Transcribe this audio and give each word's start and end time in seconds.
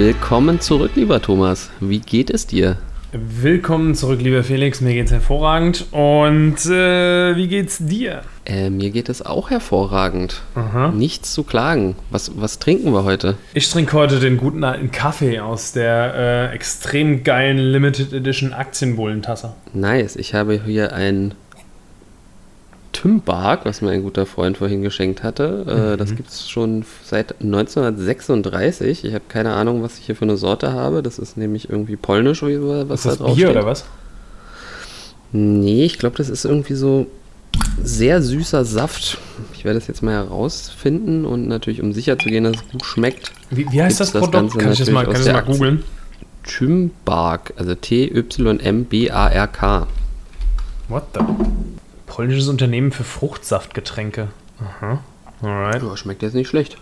Willkommen 0.00 0.60
zurück, 0.60 0.92
lieber 0.94 1.20
Thomas. 1.20 1.70
Wie 1.78 1.98
geht 1.98 2.30
es 2.30 2.46
dir? 2.46 2.78
Willkommen 3.12 3.94
zurück, 3.94 4.22
lieber 4.22 4.42
Felix. 4.42 4.80
Mir 4.80 4.94
geht's 4.94 5.12
hervorragend. 5.12 5.88
Und 5.90 6.64
äh, 6.64 7.36
wie 7.36 7.48
geht's 7.48 7.76
dir? 7.80 8.22
Äh, 8.46 8.70
mir 8.70 8.88
geht 8.92 9.10
es 9.10 9.20
auch 9.20 9.50
hervorragend. 9.50 10.40
Aha. 10.54 10.90
Nichts 10.90 11.34
zu 11.34 11.42
klagen. 11.42 11.96
Was, 12.08 12.32
was 12.40 12.58
trinken 12.58 12.94
wir 12.94 13.04
heute? 13.04 13.36
Ich 13.52 13.68
trinke 13.68 13.92
heute 13.92 14.20
den 14.20 14.38
guten 14.38 14.64
alten 14.64 14.90
Kaffee 14.90 15.38
aus 15.38 15.72
der 15.72 16.14
äh, 16.14 16.54
extrem 16.54 17.22
geilen 17.22 17.58
Limited 17.58 18.14
Edition 18.14 18.54
Aktienbullentasse. 18.54 19.52
Nice. 19.74 20.16
Ich 20.16 20.32
habe 20.32 20.62
hier 20.64 20.94
ein 20.94 21.34
Tymbark, 23.00 23.64
was 23.64 23.80
mir 23.80 23.90
ein 23.90 24.02
guter 24.02 24.26
Freund 24.26 24.58
vorhin 24.58 24.82
geschenkt 24.82 25.22
hatte. 25.22 25.92
Äh, 25.94 25.96
Das 25.96 26.14
gibt 26.14 26.28
es 26.28 26.50
schon 26.50 26.84
seit 27.04 27.40
1936. 27.40 29.04
Ich 29.04 29.14
habe 29.14 29.24
keine 29.28 29.54
Ahnung, 29.54 29.82
was 29.82 29.98
ich 29.98 30.04
hier 30.06 30.16
für 30.16 30.24
eine 30.26 30.36
Sorte 30.36 30.72
habe. 30.72 31.02
Das 31.02 31.18
ist 31.18 31.36
nämlich 31.38 31.70
irgendwie 31.70 31.96
polnisch, 31.96 32.42
was 32.42 32.50
Ist 32.50 33.06
das 33.06 33.18
da 33.18 33.24
drauf 33.24 33.36
Bier 33.36 33.46
steht. 33.48 33.56
oder 33.56 33.66
was? 33.66 33.84
Nee, 35.32 35.84
ich 35.84 35.98
glaube, 35.98 36.16
das 36.18 36.28
ist 36.28 36.44
irgendwie 36.44 36.74
so 36.74 37.06
sehr 37.82 38.20
süßer 38.20 38.64
Saft. 38.64 39.16
Ich 39.54 39.64
werde 39.64 39.78
das 39.78 39.86
jetzt 39.88 40.02
mal 40.02 40.12
herausfinden 40.14 41.24
und 41.24 41.48
natürlich, 41.48 41.80
um 41.82 41.92
sicher 41.92 42.18
zu 42.18 42.28
gehen, 42.28 42.44
dass 42.44 42.56
es 42.56 42.68
gut 42.70 42.84
schmeckt. 42.84 43.32
Wie, 43.50 43.70
wie 43.72 43.82
heißt 43.82 44.00
das 44.00 44.12
das 44.12 44.20
Produkt? 44.22 44.32
Ganze 44.54 44.58
kann 44.58 44.72
ich 44.72 44.78
das 44.80 44.90
mal, 44.90 45.04
kann 45.04 45.14
das 45.14 45.26
mal 45.26 45.40
googeln? 45.42 45.84
Tymbark, 46.44 47.54
also 47.56 47.74
T-Y-M-B-A-R-K. 47.74 48.26
What 50.88 51.04
the? 51.14 51.20
Polnisches 52.10 52.48
Unternehmen 52.48 52.90
für 52.90 53.04
Fruchtsaftgetränke. 53.04 54.28
Aha. 54.60 54.98
Alright. 55.42 55.82
Ja, 55.82 55.96
schmeckt 55.96 56.22
jetzt 56.22 56.34
nicht 56.34 56.48
schlecht. 56.48 56.76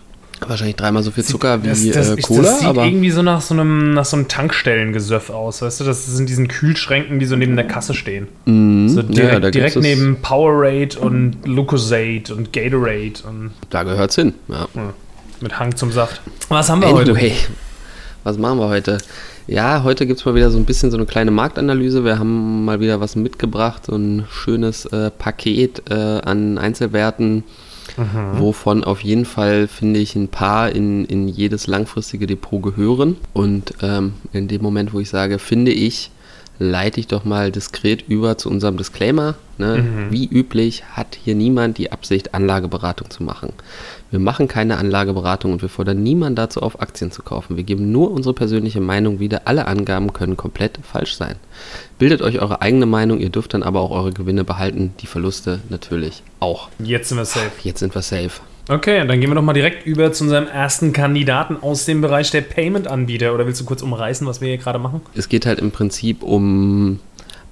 Wahrscheinlich 0.46 0.76
dreimal 0.76 1.02
so 1.02 1.10
viel 1.10 1.24
Zucker 1.24 1.62
wie 1.62 1.68
Das, 1.68 1.86
das, 1.90 2.10
äh, 2.10 2.20
Cola, 2.22 2.42
das 2.42 2.60
sieht 2.60 2.68
aber 2.68 2.84
irgendwie 2.84 3.10
so 3.10 3.22
nach 3.22 3.40
so 3.42 3.54
einem, 3.54 3.92
nach 3.92 4.04
so 4.04 4.16
einem 4.16 4.28
Tankstellengesöff 4.28 5.30
aus, 5.30 5.60
weißt 5.62 5.80
du? 5.80 5.84
Das 5.84 6.06
sind 6.06 6.28
diesen 6.28 6.48
Kühlschränken, 6.48 7.18
die 7.18 7.26
so 7.26 7.36
neben 7.36 7.56
der 7.56 7.66
Kasse 7.66 7.92
stehen. 7.92 8.28
Mhm. 8.46 8.88
So 8.88 9.00
Ja, 9.00 9.06
direkt, 9.06 9.44
da 9.44 9.50
direkt 9.50 9.76
neben 9.76 10.22
Powerade 10.22 10.98
und 10.98 11.44
Lucozade 11.44 12.34
und 12.34 12.52
Gatorade 12.52 13.14
und 13.28 13.50
da 13.68 13.82
gehört's 13.82 14.14
hin. 14.14 14.32
Ja. 14.48 14.66
ja, 14.74 14.94
mit 15.40 15.58
Hang 15.58 15.76
zum 15.76 15.92
Saft. 15.92 16.22
Was 16.48 16.70
haben 16.70 16.80
wir 16.80 16.90
heute? 16.92 17.10
Anyway, 17.10 17.32
was 18.24 18.38
machen 18.38 18.58
wir 18.60 18.68
heute? 18.68 18.98
Ja, 19.48 19.82
heute 19.82 20.06
gibt 20.06 20.20
es 20.20 20.26
mal 20.26 20.34
wieder 20.34 20.50
so 20.50 20.58
ein 20.58 20.66
bisschen 20.66 20.90
so 20.90 20.98
eine 20.98 21.06
kleine 21.06 21.30
Marktanalyse. 21.30 22.04
Wir 22.04 22.18
haben 22.18 22.66
mal 22.66 22.80
wieder 22.80 23.00
was 23.00 23.16
mitgebracht, 23.16 23.86
so 23.86 23.96
ein 23.96 24.26
schönes 24.30 24.84
äh, 24.84 25.10
Paket 25.10 25.90
äh, 25.90 25.94
an 25.94 26.58
Einzelwerten, 26.58 27.44
wovon 28.34 28.84
auf 28.84 29.00
jeden 29.00 29.24
Fall, 29.24 29.66
finde 29.66 30.00
ich, 30.00 30.14
ein 30.16 30.28
paar 30.28 30.70
in, 30.70 31.06
in 31.06 31.28
jedes 31.28 31.66
langfristige 31.66 32.26
Depot 32.26 32.62
gehören. 32.62 33.16
Und 33.32 33.72
ähm, 33.80 34.12
in 34.34 34.48
dem 34.48 34.60
Moment, 34.60 34.92
wo 34.92 35.00
ich 35.00 35.08
sage, 35.08 35.38
finde 35.38 35.72
ich, 35.72 36.10
leite 36.58 37.00
ich 37.00 37.06
doch 37.06 37.24
mal 37.24 37.50
diskret 37.50 38.04
über 38.06 38.36
zu 38.36 38.50
unserem 38.50 38.76
Disclaimer. 38.76 39.36
Ne? 39.56 39.84
Wie 40.10 40.26
üblich 40.26 40.84
hat 40.92 41.18
hier 41.24 41.34
niemand 41.34 41.78
die 41.78 41.90
Absicht, 41.90 42.34
Anlageberatung 42.34 43.08
zu 43.10 43.22
machen. 43.22 43.54
Wir 44.10 44.18
machen 44.18 44.48
keine 44.48 44.78
Anlageberatung 44.78 45.52
und 45.52 45.62
wir 45.62 45.68
fordern 45.68 46.02
niemanden 46.02 46.36
dazu 46.36 46.62
auf, 46.62 46.80
Aktien 46.80 47.10
zu 47.10 47.22
kaufen. 47.22 47.56
Wir 47.56 47.64
geben 47.64 47.92
nur 47.92 48.10
unsere 48.10 48.34
persönliche 48.34 48.80
Meinung 48.80 49.20
wieder. 49.20 49.42
Alle 49.44 49.66
Angaben 49.66 50.14
können 50.14 50.36
komplett 50.36 50.78
falsch 50.82 51.14
sein. 51.16 51.36
Bildet 51.98 52.22
euch 52.22 52.40
eure 52.40 52.62
eigene 52.62 52.86
Meinung, 52.86 53.18
ihr 53.18 53.28
dürft 53.28 53.52
dann 53.52 53.62
aber 53.62 53.80
auch 53.80 53.90
eure 53.90 54.12
Gewinne 54.12 54.44
behalten, 54.44 54.94
die 55.00 55.06
Verluste 55.06 55.60
natürlich 55.68 56.22
auch. 56.40 56.68
Jetzt 56.78 57.10
sind 57.10 57.18
wir 57.18 57.26
safe. 57.26 57.50
Jetzt 57.62 57.80
sind 57.80 57.94
wir 57.94 58.02
safe. 58.02 58.40
Okay, 58.70 59.06
dann 59.06 59.20
gehen 59.20 59.30
wir 59.30 59.34
doch 59.34 59.42
mal 59.42 59.54
direkt 59.54 59.86
über 59.86 60.12
zu 60.12 60.24
unserem 60.24 60.46
ersten 60.46 60.92
Kandidaten 60.92 61.56
aus 61.60 61.86
dem 61.86 62.02
Bereich 62.02 62.30
der 62.30 62.42
Payment-Anbieter. 62.42 63.34
Oder 63.34 63.46
willst 63.46 63.60
du 63.60 63.64
kurz 63.64 63.82
umreißen, 63.82 64.26
was 64.26 64.40
wir 64.40 64.48
hier 64.48 64.58
gerade 64.58 64.78
machen? 64.78 65.00
Es 65.14 65.28
geht 65.28 65.46
halt 65.46 65.58
im 65.58 65.70
Prinzip 65.70 66.22
um 66.22 67.00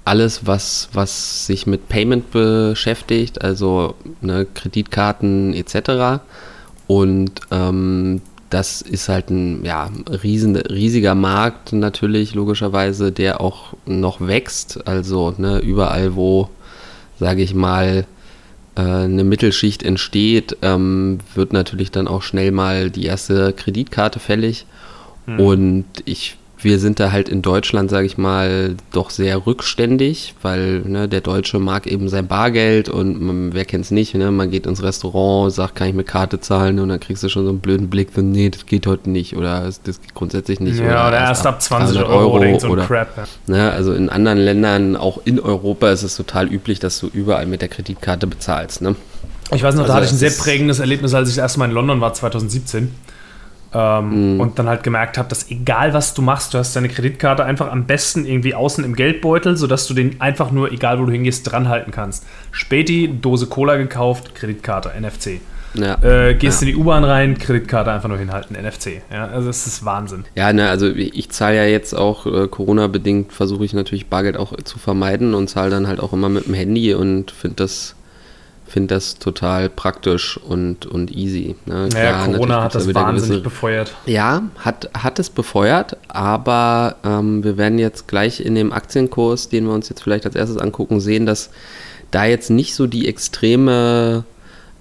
alles, 0.07 0.45
was, 0.45 0.89
was 0.93 1.45
sich 1.45 1.67
mit 1.67 1.89
Payment 1.89 2.31
beschäftigt, 2.31 3.41
also 3.41 3.95
ne, 4.21 4.47
Kreditkarten 4.53 5.53
etc. 5.53 6.21
Und 6.87 7.41
ähm, 7.51 8.21
das 8.49 8.81
ist 8.81 9.09
halt 9.09 9.29
ein 9.29 9.65
ja, 9.65 9.89
riesen, 10.23 10.55
riesiger 10.55 11.15
Markt 11.15 11.73
natürlich, 11.73 12.33
logischerweise, 12.33 13.11
der 13.11 13.41
auch 13.41 13.73
noch 13.85 14.21
wächst. 14.21 14.87
Also 14.87 15.33
ne, 15.37 15.59
überall, 15.59 16.15
wo, 16.15 16.49
sage 17.19 17.41
ich 17.41 17.53
mal, 17.53 18.05
äh, 18.75 18.81
eine 18.81 19.23
Mittelschicht 19.23 19.83
entsteht, 19.83 20.57
ähm, 20.61 21.19
wird 21.35 21.51
natürlich 21.51 21.91
dann 21.91 22.07
auch 22.07 22.21
schnell 22.21 22.51
mal 22.51 22.89
die 22.89 23.05
erste 23.05 23.51
Kreditkarte 23.53 24.19
fällig. 24.19 24.65
Und 25.37 25.85
ich, 26.05 26.37
wir 26.59 26.79
sind 26.79 26.99
da 26.99 27.11
halt 27.11 27.29
in 27.29 27.41
Deutschland, 27.41 27.89
sage 27.89 28.07
ich 28.07 28.17
mal, 28.17 28.75
doch 28.91 29.11
sehr 29.11 29.45
rückständig, 29.45 30.33
weil 30.41 30.79
ne, 30.81 31.07
der 31.07 31.21
Deutsche 31.21 31.59
mag 31.59 31.85
eben 31.85 32.09
sein 32.09 32.27
Bargeld 32.27 32.89
und 32.89 33.21
man, 33.21 33.53
wer 33.53 33.65
kennt 33.65 33.85
es 33.85 33.91
nicht, 33.91 34.15
ne, 34.15 34.31
man 34.31 34.49
geht 34.49 34.65
ins 34.65 34.81
Restaurant, 34.81 35.53
sagt, 35.53 35.75
kann 35.75 35.89
ich 35.89 35.93
mit 35.93 36.07
Karte 36.07 36.39
zahlen 36.39 36.79
und 36.79 36.89
dann 36.89 36.99
kriegst 36.99 37.21
du 37.23 37.29
schon 37.29 37.43
so 37.43 37.49
einen 37.49 37.59
blöden 37.59 37.89
Blick, 37.89 38.09
so, 38.15 38.21
nee, 38.21 38.49
das 38.49 38.65
geht 38.65 38.87
heute 38.87 39.09
nicht 39.09 39.35
oder 39.37 39.61
das 39.61 40.01
geht 40.01 40.15
grundsätzlich 40.15 40.59
nicht. 40.59 40.79
ja, 40.79 41.07
oder 41.07 41.19
erst 41.19 41.45
ab 41.45 41.61
20 41.61 41.97
300 41.97 42.11
Euro, 42.11 42.35
oder 42.37 42.45
irgend 42.45 42.61
so 42.61 42.67
ein 42.67 42.73
oder, 42.73 42.85
Crap. 42.85 43.17
Ja. 43.17 43.27
Ne, 43.47 43.71
also 43.71 43.93
in 43.93 44.09
anderen 44.09 44.39
Ländern, 44.39 44.95
auch 44.95 45.19
in 45.25 45.39
Europa, 45.39 45.91
ist 45.91 46.03
es 46.03 46.15
total 46.15 46.47
üblich, 46.47 46.79
dass 46.79 46.99
du 46.99 47.07
überall 47.13 47.45
mit 47.45 47.61
der 47.61 47.69
Kreditkarte 47.69 48.25
bezahlst. 48.25 48.81
Ne? 48.81 48.95
Ich 49.53 49.63
weiß 49.63 49.75
noch, 49.75 49.83
Also 49.83 49.93
da 49.93 49.95
hatte 49.95 50.05
ich 50.05 50.11
ein 50.11 50.17
sehr 50.17 50.31
prägendes 50.31 50.79
Erlebnis, 50.79 51.13
als 51.13 51.29
ich 51.29 51.35
das 51.35 51.43
erste 51.43 51.59
Mal 51.59 51.65
in 51.65 51.71
London 51.71 52.01
war, 52.01 52.13
2017. 52.13 52.91
Ähm, 53.73 54.27
Mhm. 54.33 54.39
Und 54.39 54.59
dann 54.59 54.67
halt 54.67 54.83
gemerkt 54.83 55.17
habe, 55.17 55.29
dass 55.29 55.49
egal 55.51 55.93
was 55.93 56.13
du 56.13 56.21
machst, 56.21 56.53
du 56.53 56.57
hast 56.57 56.75
deine 56.75 56.89
Kreditkarte 56.89 57.43
einfach 57.43 57.71
am 57.71 57.85
besten 57.85 58.25
irgendwie 58.25 58.55
außen 58.55 58.83
im 58.83 58.95
Geldbeutel, 58.95 59.57
sodass 59.57 59.87
du 59.87 59.93
den 59.93 60.19
einfach 60.21 60.51
nur, 60.51 60.71
egal 60.71 60.99
wo 60.99 61.05
du 61.05 61.11
hingehst, 61.11 61.51
dranhalten 61.51 61.91
kannst. 61.91 62.25
Späti, 62.51 63.09
Dose 63.21 63.47
Cola 63.47 63.77
gekauft, 63.77 64.35
Kreditkarte, 64.35 64.91
NFC. 64.99 65.41
Ja. 65.73 66.01
Äh, 66.01 66.35
gehst 66.35 66.61
ja. 66.61 66.67
in 66.67 66.73
die 66.73 66.79
U-Bahn 66.79 67.03
rein, 67.03 67.37
Kreditkarte 67.37 67.91
einfach 67.91 68.09
nur 68.09 68.17
hinhalten, 68.17 68.55
NFC. 68.55 69.01
Ja, 69.11 69.27
also 69.27 69.47
das 69.47 69.67
ist 69.67 69.85
Wahnsinn. 69.85 70.25
Ja, 70.33 70.51
ne, 70.53 70.69
also 70.69 70.87
ich 70.87 71.15
ich 71.15 71.29
zahle 71.29 71.57
ja 71.57 71.65
jetzt 71.65 71.93
auch 71.93 72.25
äh, 72.25 72.47
Corona-bedingt, 72.47 73.33
versuche 73.33 73.65
ich 73.65 73.73
natürlich 73.73 74.07
Bargeld 74.07 74.37
auch 74.37 74.55
zu 74.63 74.79
vermeiden 74.79 75.33
und 75.33 75.49
zahle 75.49 75.69
dann 75.69 75.87
halt 75.87 75.99
auch 75.99 76.13
immer 76.13 76.29
mit 76.29 76.47
dem 76.47 76.53
Handy 76.53 76.93
und 76.93 77.31
finde 77.31 77.57
das, 77.57 77.95
find 78.67 78.91
das 78.91 79.17
total 79.17 79.69
praktisch 79.69 80.37
und, 80.37 80.85
und 80.85 81.11
easy. 81.11 81.55
Ne? 81.65 81.89
Naja, 81.91 82.11
Klar, 82.11 82.25
Corona 82.27 82.63
hat 82.63 82.75
das 82.75 82.93
wahnsinnig 82.93 83.29
gewisse- 83.39 83.43
befeuert. 83.43 83.95
Ja, 84.05 84.43
hat, 84.59 84.89
hat 84.93 85.19
es 85.19 85.29
befeuert, 85.29 85.97
aber 86.09 86.97
ähm, 87.03 87.43
wir 87.43 87.57
werden 87.57 87.79
jetzt 87.79 88.07
gleich 88.07 88.39
in 88.41 88.55
dem 88.55 88.73
Aktienkurs, 88.73 89.49
den 89.49 89.65
wir 89.65 89.73
uns 89.73 89.89
jetzt 89.89 90.03
vielleicht 90.03 90.25
als 90.25 90.35
erstes 90.35 90.57
angucken, 90.57 90.99
sehen, 90.99 91.25
dass 91.25 91.49
da 92.11 92.25
jetzt 92.25 92.49
nicht 92.49 92.75
so 92.75 92.87
die 92.87 93.07
extreme 93.07 94.23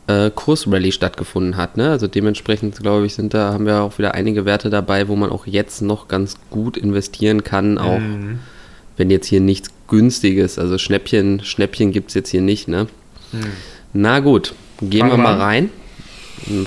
äh, 0.08 0.30
Kursrally 0.34 0.92
stattgefunden 0.92 1.56
hat. 1.56 1.76
Ne? 1.76 1.90
Also 1.90 2.06
dementsprechend, 2.06 2.78
glaube 2.80 3.06
ich, 3.06 3.14
sind 3.14 3.34
da, 3.34 3.52
haben 3.52 3.66
wir 3.66 3.82
auch 3.82 3.98
wieder 3.98 4.14
einige 4.14 4.44
Werte 4.44 4.70
dabei, 4.70 5.08
wo 5.08 5.16
man 5.16 5.30
auch 5.30 5.46
jetzt 5.46 5.82
noch 5.82 6.06
ganz 6.08 6.36
gut 6.50 6.76
investieren 6.76 7.42
kann, 7.44 7.78
auch 7.78 7.98
Mhm. 7.98 8.38
wenn 8.96 9.10
jetzt 9.10 9.26
hier 9.26 9.40
nichts 9.40 9.68
günstiges, 9.88 10.58
also 10.58 10.78
Schnäppchen, 10.78 11.44
Schnäppchen 11.44 11.92
gibt 11.92 12.08
es 12.08 12.14
jetzt 12.14 12.30
hier 12.30 12.40
nicht, 12.40 12.66
ne? 12.68 12.86
Na 13.98 14.20
gut, 14.20 14.52
gehen 14.82 15.08
wir 15.08 15.16
mal 15.16 15.36
rein. 15.36 15.70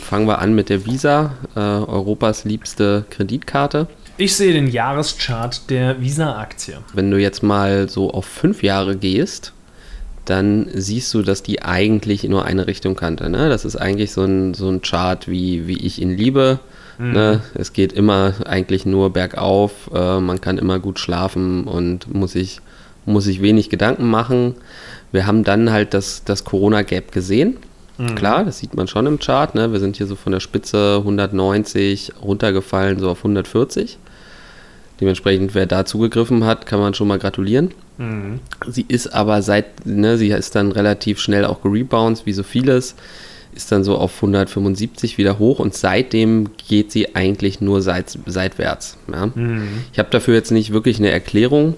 Fangen 0.02 0.28
wir 0.28 0.40
an 0.40 0.56
mit 0.56 0.70
der 0.70 0.88
Visa, 0.88 1.36
äh, 1.56 1.60
Europas 1.60 2.44
liebste 2.44 3.06
Kreditkarte. 3.12 3.88
Ich 4.18 4.36
sehe 4.36 4.52
den 4.52 4.68
Jahreschart 4.68 5.70
der 5.70 6.02
Visa-Aktie. 6.02 6.80
Wenn 6.94 7.12
du 7.12 7.20
jetzt 7.20 7.44
mal 7.44 7.88
so 7.88 8.12
auf 8.12 8.26
fünf 8.26 8.64
Jahre 8.64 8.98
gehst, 8.98 9.54
dann 10.26 10.70
siehst 10.74 11.14
du, 11.14 11.22
dass 11.22 11.44
die 11.44 11.62
eigentlich 11.62 12.24
nur 12.24 12.46
eine 12.46 12.66
Richtung 12.66 12.96
kannte. 12.96 13.30
Ne? 13.30 13.48
Das 13.48 13.64
ist 13.64 13.76
eigentlich 13.76 14.12
so 14.12 14.24
ein, 14.24 14.56
so 14.56 14.68
ein 14.68 14.82
Chart, 14.82 15.28
wie, 15.28 15.68
wie 15.68 15.78
ich 15.78 16.02
ihn 16.02 16.18
liebe. 16.18 16.60
Ne? 16.98 17.42
Es 17.54 17.72
geht 17.72 17.94
immer 17.94 18.34
eigentlich 18.46 18.86
nur 18.86 19.12
bergauf, 19.12 19.90
äh, 19.94 20.20
man 20.20 20.42
kann 20.42 20.58
immer 20.58 20.80
gut 20.80 21.00
schlafen 21.00 21.64
und 21.64 22.14
muss 22.14 22.34
sich, 22.34 22.60
muss 23.10 23.26
sich 23.26 23.42
wenig 23.42 23.70
Gedanken 23.70 24.10
machen. 24.10 24.56
Wir 25.12 25.26
haben 25.26 25.44
dann 25.44 25.72
halt 25.72 25.94
das, 25.94 26.24
das 26.24 26.44
Corona-Gap 26.44 27.12
gesehen. 27.12 27.58
Klar, 28.16 28.46
das 28.46 28.60
sieht 28.60 28.76
man 28.76 28.88
schon 28.88 29.08
im 29.08 29.20
Chart. 29.20 29.56
Ne? 29.56 29.74
Wir 29.74 29.80
sind 29.82 29.98
hier 29.98 30.08
so 30.08 30.16
von 30.16 30.32
der 30.32 30.40
Spitze 30.40 30.98
190 31.00 32.14
runtergefallen, 32.22 32.98
so 33.00 33.10
auf 33.10 33.20
140. 33.20 33.98
Dementsprechend, 35.02 35.54
wer 35.54 35.66
da 35.66 35.84
zugegriffen 35.84 36.46
hat, 36.46 36.66
kann 36.66 36.80
man 36.80 36.94
schon 36.94 37.10
mal 37.10 37.20
gratulieren. 37.20 37.72
Mhm. 37.98 38.40
Sie 38.68 38.86
ist 38.88 39.08
aber 39.08 39.42
seit, 39.42 39.86
ne, 39.86 40.18
sie 40.18 40.30
ist 40.30 40.56
dann 40.56 40.72
relativ 40.72 41.20
schnell 41.20 41.44
auch 41.44 41.62
gerebounds, 41.62 42.26
wie 42.26 42.34
so 42.34 42.44
vieles, 42.44 42.96
ist 43.54 43.72
dann 43.72 43.84
so 43.84 43.98
auf 43.98 44.16
175 44.16 45.18
wieder 45.18 45.38
hoch 45.38 45.60
und 45.60 45.74
seitdem 45.74 46.52
geht 46.70 46.92
sie 46.92 47.16
eigentlich 47.16 47.60
nur 47.60 47.82
seit, 47.82 48.18
seitwärts. 48.26 48.98
Ja. 49.12 49.28
Mhm. 49.28 49.84
Ich 49.92 50.00
habe 50.00 50.10
dafür 50.10 50.36
jetzt 50.36 50.52
nicht 50.52 50.72
wirklich 50.72 51.00
eine 51.00 51.12
Erklärung, 51.12 51.76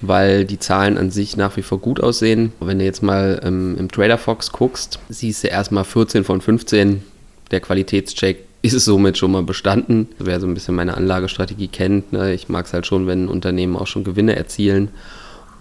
weil 0.00 0.44
die 0.44 0.58
Zahlen 0.58 0.96
an 0.96 1.10
sich 1.10 1.36
nach 1.36 1.56
wie 1.56 1.62
vor 1.62 1.78
gut 1.78 2.00
aussehen. 2.00 2.52
Wenn 2.60 2.78
du 2.78 2.84
jetzt 2.84 3.02
mal 3.02 3.40
ähm, 3.44 3.76
im 3.78 3.90
Trader 3.90 4.18
Fox 4.18 4.52
guckst, 4.52 4.98
siehst 5.08 5.44
du 5.44 5.48
erstmal 5.48 5.84
14 5.84 6.24
von 6.24 6.40
15. 6.40 7.02
Der 7.50 7.60
Qualitätscheck 7.60 8.44
ist 8.62 8.84
somit 8.84 9.18
schon 9.18 9.32
mal 9.32 9.42
bestanden. 9.42 10.08
Wer 10.18 10.40
so 10.40 10.46
ein 10.46 10.54
bisschen 10.54 10.74
meine 10.74 10.96
Anlagestrategie 10.96 11.68
kennt, 11.68 12.12
ne, 12.12 12.34
ich 12.34 12.48
mag 12.48 12.66
es 12.66 12.72
halt 12.72 12.86
schon, 12.86 13.06
wenn 13.06 13.28
Unternehmen 13.28 13.76
auch 13.76 13.86
schon 13.86 14.04
Gewinne 14.04 14.36
erzielen 14.36 14.90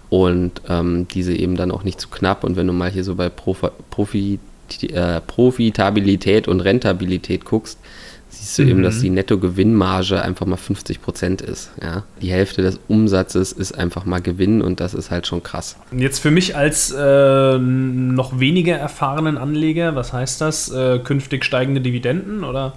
und 0.10 0.62
ähm, 0.68 1.08
diese 1.08 1.34
eben 1.34 1.56
dann 1.56 1.72
auch 1.72 1.84
nicht 1.84 2.00
zu 2.02 2.10
knapp. 2.10 2.44
Und 2.44 2.56
wenn 2.56 2.68
du 2.68 2.74
mal 2.74 2.90
hier 2.90 3.04
so 3.04 3.16
bei 3.16 3.30
Profi, 3.30 3.68
Profi 3.90 4.40
äh, 4.82 5.22
Profitabilität 5.22 6.48
und 6.48 6.60
Rentabilität 6.60 7.46
guckst, 7.46 7.80
siehst 8.30 8.58
du 8.58 8.64
mhm. 8.64 8.70
eben, 8.70 8.84
dass 8.84 8.98
mhm. 8.98 9.02
die 9.02 9.10
Nettogewinnmarge 9.12 10.22
einfach 10.22 10.46
mal 10.46 10.58
50 10.58 11.02
Prozent 11.02 11.42
ist. 11.42 11.72
Ja? 11.82 12.04
Die 12.22 12.32
Hälfte 12.32 12.62
des 12.62 12.80
Umsatzes 12.88 13.52
ist 13.52 13.78
einfach 13.78 14.06
mal 14.06 14.22
Gewinn 14.22 14.62
und 14.62 14.80
das 14.80 14.94
ist 14.94 15.12
halt 15.12 15.28
schon 15.28 15.44
krass. 15.44 15.76
Jetzt 15.92 16.20
für 16.20 16.32
mich 16.32 16.56
als 16.56 16.92
äh, 16.92 17.58
noch 17.58 18.40
weniger 18.40 18.76
erfahrenen 18.76 19.38
Anleger, 19.38 19.96
was 19.96 20.14
heißt 20.14 20.42
das? 20.42 20.70
Äh, 20.72 21.00
künftig 21.00 21.44
steigende 21.44 21.82
Dividenden 21.82 22.44
oder 22.44 22.74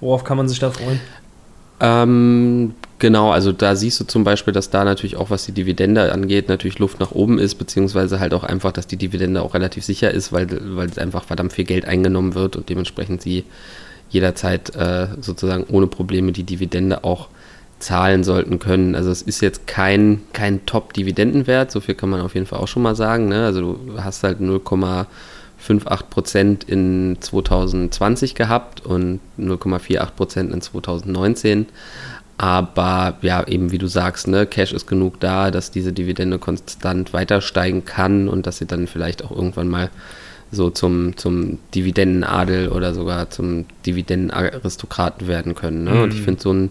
worauf 0.00 0.24
kann 0.24 0.36
man 0.36 0.48
sich 0.48 0.58
da 0.58 0.70
freuen? 0.70 1.00
Ähm, 1.80 2.74
genau, 3.00 3.32
also 3.32 3.50
da 3.50 3.74
siehst 3.74 3.98
du 3.98 4.04
zum 4.04 4.22
Beispiel, 4.22 4.54
dass 4.54 4.70
da 4.70 4.84
natürlich 4.84 5.16
auch, 5.16 5.30
was 5.30 5.46
die 5.46 5.52
Dividende 5.52 6.12
angeht, 6.12 6.48
natürlich 6.48 6.78
Luft 6.78 7.00
nach 7.00 7.10
oben 7.10 7.40
ist, 7.40 7.56
beziehungsweise 7.56 8.20
halt 8.20 8.34
auch 8.34 8.44
einfach, 8.44 8.70
dass 8.70 8.86
die 8.86 8.96
Dividende 8.96 9.42
auch 9.42 9.54
relativ 9.54 9.84
sicher 9.84 10.12
ist, 10.12 10.32
weil, 10.32 10.46
weil 10.76 10.88
es 10.88 10.98
einfach 10.98 11.24
verdammt 11.24 11.52
viel 11.52 11.64
Geld 11.64 11.84
eingenommen 11.84 12.36
wird 12.36 12.54
und 12.54 12.68
dementsprechend 12.68 13.20
sie 13.20 13.44
jederzeit 14.12 14.74
äh, 14.76 15.08
sozusagen 15.20 15.64
ohne 15.64 15.86
Probleme 15.86 16.32
die 16.32 16.44
Dividende 16.44 17.04
auch 17.04 17.28
zahlen 17.78 18.22
sollten 18.24 18.58
können. 18.58 18.94
Also 18.94 19.10
es 19.10 19.22
ist 19.22 19.40
jetzt 19.40 19.66
kein, 19.66 20.20
kein 20.32 20.64
Top-Dividendenwert, 20.66 21.72
so 21.72 21.80
viel 21.80 21.94
kann 21.94 22.10
man 22.10 22.20
auf 22.20 22.34
jeden 22.34 22.46
Fall 22.46 22.60
auch 22.60 22.68
schon 22.68 22.82
mal 22.82 22.94
sagen. 22.94 23.28
Ne? 23.28 23.44
Also 23.44 23.60
du 23.60 24.02
hast 24.02 24.22
halt 24.22 24.38
0,58 24.40 26.02
Prozent 26.10 26.64
in 26.64 27.16
2020 27.20 28.34
gehabt 28.34 28.86
und 28.86 29.20
0,48 29.38 30.06
Prozent 30.12 30.52
in 30.52 30.60
2019. 30.60 31.66
Aber 32.38 33.18
ja, 33.22 33.46
eben 33.46 33.70
wie 33.72 33.78
du 33.78 33.86
sagst, 33.86 34.26
ne, 34.26 34.46
Cash 34.46 34.72
ist 34.72 34.86
genug 34.86 35.20
da, 35.20 35.50
dass 35.50 35.70
diese 35.70 35.92
Dividende 35.92 36.38
konstant 36.38 37.12
weiter 37.12 37.40
steigen 37.40 37.84
kann 37.84 38.28
und 38.28 38.46
dass 38.46 38.58
sie 38.58 38.66
dann 38.66 38.86
vielleicht 38.86 39.24
auch 39.24 39.30
irgendwann 39.30 39.68
mal 39.68 39.90
so 40.52 40.70
zum, 40.70 41.16
zum 41.16 41.58
Dividendenadel 41.74 42.68
oder 42.68 42.94
sogar 42.94 43.30
zum 43.30 43.64
Dividendenaristokraten 43.86 45.26
werden 45.26 45.54
können. 45.54 45.84
Ne? 45.84 45.94
Mhm. 45.94 46.02
Und 46.02 46.14
ich 46.14 46.20
mhm. 46.20 46.24
finde 46.24 46.42
so 46.42 46.52
ein 46.52 46.70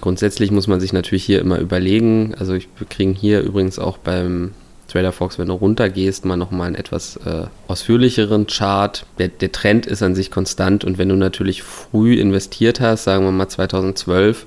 grundsätzlich 0.00 0.50
muss 0.50 0.66
man 0.66 0.80
sich 0.80 0.92
natürlich 0.92 1.24
hier 1.24 1.40
immer 1.40 1.58
überlegen. 1.58 2.34
Also 2.38 2.54
ich, 2.54 2.68
wir 2.78 2.86
kriegen 2.86 3.14
hier 3.14 3.40
übrigens 3.40 3.78
auch 3.78 3.98
beim 3.98 4.52
Trader 4.88 5.12
Fox, 5.12 5.38
wenn 5.38 5.46
du 5.46 5.54
runtergehst, 5.54 6.24
mal 6.24 6.36
nochmal 6.36 6.68
einen 6.68 6.76
etwas 6.76 7.16
äh, 7.18 7.44
ausführlicheren 7.68 8.46
Chart. 8.48 9.06
Der, 9.18 9.28
der 9.28 9.52
Trend 9.52 9.86
ist 9.86 10.02
an 10.02 10.16
sich 10.16 10.30
konstant 10.30 10.84
und 10.84 10.98
wenn 10.98 11.08
du 11.08 11.16
natürlich 11.16 11.62
früh 11.62 12.14
investiert 12.14 12.80
hast, 12.80 13.04
sagen 13.04 13.24
wir 13.24 13.30
mal 13.30 13.48
2012, 13.48 14.46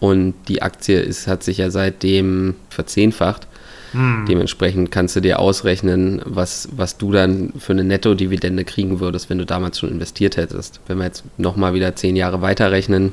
und 0.00 0.34
die 0.46 0.62
Aktie 0.62 1.00
ist, 1.00 1.26
hat 1.26 1.42
sich 1.42 1.58
ja 1.58 1.70
seitdem 1.70 2.54
verzehnfacht, 2.70 3.47
hm. 3.92 4.26
Dementsprechend 4.28 4.90
kannst 4.90 5.16
du 5.16 5.20
dir 5.20 5.38
ausrechnen, 5.38 6.20
was, 6.24 6.68
was 6.72 6.98
du 6.98 7.12
dann 7.12 7.52
für 7.58 7.72
eine 7.72 7.84
Netto-Dividende 7.84 8.64
kriegen 8.64 9.00
würdest, 9.00 9.30
wenn 9.30 9.38
du 9.38 9.46
damals 9.46 9.78
schon 9.78 9.90
investiert 9.90 10.36
hättest. 10.36 10.80
Wenn 10.86 10.98
wir 10.98 11.04
jetzt 11.04 11.24
nochmal 11.38 11.74
wieder 11.74 11.96
zehn 11.96 12.16
Jahre 12.16 12.42
weiterrechnen, 12.42 13.12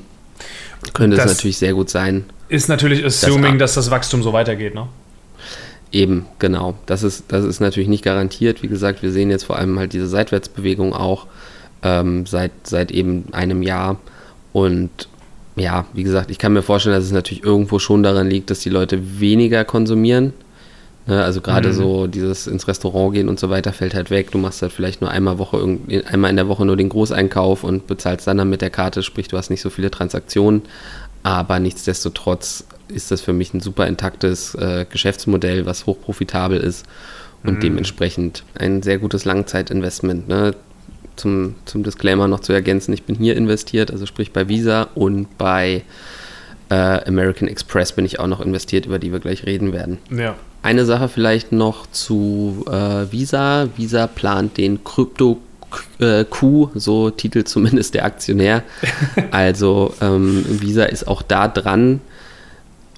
könnte 0.93 1.17
es 1.17 1.25
natürlich 1.25 1.57
sehr 1.57 1.73
gut 1.73 1.89
sein. 1.89 2.25
Ist 2.49 2.67
natürlich 2.67 3.05
assuming, 3.05 3.57
dass, 3.57 3.75
dass 3.75 3.85
das 3.85 3.91
Wachstum 3.91 4.21
so 4.21 4.33
weitergeht, 4.33 4.75
ne? 4.75 4.87
Eben, 5.91 6.25
genau. 6.39 6.75
Das 6.87 7.03
ist, 7.03 7.25
das 7.29 7.45
ist 7.45 7.61
natürlich 7.61 7.87
nicht 7.87 8.03
garantiert. 8.03 8.61
Wie 8.61 8.67
gesagt, 8.67 9.01
wir 9.01 9.11
sehen 9.11 9.29
jetzt 9.29 9.45
vor 9.45 9.57
allem 9.57 9.79
halt 9.79 9.93
diese 9.93 10.07
Seitwärtsbewegung 10.07 10.93
auch 10.93 11.27
ähm, 11.83 12.25
seit, 12.25 12.51
seit 12.63 12.91
eben 12.91 13.25
einem 13.31 13.63
Jahr. 13.63 13.97
Und 14.51 15.07
ja, 15.55 15.85
wie 15.93 16.03
gesagt, 16.03 16.31
ich 16.31 16.37
kann 16.37 16.51
mir 16.51 16.63
vorstellen, 16.63 16.95
dass 16.95 17.05
es 17.05 17.13
natürlich 17.13 17.45
irgendwo 17.45 17.79
schon 17.79 18.03
daran 18.03 18.29
liegt, 18.29 18.49
dass 18.49 18.59
die 18.59 18.69
Leute 18.69 19.19
weniger 19.21 19.63
konsumieren. 19.63 20.33
Ne, 21.07 21.23
also 21.23 21.39
gerade 21.39 21.69
mhm. 21.69 21.73
so 21.73 22.07
dieses 22.07 22.47
ins 22.47 22.67
Restaurant 22.67 23.13
gehen 23.13 23.29
und 23.29 23.39
so 23.39 23.51
weiter 23.51 23.73
fällt 23.73 23.93
halt 23.93 24.09
weg. 24.09 24.31
Du 24.31 24.39
machst 24.39 24.63
halt 24.63 24.71
vielleicht 24.71 25.01
nur 25.01 25.11
einmal 25.11 25.37
Woche 25.37 25.77
einmal 26.07 26.31
in 26.31 26.35
der 26.35 26.47
Woche 26.47 26.65
nur 26.65 26.77
den 26.77 26.89
Großeinkauf 26.89 27.63
und 27.63 27.85
bezahlst 27.85 28.25
dann, 28.25 28.37
dann 28.37 28.49
mit 28.49 28.61
der 28.61 28.71
Karte, 28.71 29.03
sprich 29.03 29.27
du 29.27 29.37
hast 29.37 29.51
nicht 29.51 29.61
so 29.61 29.69
viele 29.69 29.91
Transaktionen. 29.91 30.63
Aber 31.21 31.59
nichtsdestotrotz 31.59 32.65
ist 32.87 33.11
das 33.11 33.21
für 33.21 33.33
mich 33.33 33.53
ein 33.53 33.59
super 33.59 33.87
intaktes 33.87 34.55
äh, 34.55 34.85
Geschäftsmodell, 34.89 35.65
was 35.65 35.85
hochprofitabel 35.85 36.59
ist 36.59 36.85
und 37.43 37.55
mhm. 37.55 37.59
dementsprechend 37.61 38.43
ein 38.57 38.81
sehr 38.81 38.97
gutes 38.97 39.25
Langzeitinvestment. 39.25 40.27
Ne? 40.27 40.55
Zum, 41.15 41.55
zum 41.65 41.83
Disclaimer 41.83 42.27
noch 42.27 42.41
zu 42.41 42.51
ergänzen, 42.51 42.93
ich 42.93 43.03
bin 43.03 43.15
hier 43.15 43.37
investiert, 43.37 43.91
also 43.91 44.05
sprich 44.05 44.33
bei 44.33 44.49
Visa 44.49 44.89
und 44.95 45.37
bei 45.37 45.83
äh, 46.69 46.75
American 47.07 47.47
Express 47.47 47.93
bin 47.93 48.05
ich 48.05 48.19
auch 48.19 48.27
noch 48.27 48.41
investiert, 48.41 48.85
über 48.85 48.99
die 48.99 49.11
wir 49.11 49.19
gleich 49.19 49.45
reden 49.45 49.71
werden. 49.71 49.99
Ja. 50.09 50.35
Eine 50.65 50.85
Sache 50.85 51.09
vielleicht 51.09 51.51
noch 51.51 51.85
zu 51.91 52.65
äh, 52.67 53.11
Visa. 53.11 53.67
Visa 53.77 54.07
plant 54.07 54.57
den 54.57 54.83
Krypto 54.83 55.37
Q, 56.31 56.69
so 56.73 57.11
titelt 57.11 57.47
zumindest 57.47 57.93
der 57.93 58.03
Aktionär. 58.03 58.63
Also 59.29 59.93
ähm, 60.01 60.43
Visa 60.47 60.85
ist 60.85 61.07
auch 61.07 61.21
da 61.21 61.47
dran 61.47 62.01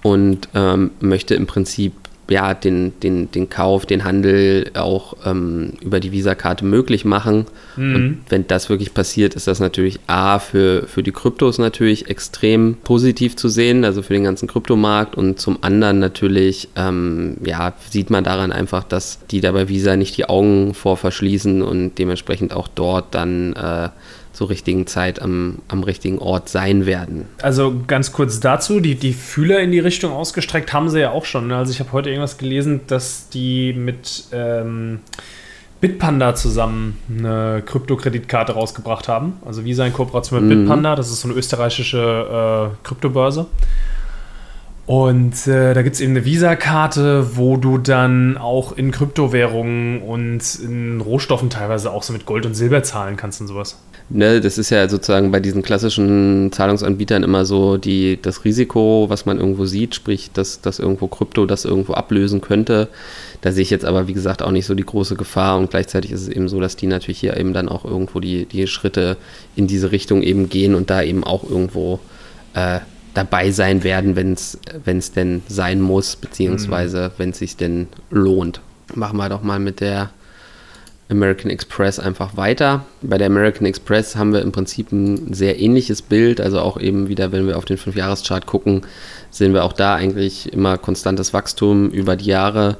und 0.01 0.47
ähm, 0.55 0.91
möchte 1.01 1.35
im 1.35 1.45
Prinzip 1.45 1.91
ja, 2.29 2.53
den, 2.53 2.99
den, 3.01 3.31
den 3.31 3.49
Kauf, 3.49 3.85
den 3.85 4.03
Handel 4.03 4.71
auch 4.73 5.15
ähm, 5.25 5.73
über 5.81 5.99
die 5.99 6.11
Visa-Karte 6.11 6.65
möglich 6.65 7.05
machen. 7.05 7.45
Mhm. 7.75 7.95
Und 7.95 8.17
wenn 8.29 8.47
das 8.47 8.69
wirklich 8.69 8.93
passiert, 8.93 9.35
ist 9.35 9.47
das 9.47 9.59
natürlich 9.59 9.99
A 10.07 10.39
für, 10.39 10.87
für 10.87 11.03
die 11.03 11.11
Kryptos 11.11 11.57
natürlich 11.57 12.09
extrem 12.09 12.75
positiv 12.83 13.35
zu 13.35 13.49
sehen, 13.49 13.85
also 13.85 14.01
für 14.01 14.13
den 14.13 14.23
ganzen 14.23 14.47
Kryptomarkt. 14.47 15.15
Und 15.15 15.39
zum 15.39 15.63
anderen 15.63 15.99
natürlich, 15.99 16.69
ähm, 16.75 17.37
ja, 17.43 17.73
sieht 17.89 18.09
man 18.09 18.23
daran 18.23 18.51
einfach, 18.51 18.83
dass 18.83 19.19
die 19.31 19.41
da 19.41 19.51
bei 19.51 19.69
Visa 19.69 19.95
nicht 19.95 20.17
die 20.17 20.27
Augen 20.27 20.73
vor 20.73 20.97
verschließen 20.97 21.61
und 21.61 21.97
dementsprechend 21.97 22.53
auch 22.53 22.67
dort 22.67 23.15
dann 23.15 23.53
äh, 23.53 23.89
zur 24.37 24.51
richtigen 24.51 24.85
Zeit 24.85 25.19
am, 25.19 25.57
am 25.67 25.81
richtigen 25.81 26.19
Ort 26.19 26.47
sein 26.47 26.85
werden. 26.85 27.25
Also 27.41 27.73
ganz 27.87 28.11
kurz 28.11 28.39
dazu, 28.39 28.79
die, 28.79 28.93
die 28.93 29.13
Fühler 29.13 29.61
in 29.61 29.71
die 29.71 29.79
Richtung 29.79 30.11
ausgestreckt 30.11 30.73
haben 30.73 30.89
sie 30.89 30.99
ja 30.99 31.09
auch 31.09 31.25
schon. 31.25 31.47
Ne? 31.47 31.57
Also 31.57 31.71
ich 31.71 31.79
habe 31.79 31.91
heute 31.91 32.11
irgendwas 32.11 32.37
gelesen, 32.37 32.81
dass 32.85 33.29
die 33.29 33.73
mit 33.73 34.25
ähm, 34.31 34.99
Bitpanda 35.81 36.35
zusammen 36.35 36.97
eine 37.09 37.63
Kryptokreditkarte 37.65 38.53
rausgebracht 38.53 39.07
haben. 39.07 39.37
Also 39.43 39.65
Visa 39.65 39.83
in 39.87 39.93
Kooperation 39.93 40.47
mit 40.47 40.55
mhm. 40.55 40.61
Bitpanda, 40.61 40.95
das 40.95 41.09
ist 41.09 41.21
so 41.21 41.29
eine 41.29 41.35
österreichische 41.35 42.69
äh, 42.75 42.87
Kryptobörse. 42.87 43.47
Und 44.85 45.47
äh, 45.47 45.73
da 45.73 45.81
gibt 45.81 45.95
es 45.95 45.99
eben 45.99 46.11
eine 46.11 46.25
Visa-Karte, 46.25 47.35
wo 47.37 47.57
du 47.57 47.79
dann 47.79 48.37
auch 48.37 48.71
in 48.77 48.91
Kryptowährungen 48.91 50.03
und 50.03 50.59
in 50.63 51.01
Rohstoffen 51.01 51.49
teilweise 51.49 51.91
auch 51.91 52.03
so 52.03 52.13
mit 52.13 52.27
Gold 52.27 52.45
und 52.45 52.53
Silber 52.53 52.83
zahlen 52.83 53.17
kannst 53.17 53.41
und 53.41 53.47
sowas. 53.47 53.79
Ne, 54.09 54.39
das 54.39 54.57
ist 54.57 54.69
ja 54.69 54.87
sozusagen 54.87 55.31
bei 55.31 55.41
diesen 55.41 55.63
klassischen 55.63 56.49
Zahlungsanbietern 56.53 57.23
immer 57.23 57.43
so 57.43 57.75
die, 57.75 58.17
das 58.21 58.45
Risiko, 58.45 59.07
was 59.09 59.25
man 59.25 59.37
irgendwo 59.37 59.65
sieht, 59.65 59.95
sprich, 59.95 60.31
dass, 60.31 60.61
dass 60.61 60.79
irgendwo 60.79 61.07
Krypto 61.07 61.45
das 61.45 61.65
irgendwo 61.65 61.93
ablösen 61.93 62.39
könnte. 62.39 62.87
Da 63.41 63.51
sehe 63.51 63.63
ich 63.63 63.69
jetzt 63.69 63.83
aber, 63.83 64.07
wie 64.07 64.13
gesagt, 64.13 64.41
auch 64.41 64.51
nicht 64.51 64.65
so 64.65 64.75
die 64.75 64.85
große 64.85 65.17
Gefahr 65.17 65.57
und 65.57 65.71
gleichzeitig 65.71 66.13
ist 66.13 66.21
es 66.21 66.29
eben 66.29 66.47
so, 66.47 66.61
dass 66.61 66.77
die 66.77 66.87
natürlich 66.87 67.19
hier 67.19 67.35
eben 67.35 67.51
dann 67.51 67.67
auch 67.67 67.83
irgendwo 67.83 68.21
die, 68.21 68.45
die 68.45 68.65
Schritte 68.67 69.17
in 69.57 69.67
diese 69.67 69.91
Richtung 69.91 70.23
eben 70.23 70.47
gehen 70.47 70.73
und 70.73 70.89
da 70.89 71.01
eben 71.01 71.25
auch 71.25 71.43
irgendwo 71.43 71.99
äh, 72.53 72.79
dabei 73.13 73.51
sein 73.51 73.83
werden, 73.83 74.15
wenn 74.15 74.33
es 74.33 75.11
denn 75.11 75.41
sein 75.49 75.81
muss, 75.81 76.15
beziehungsweise 76.15 77.09
mhm. 77.09 77.11
wenn 77.17 77.29
es 77.31 77.39
sich 77.39 77.57
denn 77.57 77.87
lohnt. 78.09 78.61
Machen 78.95 79.17
wir 79.17 79.27
doch 79.27 79.43
mal 79.43 79.59
mit 79.59 79.81
der 79.81 80.11
American 81.09 81.49
Express 81.49 81.99
einfach 81.99 82.35
weiter. 82.35 82.85
Bei 83.01 83.17
der 83.17 83.27
American 83.27 83.65
Express 83.65 84.15
haben 84.15 84.33
wir 84.33 84.41
im 84.41 84.51
Prinzip 84.51 84.91
ein 84.91 85.33
sehr 85.33 85.59
ähnliches 85.59 86.01
Bild, 86.01 86.41
also 86.41 86.59
auch 86.59 86.79
eben 86.79 87.07
wieder, 87.07 87.31
wenn 87.31 87.47
wir 87.47 87.57
auf 87.57 87.65
den 87.65 87.77
5-Jahres-Chart 87.77 88.45
gucken, 88.45 88.81
sehen 89.29 89.53
wir 89.53 89.63
auch 89.63 89.73
da 89.73 89.95
eigentlich 89.95 90.51
immer 90.51 90.77
konstantes 90.77 91.33
Wachstum 91.33 91.89
über 91.89 92.15
die 92.15 92.25
Jahre 92.25 92.77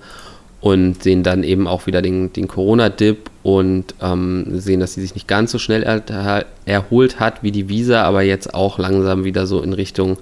und 0.60 1.04
sehen 1.04 1.24
dann 1.24 1.44
eben 1.44 1.68
auch 1.68 1.88
wieder 1.88 2.02
den, 2.02 2.34
den 2.34 2.48
Corona-Dip 2.48 3.30
und 3.44 3.96
ähm, 4.02 4.60
sehen, 4.60 4.80
dass 4.80 4.94
sie 4.94 5.02
sich 5.02 5.14
nicht 5.14 5.28
ganz 5.28 5.52
so 5.52 5.60
schnell 5.60 5.84
er 5.84 6.46
erholt 6.66 7.20
hat 7.20 7.44
wie 7.44 7.52
die 7.52 7.70
Visa, 7.70 8.04
aber 8.04 8.24
jetzt 8.24 8.54
auch 8.54 8.80
langsam 8.80 9.24
wieder 9.24 9.46
so 9.48 9.62
in 9.62 9.74
Richtung 9.74 10.18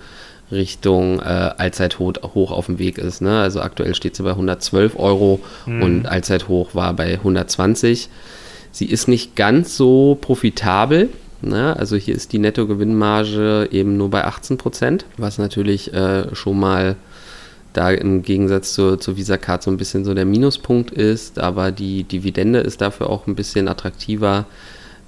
Richtung 0.51 1.19
äh, 1.19 1.23
Allzeithoch 1.23 2.51
auf 2.51 2.67
dem 2.67 2.79
Weg 2.79 2.97
ist. 2.97 3.21
Ne? 3.21 3.39
Also 3.39 3.61
aktuell 3.61 3.95
steht 3.95 4.15
sie 4.15 4.23
bei 4.23 4.31
112 4.31 4.97
Euro 4.97 5.39
mhm. 5.65 5.81
und 5.81 6.05
Allzeithoch 6.07 6.75
war 6.75 6.93
bei 6.93 7.13
120. 7.13 8.09
Sie 8.71 8.85
ist 8.85 9.07
nicht 9.07 9.35
ganz 9.35 9.75
so 9.75 10.17
profitabel. 10.19 11.09
Ne? 11.41 11.75
Also 11.77 11.95
hier 11.95 12.15
ist 12.15 12.33
die 12.33 12.39
Nettogewinnmarge 12.39 13.69
eben 13.71 13.97
nur 13.97 14.09
bei 14.09 14.25
18 14.25 14.57
Prozent, 14.57 15.05
was 15.17 15.37
natürlich 15.37 15.93
äh, 15.93 16.33
schon 16.35 16.59
mal 16.59 16.95
da 17.73 17.91
im 17.91 18.21
Gegensatz 18.21 18.73
zur, 18.73 18.99
zur 18.99 19.17
Visa 19.17 19.37
Card 19.37 19.63
so 19.63 19.71
ein 19.71 19.77
bisschen 19.77 20.05
so 20.05 20.13
der 20.13 20.25
Minuspunkt 20.25 20.91
ist, 20.91 21.39
aber 21.39 21.71
die 21.71 22.03
Dividende 22.03 22.59
ist 22.59 22.81
dafür 22.81 23.09
auch 23.09 23.27
ein 23.27 23.35
bisschen 23.35 23.67
attraktiver 23.67 24.45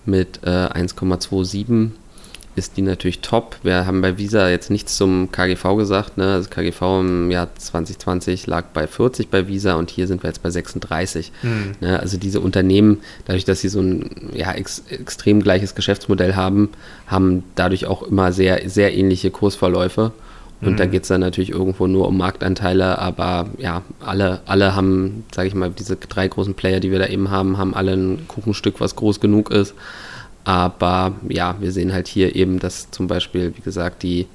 mit 0.06 0.41
äh, 0.44 0.50
1,27 0.50 1.91
ist 2.57 2.75
die 2.75 2.81
natürlich 2.81 3.19
top. 3.19 3.57
Wir 3.61 3.85
haben 3.85 4.01
bei 4.01 4.17
Visa 4.17 4.49
jetzt 4.49 4.71
nichts 4.71 4.97
zum 4.97 5.31
KGV 5.31 5.77
gesagt. 5.77 6.17
Ne? 6.17 6.33
Also 6.33 6.49
KGV 6.49 6.81
im 7.01 7.29
Jahr 7.29 7.49
2020 7.55 8.47
lag 8.47 8.65
bei 8.73 8.87
40 8.87 9.29
bei 9.29 9.47
Visa 9.47 9.75
und 9.75 9.91
hier 9.91 10.07
sind 10.07 10.23
wir 10.23 10.29
jetzt 10.29 10.41
bei 10.41 10.49
36. 10.49 11.31
Mhm. 11.43 11.75
Ne? 11.81 11.99
Also 11.99 12.17
diese 12.17 12.41
Unternehmen, 12.41 13.01
dadurch, 13.25 13.45
dass 13.45 13.61
sie 13.61 13.69
so 13.69 13.79
ein 13.79 14.31
ja, 14.33 14.51
ex 14.53 14.83
extrem 14.89 15.43
gleiches 15.43 15.75
Geschäftsmodell 15.75 16.35
haben, 16.35 16.69
haben 17.05 17.43
dadurch 17.53 17.85
auch 17.85 18.01
immer 18.01 18.31
sehr, 18.31 18.67
sehr 18.67 18.95
ähnliche 18.97 19.29
Kursverläufe. 19.29 20.11
Und 20.59 20.71
mhm. 20.71 20.77
da 20.77 20.87
geht 20.87 21.03
es 21.03 21.09
dann 21.09 21.21
natürlich 21.21 21.51
irgendwo 21.51 21.85
nur 21.85 22.07
um 22.07 22.17
Marktanteile, 22.17 22.97
aber 22.97 23.49
ja, 23.59 23.83
alle, 23.99 24.39
alle 24.47 24.75
haben, 24.75 25.25
sage 25.31 25.47
ich 25.47 25.53
mal, 25.53 25.69
diese 25.69 25.97
drei 25.97 26.27
großen 26.27 26.55
Player, 26.55 26.79
die 26.79 26.89
wir 26.89 26.97
da 26.97 27.05
eben 27.05 27.29
haben, 27.29 27.59
haben 27.59 27.75
alle 27.75 27.93
ein 27.93 28.27
Kuchenstück, 28.27 28.79
was 28.79 28.95
groß 28.95 29.19
genug 29.19 29.51
ist. 29.51 29.75
Aber 30.48 31.13
ja, 31.27 31.58
wir 31.60 31.74
sehen 31.74 31.92
halt 31.92 32.08
hier 32.08 32.34
eben, 32.38 32.60
dass 32.60 32.89
zum 32.89 33.08
Beispiel, 33.08 33.51
wie 33.58 33.62
gesagt, 33.62 34.01
die, 34.01 34.27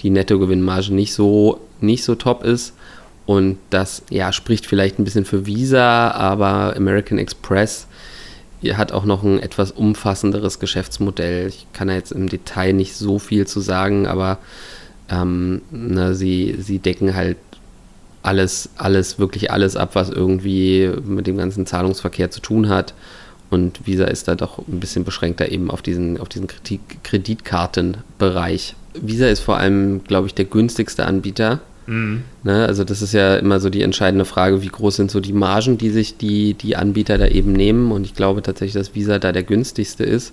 die 0.00 0.10
Nettogewinnmarge 0.10 0.92
nicht 0.92 1.14
so, 1.14 1.60
nicht 1.80 2.02
so 2.02 2.16
top 2.16 2.42
ist. 2.42 2.74
Und 3.24 3.56
das 3.70 4.02
ja, 4.10 4.32
spricht 4.32 4.66
vielleicht 4.66 4.98
ein 4.98 5.04
bisschen 5.04 5.24
für 5.24 5.46
Visa, 5.46 6.10
aber 6.10 6.74
American 6.76 7.18
Express 7.18 7.86
hat 8.64 8.90
auch 8.90 9.04
noch 9.04 9.22
ein 9.22 9.38
etwas 9.38 9.70
umfassenderes 9.70 10.58
Geschäftsmodell. 10.58 11.46
Ich 11.46 11.68
kann 11.72 11.86
da 11.86 11.94
jetzt 11.94 12.10
im 12.10 12.28
Detail 12.28 12.72
nicht 12.72 12.96
so 12.96 13.20
viel 13.20 13.46
zu 13.46 13.60
sagen, 13.60 14.08
aber 14.08 14.38
ähm, 15.08 15.62
ne, 15.70 16.16
sie, 16.16 16.56
sie 16.58 16.80
decken 16.80 17.14
halt 17.14 17.36
alles, 18.22 18.70
alles, 18.76 19.20
wirklich 19.20 19.52
alles 19.52 19.76
ab, 19.76 19.90
was 19.92 20.10
irgendwie 20.10 20.90
mit 21.04 21.28
dem 21.28 21.36
ganzen 21.36 21.64
Zahlungsverkehr 21.64 22.32
zu 22.32 22.40
tun 22.40 22.68
hat. 22.68 22.92
Und 23.50 23.86
Visa 23.86 24.04
ist 24.04 24.28
da 24.28 24.36
doch 24.36 24.58
ein 24.58 24.80
bisschen 24.80 25.04
beschränkter 25.04 25.50
eben 25.50 25.70
auf 25.70 25.82
diesen, 25.82 26.18
auf 26.20 26.28
diesen 26.28 26.48
Kreditkartenbereich. 27.02 28.76
Visa 28.94 29.26
ist 29.26 29.40
vor 29.40 29.56
allem, 29.58 30.04
glaube 30.04 30.28
ich, 30.28 30.34
der 30.34 30.44
günstigste 30.44 31.04
Anbieter. 31.04 31.60
Mhm. 31.86 32.22
Ne, 32.44 32.66
also 32.66 32.84
das 32.84 33.02
ist 33.02 33.12
ja 33.12 33.36
immer 33.36 33.58
so 33.58 33.68
die 33.68 33.82
entscheidende 33.82 34.24
Frage, 34.24 34.62
wie 34.62 34.68
groß 34.68 34.96
sind 34.96 35.10
so 35.10 35.18
die 35.18 35.32
Margen, 35.32 35.78
die 35.78 35.90
sich 35.90 36.16
die, 36.16 36.54
die 36.54 36.76
Anbieter 36.76 37.18
da 37.18 37.26
eben 37.26 37.52
nehmen. 37.52 37.90
Und 37.90 38.04
ich 38.04 38.14
glaube 38.14 38.42
tatsächlich, 38.42 38.74
dass 38.74 38.94
Visa 38.94 39.18
da 39.18 39.32
der 39.32 39.42
günstigste 39.42 40.04
ist. 40.04 40.32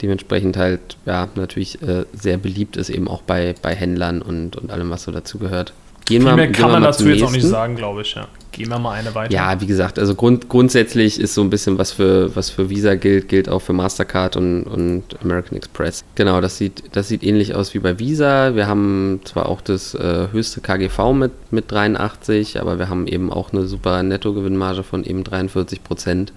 Dementsprechend 0.00 0.56
halt, 0.56 0.80
ja, 1.06 1.28
natürlich 1.34 1.80
äh, 1.82 2.04
sehr 2.14 2.38
beliebt 2.38 2.76
ist 2.76 2.90
eben 2.90 3.08
auch 3.08 3.22
bei, 3.22 3.54
bei 3.60 3.74
Händlern 3.74 4.22
und, 4.22 4.56
und 4.56 4.70
allem, 4.70 4.90
was 4.90 5.04
so 5.04 5.12
dazu 5.12 5.38
gehört. 5.38 5.72
Gehen 6.06 6.22
Viel 6.22 6.30
wir, 6.30 6.36
mehr 6.36 6.52
kann 6.52 6.70
man 6.70 6.82
dazu 6.82 7.08
jetzt 7.08 7.22
auch 7.22 7.30
nicht 7.30 7.46
sagen, 7.46 7.76
glaube 7.76 8.02
ich. 8.02 8.14
Ja. 8.14 8.28
Gehen 8.52 8.68
wir 8.68 8.78
mal 8.78 8.92
eine 8.92 9.14
weiter. 9.14 9.32
Ja, 9.32 9.60
wie 9.60 9.66
gesagt, 9.66 9.98
also 9.98 10.14
grund, 10.14 10.48
grundsätzlich 10.48 11.18
ist 11.18 11.34
so 11.34 11.40
ein 11.40 11.48
bisschen, 11.50 11.78
was 11.78 11.92
für, 11.92 12.36
was 12.36 12.50
für 12.50 12.68
Visa 12.68 12.94
gilt, 12.94 13.28
gilt 13.28 13.48
auch 13.48 13.60
für 13.60 13.72
Mastercard 13.72 14.36
und, 14.36 14.64
und 14.64 15.02
American 15.22 15.56
Express. 15.56 16.04
Genau, 16.14 16.40
das 16.42 16.58
sieht, 16.58 16.84
das 16.92 17.08
sieht 17.08 17.22
ähnlich 17.24 17.54
aus 17.54 17.72
wie 17.72 17.78
bei 17.78 17.98
Visa. 17.98 18.54
Wir 18.54 18.66
haben 18.66 19.20
zwar 19.24 19.48
auch 19.48 19.62
das 19.62 19.94
äh, 19.94 20.28
höchste 20.30 20.60
KGV 20.60 21.14
mit, 21.14 21.32
mit 21.50 21.72
83, 21.72 22.60
aber 22.60 22.78
wir 22.78 22.90
haben 22.90 23.06
eben 23.06 23.32
auch 23.32 23.52
eine 23.52 23.66
super 23.66 24.02
Nettogewinnmarge 24.02 24.82
von 24.82 25.04
eben 25.04 25.24
43 25.24 25.82
Prozent. 25.82 26.32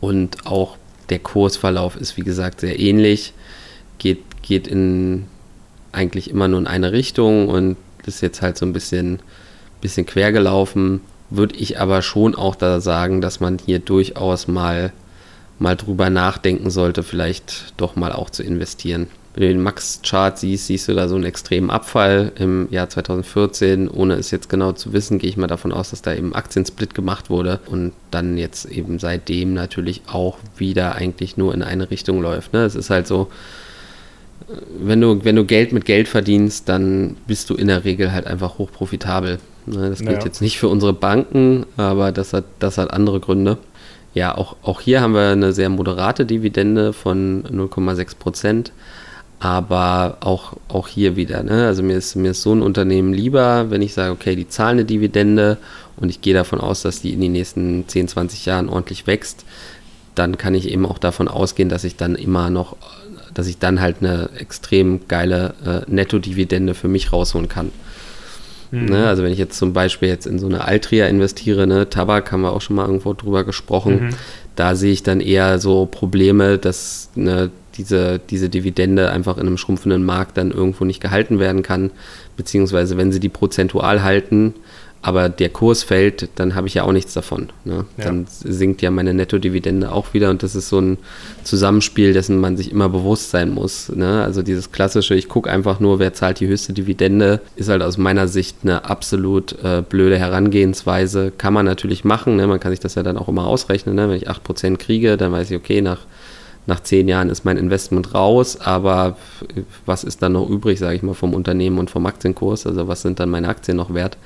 Und 0.00 0.46
auch 0.46 0.76
der 1.08 1.20
Kursverlauf 1.20 1.96
ist, 1.96 2.16
wie 2.18 2.22
gesagt, 2.22 2.60
sehr 2.60 2.78
ähnlich. 2.78 3.32
Geht, 3.98 4.20
geht 4.42 4.68
in 4.68 5.26
eigentlich 5.92 6.30
immer 6.30 6.48
nur 6.48 6.60
in 6.60 6.66
eine 6.66 6.92
Richtung 6.92 7.48
und 7.48 7.76
ist 8.06 8.20
jetzt 8.20 8.42
halt 8.42 8.56
so 8.56 8.66
ein 8.66 8.72
bisschen, 8.72 9.20
bisschen 9.80 10.06
quer 10.06 10.32
gelaufen. 10.32 11.00
Würde 11.30 11.56
ich 11.56 11.80
aber 11.80 12.02
schon 12.02 12.34
auch 12.34 12.56
da 12.56 12.80
sagen, 12.80 13.20
dass 13.20 13.40
man 13.40 13.58
hier 13.64 13.78
durchaus 13.78 14.48
mal, 14.48 14.92
mal 15.58 15.76
drüber 15.76 16.10
nachdenken 16.10 16.70
sollte, 16.70 17.02
vielleicht 17.02 17.74
doch 17.76 17.96
mal 17.96 18.12
auch 18.12 18.30
zu 18.30 18.42
investieren. 18.42 19.06
Wenn 19.34 19.42
du 19.42 19.48
den 19.48 19.62
Max-Chart 19.62 20.36
siehst, 20.36 20.66
siehst 20.66 20.88
du 20.88 20.94
da 20.94 21.06
so 21.08 21.14
einen 21.14 21.24
extremen 21.24 21.70
Abfall 21.70 22.32
im 22.36 22.66
Jahr 22.72 22.88
2014. 22.88 23.88
Ohne 23.88 24.14
es 24.14 24.32
jetzt 24.32 24.48
genau 24.48 24.72
zu 24.72 24.92
wissen, 24.92 25.18
gehe 25.20 25.30
ich 25.30 25.36
mal 25.36 25.46
davon 25.46 25.72
aus, 25.72 25.90
dass 25.90 26.02
da 26.02 26.12
eben 26.12 26.34
Aktiensplit 26.34 26.94
gemacht 26.94 27.30
wurde 27.30 27.60
und 27.66 27.92
dann 28.10 28.36
jetzt 28.38 28.64
eben 28.64 28.98
seitdem 28.98 29.54
natürlich 29.54 30.02
auch 30.08 30.38
wieder 30.56 30.96
eigentlich 30.96 31.36
nur 31.36 31.54
in 31.54 31.62
eine 31.62 31.92
Richtung 31.92 32.20
läuft. 32.20 32.52
Ne? 32.52 32.64
Es 32.64 32.74
ist 32.74 32.90
halt 32.90 33.06
so, 33.06 33.30
wenn 34.78 35.00
du, 35.00 35.24
wenn 35.24 35.36
du 35.36 35.44
Geld 35.44 35.72
mit 35.72 35.84
Geld 35.84 36.08
verdienst, 36.08 36.68
dann 36.68 37.16
bist 37.26 37.50
du 37.50 37.54
in 37.54 37.68
der 37.68 37.84
Regel 37.84 38.12
halt 38.12 38.26
einfach 38.26 38.58
hochprofitabel. 38.58 39.38
Ne, 39.66 39.90
das 39.90 40.00
gilt 40.00 40.20
ja. 40.20 40.24
jetzt 40.24 40.40
nicht 40.40 40.58
für 40.58 40.68
unsere 40.68 40.92
Banken, 40.92 41.66
aber 41.76 42.12
das 42.12 42.32
hat, 42.32 42.44
das 42.58 42.78
hat 42.78 42.92
andere 42.92 43.20
Gründe. 43.20 43.58
Ja, 44.14 44.36
auch, 44.36 44.56
auch 44.62 44.80
hier 44.80 45.00
haben 45.00 45.14
wir 45.14 45.28
eine 45.28 45.52
sehr 45.52 45.68
moderate 45.68 46.26
Dividende 46.26 46.92
von 46.92 47.44
0,6 47.44 48.16
Prozent. 48.16 48.72
Aber 49.38 50.18
auch, 50.20 50.52
auch 50.68 50.86
hier 50.86 51.16
wieder, 51.16 51.42
ne? 51.42 51.66
also 51.66 51.82
mir 51.82 51.96
ist, 51.96 52.14
mir 52.14 52.32
ist 52.32 52.42
so 52.42 52.52
ein 52.52 52.60
Unternehmen 52.60 53.14
lieber, 53.14 53.70
wenn 53.70 53.80
ich 53.80 53.94
sage, 53.94 54.12
okay, 54.12 54.36
die 54.36 54.46
zahlen 54.46 54.72
eine 54.72 54.84
Dividende 54.84 55.56
und 55.96 56.10
ich 56.10 56.20
gehe 56.20 56.34
davon 56.34 56.60
aus, 56.60 56.82
dass 56.82 57.00
die 57.00 57.14
in 57.14 57.22
den 57.22 57.32
nächsten 57.32 57.88
10, 57.88 58.08
20 58.08 58.44
Jahren 58.44 58.68
ordentlich 58.68 59.06
wächst, 59.06 59.46
dann 60.14 60.36
kann 60.36 60.54
ich 60.54 60.70
eben 60.70 60.84
auch 60.84 60.98
davon 60.98 61.26
ausgehen, 61.26 61.70
dass 61.70 61.84
ich 61.84 61.96
dann 61.96 62.16
immer 62.16 62.50
noch 62.50 62.76
dass 63.34 63.46
ich 63.46 63.58
dann 63.58 63.80
halt 63.80 63.96
eine 64.00 64.30
extrem 64.38 65.06
geile 65.08 65.54
äh, 65.64 65.90
Netto-Dividende 65.90 66.74
für 66.74 66.88
mich 66.88 67.12
rausholen 67.12 67.48
kann. 67.48 67.70
Mhm. 68.70 68.84
Ne, 68.86 69.06
also 69.06 69.22
wenn 69.22 69.32
ich 69.32 69.38
jetzt 69.38 69.58
zum 69.58 69.72
Beispiel 69.72 70.08
jetzt 70.08 70.26
in 70.26 70.38
so 70.38 70.46
eine 70.46 70.64
Altria 70.64 71.06
investiere, 71.06 71.66
ne, 71.66 71.88
Tabak 71.88 72.30
haben 72.30 72.42
wir 72.42 72.52
auch 72.52 72.60
schon 72.60 72.76
mal 72.76 72.86
irgendwo 72.86 73.12
drüber 73.14 73.44
gesprochen, 73.44 74.00
mhm. 74.00 74.10
da 74.54 74.74
sehe 74.76 74.92
ich 74.92 75.02
dann 75.02 75.20
eher 75.20 75.58
so 75.58 75.86
Probleme, 75.86 76.58
dass 76.58 77.10
ne, 77.16 77.50
diese, 77.76 78.20
diese 78.30 78.48
Dividende 78.48 79.10
einfach 79.10 79.38
in 79.38 79.46
einem 79.46 79.56
schrumpfenden 79.56 80.04
Markt 80.04 80.36
dann 80.36 80.50
irgendwo 80.50 80.84
nicht 80.84 81.00
gehalten 81.00 81.38
werden 81.38 81.62
kann, 81.62 81.90
beziehungsweise 82.36 82.96
wenn 82.96 83.12
sie 83.12 83.20
die 83.20 83.28
prozentual 83.28 84.02
halten, 84.02 84.54
aber 85.02 85.30
der 85.30 85.48
Kurs 85.48 85.82
fällt, 85.82 86.28
dann 86.34 86.54
habe 86.54 86.66
ich 86.66 86.74
ja 86.74 86.82
auch 86.82 86.92
nichts 86.92 87.14
davon. 87.14 87.48
Ne? 87.64 87.86
Ja. 87.96 88.04
Dann 88.04 88.26
sinkt 88.28 88.82
ja 88.82 88.90
meine 88.90 89.14
Nettodividende 89.14 89.92
auch 89.92 90.12
wieder 90.12 90.28
und 90.28 90.42
das 90.42 90.54
ist 90.54 90.68
so 90.68 90.78
ein 90.78 90.98
Zusammenspiel, 91.42 92.12
dessen 92.12 92.38
man 92.38 92.58
sich 92.58 92.70
immer 92.70 92.90
bewusst 92.90 93.30
sein 93.30 93.50
muss. 93.50 93.88
Ne? 93.88 94.22
Also 94.22 94.42
dieses 94.42 94.72
klassische, 94.72 95.14
ich 95.14 95.28
gucke 95.28 95.50
einfach 95.50 95.80
nur, 95.80 96.00
wer 96.00 96.12
zahlt 96.12 96.40
die 96.40 96.48
höchste 96.48 96.74
Dividende, 96.74 97.40
ist 97.56 97.70
halt 97.70 97.82
aus 97.82 97.96
meiner 97.96 98.28
Sicht 98.28 98.58
eine 98.62 98.84
absolut 98.84 99.56
äh, 99.64 99.82
blöde 99.88 100.18
Herangehensweise. 100.18 101.32
Kann 101.36 101.54
man 101.54 101.64
natürlich 101.64 102.04
machen, 102.04 102.36
ne? 102.36 102.46
man 102.46 102.60
kann 102.60 102.72
sich 102.72 102.80
das 102.80 102.94
ja 102.94 103.02
dann 103.02 103.16
auch 103.16 103.28
immer 103.28 103.46
ausrechnen. 103.46 103.94
Ne? 103.94 104.10
Wenn 104.10 104.16
ich 104.16 104.28
8% 104.28 104.76
kriege, 104.76 105.16
dann 105.16 105.32
weiß 105.32 105.50
ich, 105.50 105.56
okay, 105.56 105.80
nach 105.80 106.00
nach 106.66 106.80
zehn 106.80 107.08
Jahren 107.08 107.30
ist 107.30 107.44
mein 107.44 107.56
Investment 107.56 108.14
raus, 108.14 108.60
aber 108.60 109.16
was 109.86 110.04
ist 110.04 110.22
dann 110.22 110.32
noch 110.32 110.48
übrig, 110.48 110.78
sage 110.78 110.94
ich 110.94 111.02
mal, 111.02 111.14
vom 111.14 111.34
Unternehmen 111.34 111.78
und 111.78 111.90
vom 111.90 112.06
Aktienkurs? 112.06 112.66
Also 112.66 112.86
was 112.86 113.02
sind 113.02 113.18
dann 113.18 113.30
meine 113.30 113.48
Aktien 113.48 113.78
noch 113.78 113.94
wert? 113.94 114.18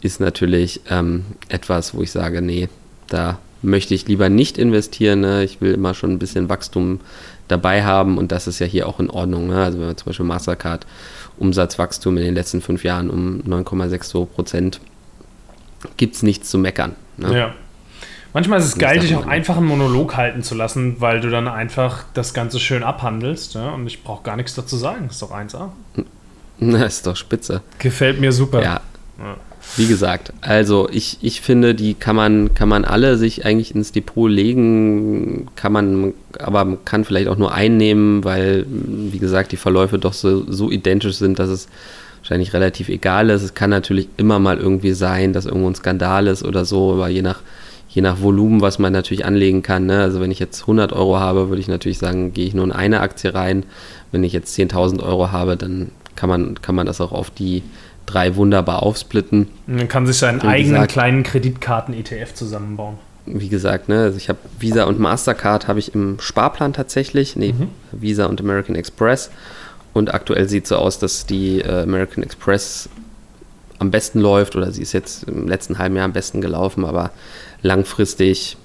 Ist 0.00 0.20
natürlich 0.20 0.80
ähm, 0.90 1.24
etwas, 1.48 1.94
wo 1.94 2.02
ich 2.02 2.10
sage, 2.10 2.42
nee, 2.42 2.68
da 3.08 3.38
möchte 3.62 3.94
ich 3.94 4.06
lieber 4.06 4.28
nicht 4.28 4.58
investieren. 4.58 5.20
Ne? 5.20 5.44
Ich 5.44 5.60
will 5.60 5.72
immer 5.72 5.94
schon 5.94 6.12
ein 6.12 6.18
bisschen 6.18 6.48
Wachstum 6.48 7.00
dabei 7.48 7.84
haben 7.84 8.18
und 8.18 8.32
das 8.32 8.46
ist 8.46 8.58
ja 8.58 8.66
hier 8.66 8.88
auch 8.88 9.00
in 9.00 9.10
Ordnung. 9.10 9.48
Ne? 9.48 9.62
Also 9.62 9.78
wenn 9.78 9.86
man 9.86 9.96
zum 9.96 10.06
Beispiel 10.06 10.26
Mastercard 10.26 10.86
Umsatzwachstum 11.38 12.16
in 12.16 12.24
den 12.24 12.34
letzten 12.34 12.60
fünf 12.60 12.84
Jahren 12.84 13.10
um 13.10 13.42
9,62 13.42 14.26
Prozent, 14.26 14.80
gibt 15.96 16.14
es 16.14 16.22
nichts 16.22 16.48
zu 16.50 16.58
meckern. 16.58 16.94
Ne? 17.16 17.36
Ja. 17.36 17.54
Manchmal 18.32 18.58
ist 18.58 18.66
es 18.66 18.78
geil, 18.78 18.98
dich 18.98 19.14
auch 19.14 19.26
einfach 19.26 19.56
einen 19.56 19.66
Monolog 19.66 20.16
halten 20.16 20.42
zu 20.42 20.56
lassen, 20.56 20.96
weil 21.00 21.20
du 21.20 21.30
dann 21.30 21.46
einfach 21.46 22.04
das 22.14 22.34
Ganze 22.34 22.58
schön 22.58 22.82
abhandelst. 22.82 23.54
Ja? 23.54 23.70
Und 23.70 23.86
ich 23.86 24.02
brauche 24.02 24.24
gar 24.24 24.36
nichts 24.36 24.54
dazu 24.54 24.76
sagen. 24.76 25.06
Ist 25.08 25.22
doch 25.22 25.30
1A. 25.30 25.70
Na, 26.58 26.84
ist 26.84 27.06
doch 27.06 27.16
spitze. 27.16 27.62
Gefällt 27.78 28.20
mir 28.20 28.32
super. 28.32 28.62
Ja. 28.62 28.80
ja. 29.18 29.36
Wie 29.76 29.86
gesagt, 29.88 30.32
also 30.40 30.88
ich, 30.92 31.18
ich 31.20 31.40
finde, 31.40 31.74
die 31.74 31.94
kann 31.94 32.14
man, 32.14 32.54
kann 32.54 32.68
man 32.68 32.84
alle 32.84 33.16
sich 33.16 33.44
eigentlich 33.44 33.74
ins 33.74 33.90
Depot 33.90 34.30
legen, 34.30 35.48
kann 35.56 35.72
man, 35.72 36.14
aber 36.38 36.64
man 36.64 36.84
kann 36.84 37.04
vielleicht 37.04 37.26
auch 37.26 37.38
nur 37.38 37.52
einnehmen, 37.52 38.22
weil, 38.22 38.66
wie 38.68 39.18
gesagt, 39.18 39.50
die 39.50 39.56
Verläufe 39.56 39.98
doch 39.98 40.12
so, 40.12 40.50
so 40.50 40.70
identisch 40.70 41.16
sind, 41.16 41.40
dass 41.40 41.48
es 41.48 41.68
wahrscheinlich 42.20 42.54
relativ 42.54 42.88
egal 42.88 43.30
ist. 43.30 43.42
Es 43.42 43.54
kann 43.54 43.70
natürlich 43.70 44.08
immer 44.16 44.38
mal 44.38 44.58
irgendwie 44.58 44.92
sein, 44.92 45.32
dass 45.32 45.44
irgendwo 45.44 45.68
ein 45.68 45.74
Skandal 45.74 46.28
ist 46.28 46.44
oder 46.44 46.64
so, 46.64 46.92
aber 46.92 47.08
je 47.08 47.22
nach, 47.22 47.40
je 47.88 48.00
nach 48.00 48.22
Volumen, 48.22 48.60
was 48.60 48.78
man 48.78 48.92
natürlich 48.92 49.24
anlegen 49.24 49.62
kann. 49.62 49.86
Ne? 49.86 50.00
Also 50.00 50.20
wenn 50.20 50.30
ich 50.30 50.38
jetzt 50.38 50.62
100 50.62 50.92
Euro 50.92 51.18
habe, 51.18 51.48
würde 51.48 51.60
ich 51.60 51.68
natürlich 51.68 51.98
sagen, 51.98 52.32
gehe 52.32 52.46
ich 52.46 52.54
nur 52.54 52.64
in 52.64 52.72
eine 52.72 53.00
Aktie 53.00 53.34
rein. 53.34 53.64
Wenn 54.10 54.24
ich 54.24 54.32
jetzt 54.32 54.56
10.000 54.56 55.02
Euro 55.02 55.32
habe, 55.32 55.56
dann 55.56 55.90
kann 56.16 56.28
man, 56.28 56.62
kann 56.62 56.74
man 56.74 56.86
das 56.86 57.00
auch 57.00 57.12
auf 57.12 57.30
die 57.30 57.62
drei 58.06 58.36
wunderbar 58.36 58.82
aufsplitten. 58.82 59.48
Man 59.66 59.88
kann 59.88 60.06
sich 60.06 60.18
seinen 60.18 60.42
eigenen 60.42 60.74
gesagt, 60.74 60.92
kleinen 60.92 61.22
Kreditkarten-ETF 61.22 62.34
zusammenbauen. 62.34 62.98
Wie 63.26 63.48
gesagt, 63.48 63.88
ne, 63.88 64.00
also 64.00 64.16
ich 64.18 64.28
habe 64.28 64.38
Visa 64.58 64.84
und 64.84 65.00
Mastercard 65.00 65.66
habe 65.66 65.78
ich 65.78 65.94
im 65.94 66.18
Sparplan 66.20 66.72
tatsächlich, 66.74 67.36
nee, 67.36 67.52
mhm. 67.52 67.68
Visa 67.92 68.26
und 68.26 68.40
American 68.40 68.74
Express. 68.76 69.30
Und 69.94 70.12
aktuell 70.12 70.48
sieht 70.48 70.64
es 70.64 70.70
so 70.70 70.76
aus, 70.76 70.98
dass 70.98 71.24
die 71.24 71.60
äh, 71.60 71.82
American 71.82 72.22
Express 72.22 72.88
am 73.78 73.90
besten 73.90 74.20
läuft 74.20 74.56
oder 74.56 74.72
sie 74.72 74.82
ist 74.82 74.92
jetzt 74.92 75.24
im 75.24 75.48
letzten 75.48 75.78
halben 75.78 75.96
Jahr 75.96 76.04
am 76.04 76.12
besten 76.12 76.40
gelaufen, 76.40 76.84
aber 76.84 77.10
langfristig 77.62 78.56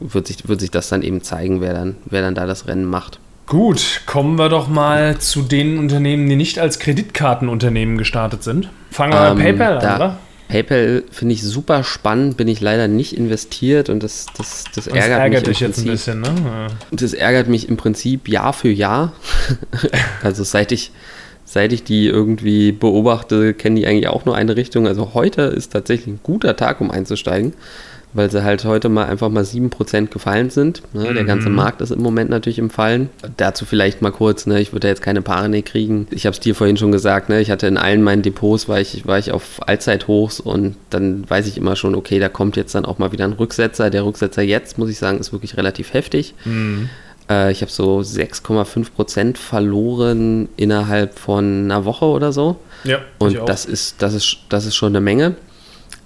wird 0.00 0.26
sich, 0.26 0.48
wird 0.48 0.60
sich 0.60 0.70
das 0.70 0.88
dann 0.88 1.02
eben 1.02 1.22
zeigen, 1.22 1.60
wer 1.60 1.74
dann, 1.74 1.96
wer 2.06 2.22
dann 2.22 2.34
da 2.34 2.46
das 2.46 2.66
Rennen 2.66 2.84
macht. 2.84 3.18
Gut, 3.46 4.02
kommen 4.06 4.38
wir 4.38 4.48
doch 4.48 4.68
mal 4.68 5.18
zu 5.18 5.42
den 5.42 5.78
Unternehmen, 5.78 6.28
die 6.28 6.36
nicht 6.36 6.58
als 6.58 6.78
Kreditkartenunternehmen 6.78 7.98
gestartet 7.98 8.42
sind. 8.42 8.70
Fangen 8.90 9.12
wir 9.12 9.28
ähm, 9.28 9.38
mit 9.38 9.46
PayPal 9.58 9.78
an, 9.78 9.96
oder? 9.96 10.18
PayPal 10.48 11.04
finde 11.10 11.34
ich 11.34 11.42
super 11.42 11.84
spannend, 11.84 12.36
bin 12.36 12.48
ich 12.48 12.60
leider 12.60 12.88
nicht 12.88 13.16
investiert 13.16 13.88
und 13.88 14.02
das, 14.02 14.26
das, 14.36 14.64
das, 14.74 14.88
ärgert, 14.88 15.04
das 15.04 15.18
ärgert 15.18 15.46
mich 15.46 15.58
dich 15.58 15.60
jetzt 15.60 15.78
ein 15.78 15.84
bisschen, 15.84 16.20
ne? 16.20 16.66
Das 16.90 17.12
ärgert 17.12 17.48
mich 17.48 17.68
im 17.68 17.76
Prinzip 17.76 18.28
Jahr 18.28 18.52
für 18.52 18.68
Jahr. 18.70 19.12
also 20.22 20.42
seit 20.42 20.72
ich, 20.72 20.90
seit 21.44 21.72
ich 21.72 21.84
die 21.84 22.06
irgendwie 22.06 22.72
beobachte, 22.72 23.54
kennen 23.54 23.76
die 23.76 23.86
eigentlich 23.86 24.08
auch 24.08 24.24
nur 24.24 24.34
eine 24.34 24.56
Richtung. 24.56 24.88
Also 24.88 25.14
heute 25.14 25.42
ist 25.42 25.72
tatsächlich 25.72 26.08
ein 26.08 26.20
guter 26.24 26.56
Tag, 26.56 26.80
um 26.80 26.90
einzusteigen 26.90 27.54
weil 28.12 28.30
sie 28.30 28.42
halt 28.42 28.64
heute 28.64 28.88
mal 28.88 29.06
einfach 29.06 29.28
mal 29.28 29.44
7% 29.44 30.06
gefallen 30.06 30.50
sind. 30.50 30.82
Ne? 30.92 31.14
Der 31.14 31.24
ganze 31.24 31.48
mhm. 31.48 31.56
Markt 31.56 31.80
ist 31.80 31.90
im 31.90 32.02
Moment 32.02 32.30
natürlich 32.30 32.58
im 32.58 32.70
Fallen. 32.70 33.10
Dazu 33.36 33.64
vielleicht 33.64 34.02
mal 34.02 34.10
kurz, 34.10 34.46
ne? 34.46 34.60
ich 34.60 34.72
würde 34.72 34.88
jetzt 34.88 35.02
keine 35.02 35.22
Panik 35.22 35.66
kriegen. 35.66 36.06
Ich 36.10 36.26
habe 36.26 36.34
es 36.34 36.40
dir 36.40 36.54
vorhin 36.54 36.76
schon 36.76 36.92
gesagt, 36.92 37.28
ne? 37.28 37.40
ich 37.40 37.50
hatte 37.50 37.66
in 37.66 37.76
allen 37.76 38.02
meinen 38.02 38.22
Depots, 38.22 38.68
war 38.68 38.80
ich, 38.80 39.06
war 39.06 39.18
ich 39.18 39.32
auf 39.32 39.66
Allzeithochs 39.66 40.40
und 40.40 40.76
dann 40.90 41.28
weiß 41.28 41.46
ich 41.46 41.56
immer 41.56 41.76
schon, 41.76 41.94
okay, 41.94 42.18
da 42.18 42.28
kommt 42.28 42.56
jetzt 42.56 42.74
dann 42.74 42.84
auch 42.84 42.98
mal 42.98 43.12
wieder 43.12 43.24
ein 43.24 43.32
Rücksetzer. 43.32 43.90
Der 43.90 44.04
Rücksetzer 44.04 44.42
jetzt, 44.42 44.78
muss 44.78 44.90
ich 44.90 44.98
sagen, 44.98 45.18
ist 45.18 45.32
wirklich 45.32 45.56
relativ 45.56 45.92
heftig. 45.92 46.34
Mhm. 46.44 46.90
Äh, 47.30 47.52
ich 47.52 47.62
habe 47.62 47.70
so 47.70 48.00
6,5% 48.00 49.36
verloren 49.36 50.48
innerhalb 50.56 51.18
von 51.18 51.64
einer 51.64 51.84
Woche 51.84 52.06
oder 52.06 52.32
so. 52.32 52.56
Ja, 52.84 52.98
und 53.18 53.38
das 53.46 53.66
ist, 53.66 54.02
das, 54.02 54.14
ist, 54.14 54.38
das 54.48 54.66
ist 54.66 54.74
schon 54.74 54.92
eine 54.92 55.00
Menge. 55.00 55.36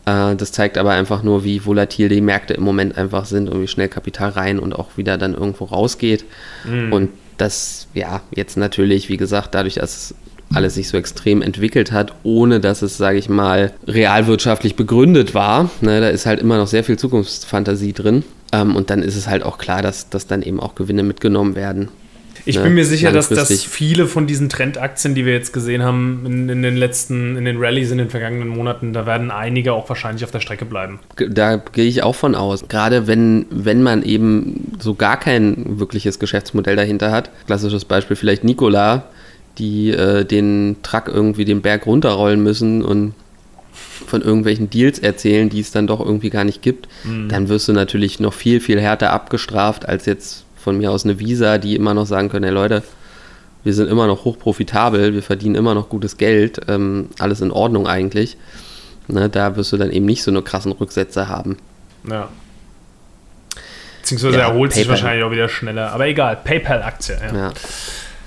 Äh, 0.07 0.37
das 0.37 0.53
zeigt 0.53 0.79
aber 0.79 0.91
einfach 0.91 1.23
nur, 1.23 1.45
wie 1.45 1.65
volatil 1.65 2.09
die 2.09 2.21
Märkte 2.21 2.55
im 2.55 2.63
Moment 2.63 2.97
einfach 2.97 3.25
sind 3.25 3.49
und 3.49 3.61
wie 3.61 3.69
schnell 3.69 3.89
Kapital 3.89 4.31
rein 4.31 4.59
und 4.59 4.75
auch 4.75 4.97
wieder 4.97 5.19
dann 5.19 5.35
irgendwo 5.35 5.65
rausgeht. 5.65 6.25
Mhm. 6.65 6.93
Und 6.93 7.11
das, 7.37 7.89
ja, 7.95 8.23
jetzt 8.35 8.57
natürlich, 8.57 9.09
wie 9.09 9.17
gesagt, 9.17 9.55
dadurch, 9.55 9.75
dass 9.75 10.15
alles 10.53 10.75
sich 10.75 10.89
so 10.89 10.97
extrem 10.97 11.43
entwickelt 11.43 11.91
hat, 11.91 12.15
ohne 12.23 12.61
dass 12.61 12.83
es, 12.83 12.97
sage 12.97 13.19
ich 13.19 13.29
mal, 13.29 13.73
realwirtschaftlich 13.87 14.77
begründet 14.77 15.35
war. 15.35 15.71
Ne, 15.81 16.01
da 16.01 16.09
ist 16.09 16.27
halt 16.27 16.41
immer 16.41 16.59
noch 16.59 16.67
sehr 16.67 16.85
viel 16.85 16.99
Zukunftsfantasie 16.99 17.93
drin. 17.93 18.25
Ähm, 18.53 18.77
und 18.77 18.91
dann 18.91 19.03
ist 19.03 19.17
es 19.17 19.29
halt 19.29 19.43
auch 19.43 19.59
klar, 19.59 19.83
dass, 19.83 20.11
dass 20.11 20.27
dann 20.27 20.43
eben 20.43 20.61
auch 20.61 20.75
Gewinne 20.75 21.03
mitgenommen 21.03 21.57
werden. 21.57 21.89
Ich 22.47 22.61
bin 22.61 22.75
mir 22.75 22.85
sicher, 22.85 23.11
dass, 23.13 23.29
dass 23.29 23.63
viele 23.65 24.07
von 24.07 24.27
diesen 24.27 24.49
Trendaktien, 24.49 25.15
die 25.15 25.25
wir 25.25 25.33
jetzt 25.33 25.53
gesehen 25.53 25.83
haben 25.83 26.23
in, 26.27 26.49
in, 26.49 26.63
den 26.63 26.77
letzten, 26.77 27.37
in 27.37 27.45
den 27.45 27.57
Rallyes 27.59 27.91
in 27.91 27.99
den 27.99 28.11
vergangenen 28.11 28.49
Monaten, 28.49 28.93
da 28.93 29.07
werden 29.07 29.31
einige 29.31 29.73
auch 29.73 29.89
wahrscheinlich 29.89 30.25
auf 30.25 30.31
der 30.31 30.41
Strecke 30.41 30.65
bleiben. 30.65 31.01
Da 31.17 31.57
gehe 31.57 31.87
ich 31.87 32.03
auch 32.03 32.15
von 32.15 32.35
aus. 32.35 32.69
Gerade 32.69 33.07
wenn, 33.07 33.47
wenn 33.51 33.83
man 33.83 34.03
eben 34.03 34.73
so 34.79 34.95
gar 34.95 35.19
kein 35.19 35.79
wirkliches 35.79 36.19
Geschäftsmodell 36.19 36.77
dahinter 36.77 37.11
hat. 37.11 37.31
Klassisches 37.47 37.85
Beispiel 37.85 38.17
vielleicht 38.17 38.45
Nikola, 38.45 39.05
die 39.59 39.91
äh, 39.91 40.25
den 40.25 40.77
Truck 40.83 41.09
irgendwie 41.09 41.45
den 41.45 41.63
Berg 41.63 41.87
runterrollen 41.87 42.43
müssen 42.43 42.83
und 42.83 43.15
von 44.07 44.23
irgendwelchen 44.23 44.71
Deals 44.71 44.99
erzählen, 44.99 45.49
die 45.49 45.61
es 45.61 45.71
dann 45.71 45.87
doch 45.87 46.01
irgendwie 46.01 46.31
gar 46.31 46.45
nicht 46.45 46.63
gibt, 46.63 46.89
mhm. 47.05 47.29
dann 47.29 47.49
wirst 47.49 47.69
du 47.69 47.73
natürlich 47.73 48.21
noch 48.21 48.33
viel, 48.33 48.61
viel 48.61 48.81
härter 48.81 49.13
abgestraft 49.13 49.89
als 49.89 50.07
jetzt 50.07 50.44
von 50.65 50.79
mir 50.79 50.91
aus 50.91 51.05
eine 51.05 51.21
Visa, 51.21 51.59
die 51.59 51.77
immer 51.77 51.93
noch 51.93 52.07
sagen 52.07 52.31
können, 52.31 52.45
hey 52.45 52.55
Leute, 52.55 52.83
wir 53.63 53.75
sind 53.75 53.89
immer 53.89 54.07
noch 54.07 54.25
hochprofitabel, 54.25 55.13
wir 55.13 55.23
verdienen 55.23 55.55
immer 55.55 55.75
noch 55.75 55.91
gutes 55.91 56.17
Geld, 56.17 56.61
ähm, 56.69 57.09
alles 57.19 57.43
in 57.43 57.51
Ordnung 57.51 57.87
eigentlich. 57.87 58.37
Ne, 59.07 59.29
da 59.29 59.57
wirst 59.57 59.73
du 59.73 59.77
dann 59.77 59.91
eben 59.91 60.07
nicht 60.07 60.23
so 60.23 60.31
eine 60.31 60.41
krassen 60.41 60.73
Rücksätze 60.73 61.29
haben. 61.29 61.59
Ja. 62.09 62.31
Beziehungsweise 64.01 64.39
ja, 64.39 64.49
erholt 64.49 64.71
PayPal. 64.71 64.83
sich 64.83 64.89
wahrscheinlich 64.89 65.25
auch 65.25 65.31
wieder 65.31 65.49
schneller. 65.51 65.93
Aber 65.93 66.07
egal, 66.07 66.39
PayPal-Aktie. 66.43 67.17
Ja. 67.21 67.37
ja. 67.37 67.53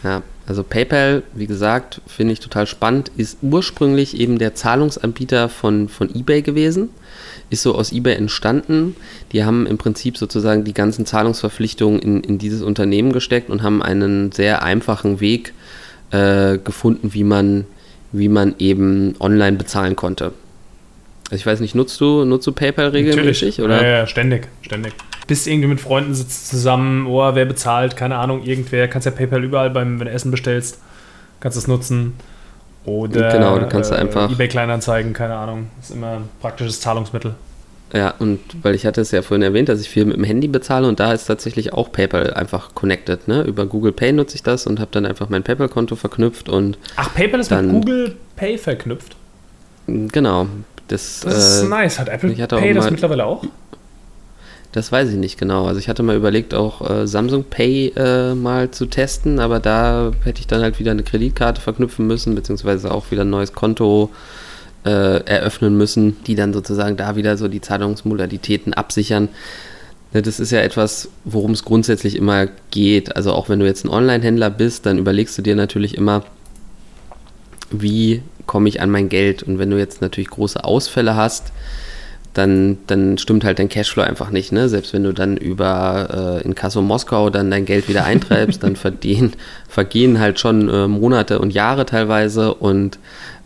ja. 0.04 0.22
also 0.48 0.64
PayPal, 0.64 1.24
wie 1.34 1.48
gesagt, 1.48 2.02
finde 2.06 2.34
ich 2.34 2.40
total 2.40 2.68
spannend, 2.68 3.12
ist 3.18 3.40
ursprünglich 3.42 4.20
eben 4.20 4.38
der 4.38 4.54
Zahlungsanbieter 4.54 5.50
von, 5.50 5.90
von 5.90 6.14
eBay 6.14 6.44
gewesen 6.44 6.90
ist 7.50 7.64
so 7.64 7.76
aus 7.76 7.92
eBay 7.92 8.16
entstanden. 8.16 8.96
Die 9.32 9.44
haben 9.44 9.66
im 9.66 9.78
Prinzip 9.78 10.18
sozusagen 10.18 10.64
die 10.64 10.74
ganzen 10.74 11.06
Zahlungsverpflichtungen 11.06 12.00
in, 12.00 12.22
in 12.22 12.38
dieses 12.38 12.62
Unternehmen 12.62 13.14
gesteckt 13.14 13.50
und 13.50 13.64
haben 13.64 13.82
einen 13.82 14.32
sehr 14.32 14.64
einfachen 14.64 15.20
Weg 15.20 15.54
äh, 16.12 16.58
gefunden, 16.58 17.14
wie 17.14 17.24
man, 17.24 17.66
wie 18.12 18.30
man 18.30 18.56
eben 18.60 19.16
online 19.20 19.58
bezahlen 19.58 19.96
konnte. 19.96 20.34
Also 21.30 21.36
ich 21.36 21.46
weiß 21.46 21.60
nicht, 21.60 21.76
nutzt 21.76 22.00
du, 22.00 22.24
nutzt 22.24 22.48
du 22.48 22.54
PayPal 22.54 22.90
regelmäßig? 22.90 23.62
Oder? 23.62 23.82
Ja, 23.82 23.98
ja, 24.00 24.08
ständig, 24.08 24.48
ständig. 24.62 24.94
Bist 25.28 25.46
irgendwie 25.46 25.68
mit 25.68 25.82
Freunden 25.82 26.14
sitzt 26.14 26.48
zusammen, 26.48 27.06
oh, 27.06 27.36
wer 27.36 27.46
bezahlt, 27.46 27.98
keine 27.98 28.16
Ahnung, 28.16 28.44
irgendwer, 28.44 28.88
kannst 28.88 29.06
ja 29.06 29.12
PayPal 29.12 29.44
überall 29.44 29.70
beim, 29.70 30.00
wenn 30.00 30.08
du 30.08 30.14
Essen 30.14 30.32
bestellst, 30.32 30.80
kannst 31.42 31.58
es 31.58 31.68
nutzen. 31.68 32.14
Oder 32.88 33.34
genau, 33.34 33.60
du 33.60 33.68
kannst 33.68 33.92
äh, 33.92 33.96
einfach 33.96 34.32
eBay 34.32 34.48
Kleinanzeigen, 34.48 35.12
keine 35.12 35.36
Ahnung. 35.36 35.68
Ist 35.82 35.92
immer 35.92 36.14
ein 36.14 36.30
praktisches 36.40 36.80
Zahlungsmittel. 36.80 37.36
Ja, 37.94 38.14
und 38.20 38.40
weil 38.64 38.76
ich 38.76 38.86
hatte 38.86 39.02
es 39.02 39.12
ja 39.12 39.22
vorhin 39.22 39.42
erwähnt, 39.42 39.68
dass 39.68 39.82
ich 39.82 39.90
viel 39.90 40.06
mit 40.06 40.16
dem 40.16 40.24
Handy 40.24 40.48
bezahle 40.48 40.88
und 40.88 41.00
da 41.00 41.12
ist 41.12 41.26
tatsächlich 41.26 41.74
auch 41.74 41.92
PayPal 41.92 42.34
einfach 42.34 42.76
connected. 42.76 43.28
Ne? 43.28 43.42
Über 43.44 43.66
Google 43.66 43.92
Pay 43.92 44.14
nutze 44.14 44.36
ich 44.36 44.44
das 44.44 44.68
und 44.68 44.80
habe 44.80 44.90
dann 44.92 45.06
einfach 45.06 45.28
mein 45.28 45.44
PayPal-Konto 45.44 45.98
verknüpft 45.98 46.48
und. 46.48 46.78
Ach, 46.96 47.14
PayPal 47.14 47.42
ist 47.42 47.52
dann, 47.52 47.68
mit 47.68 47.76
Google 47.76 48.16
Pay 48.38 48.58
verknüpft? 48.58 49.18
Genau. 49.88 50.48
Das, 50.88 51.22
das 51.22 51.56
ist 51.56 51.64
äh, 51.64 51.68
nice. 51.68 52.00
Hat 52.00 52.08
Apple 52.08 52.32
Pay 52.32 52.74
das 52.74 52.90
mittlerweile 52.90 53.26
auch? 53.26 53.44
Das 54.78 54.92
weiß 54.92 55.10
ich 55.10 55.16
nicht 55.16 55.40
genau. 55.40 55.66
Also 55.66 55.80
ich 55.80 55.90
hatte 55.90 56.04
mal 56.04 56.16
überlegt, 56.16 56.54
auch 56.54 56.88
äh, 56.88 57.08
Samsung 57.08 57.46
Pay 57.50 57.94
äh, 57.96 58.36
mal 58.36 58.70
zu 58.70 58.86
testen, 58.86 59.40
aber 59.40 59.60
da 59.60 60.12
hätte 60.24 60.40
ich 60.40 60.46
dann 60.46 60.62
halt 60.62 60.78
wieder 60.78 60.92
eine 60.92 61.02
Kreditkarte 61.02 61.60
verknüpfen 61.60 62.06
müssen, 62.06 62.36
beziehungsweise 62.36 62.92
auch 62.92 63.10
wieder 63.10 63.24
ein 63.24 63.30
neues 63.32 63.54
Konto 63.54 64.12
äh, 64.86 65.26
eröffnen 65.26 65.76
müssen, 65.80 66.18
die 66.28 66.36
dann 66.36 66.54
sozusagen 66.54 66.96
da 66.96 67.16
wieder 67.16 67.38
so 67.38 67.48
die 67.48 67.60
Zahlungsmodalitäten 67.60 68.76
absichern. 68.76 69.30
Ne, 70.14 70.22
das 70.22 70.40
ist 70.40 70.52
ja 70.52 70.60
etwas, 70.60 71.10
worum 71.24 71.54
es 71.54 71.66
grundsätzlich 71.66 72.16
immer 72.16 72.46
geht. 72.70 73.16
Also 73.16 73.34
auch 73.34 73.50
wenn 73.50 73.60
du 73.60 73.66
jetzt 73.66 73.84
ein 73.84 73.90
Online-Händler 73.90 74.52
bist, 74.52 74.86
dann 74.86 75.00
überlegst 75.00 75.36
du 75.40 75.42
dir 75.42 75.56
natürlich 75.56 75.98
immer, 75.98 76.24
wie 77.72 78.22
komme 78.46 78.70
ich 78.70 78.80
an 78.80 78.92
mein 78.92 79.10
Geld? 79.10 79.42
Und 79.42 79.58
wenn 79.58 79.72
du 79.72 79.80
jetzt 79.80 80.04
natürlich 80.04 80.30
große 80.30 80.64
Ausfälle 80.64 81.16
hast, 81.16 81.52
dann, 82.38 82.78
dann 82.88 83.18
stimmt 83.18 83.44
halt 83.44 83.60
dein 83.60 83.70
Cashflow 83.70 84.04
einfach 84.04 84.30
nicht. 84.30 84.52
Ne? 84.52 84.70
Selbst 84.70 84.94
wenn 84.94 85.04
du 85.04 85.14
dann 85.14 85.38
über 85.38 86.40
äh, 86.42 86.46
in 86.46 86.54
Kasso 86.54 86.82
Moskau 86.82 87.30
dann 87.30 87.50
dein 87.50 87.66
Geld 87.66 87.90
wieder 87.90 88.06
eintreibst, 88.06 88.62
dann 88.64 88.76
verdienen, 88.78 89.34
vergehen 89.68 90.20
halt 90.20 90.40
schon 90.40 90.70
äh, 90.70 90.88
Monate 90.88 91.40
und 91.40 91.52
Jahre 91.54 91.86
teilweise 91.86 92.54
und 92.54 93.00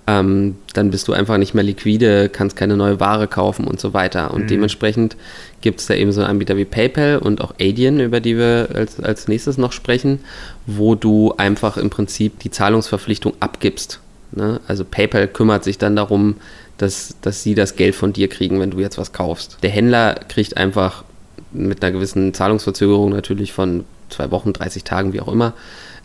ähm, 0.08 0.56
dann 0.74 0.92
bist 0.92 1.08
du 1.08 1.14
einfach 1.14 1.38
nicht 1.38 1.54
mehr 1.54 1.64
liquide, 1.64 2.28
kannst 2.28 2.56
keine 2.56 2.76
neue 2.76 3.00
Ware 3.00 3.28
kaufen 3.28 3.66
und 3.66 3.80
so 3.80 3.94
weiter. 3.94 4.34
Und 4.34 4.44
mhm. 4.44 4.48
dementsprechend 4.48 5.16
gibt 5.62 5.80
es 5.80 5.86
da 5.86 5.94
eben 5.94 6.12
so 6.12 6.24
Anbieter 6.24 6.58
wie 6.58 6.66
PayPal 6.66 7.20
und 7.20 7.40
auch 7.42 7.54
Adyen, 7.62 8.00
über 8.00 8.20
die 8.20 8.38
wir 8.38 8.70
als, 8.74 9.00
als 9.00 9.28
nächstes 9.28 9.58
noch 9.58 9.72
sprechen, 9.72 10.20
wo 10.66 10.96
du 10.96 11.34
einfach 11.38 11.78
im 11.78 11.90
Prinzip 11.90 12.40
die 12.40 12.52
Zahlungsverpflichtung 12.52 13.34
abgibst. 13.40 14.00
Ne? 14.32 14.60
Also 14.68 14.84
PayPal 14.86 15.28
kümmert 15.28 15.64
sich 15.64 15.78
dann 15.78 15.96
darum, 15.96 16.36
dass, 16.82 17.16
dass 17.22 17.44
sie 17.44 17.56
das 17.56 17.76
Geld 17.76 17.96
von 17.96 18.14
dir 18.14 18.28
kriegen, 18.28 18.60
wenn 18.60 18.72
du 18.72 18.80
jetzt 18.80 18.98
was 18.98 19.14
kaufst. 19.14 19.58
Der 19.62 19.70
Händler 19.70 20.16
kriegt 20.28 20.58
einfach 20.58 21.04
mit 21.52 21.84
einer 21.84 21.92
gewissen 21.92 22.34
Zahlungsverzögerung 22.34 23.12
natürlich 23.12 23.54
von 23.54 23.84
zwei 24.10 24.32
Wochen, 24.32 24.54
30 24.54 24.84
Tagen, 24.84 25.14
wie 25.14 25.22
auch 25.22 25.28
immer, 25.28 25.54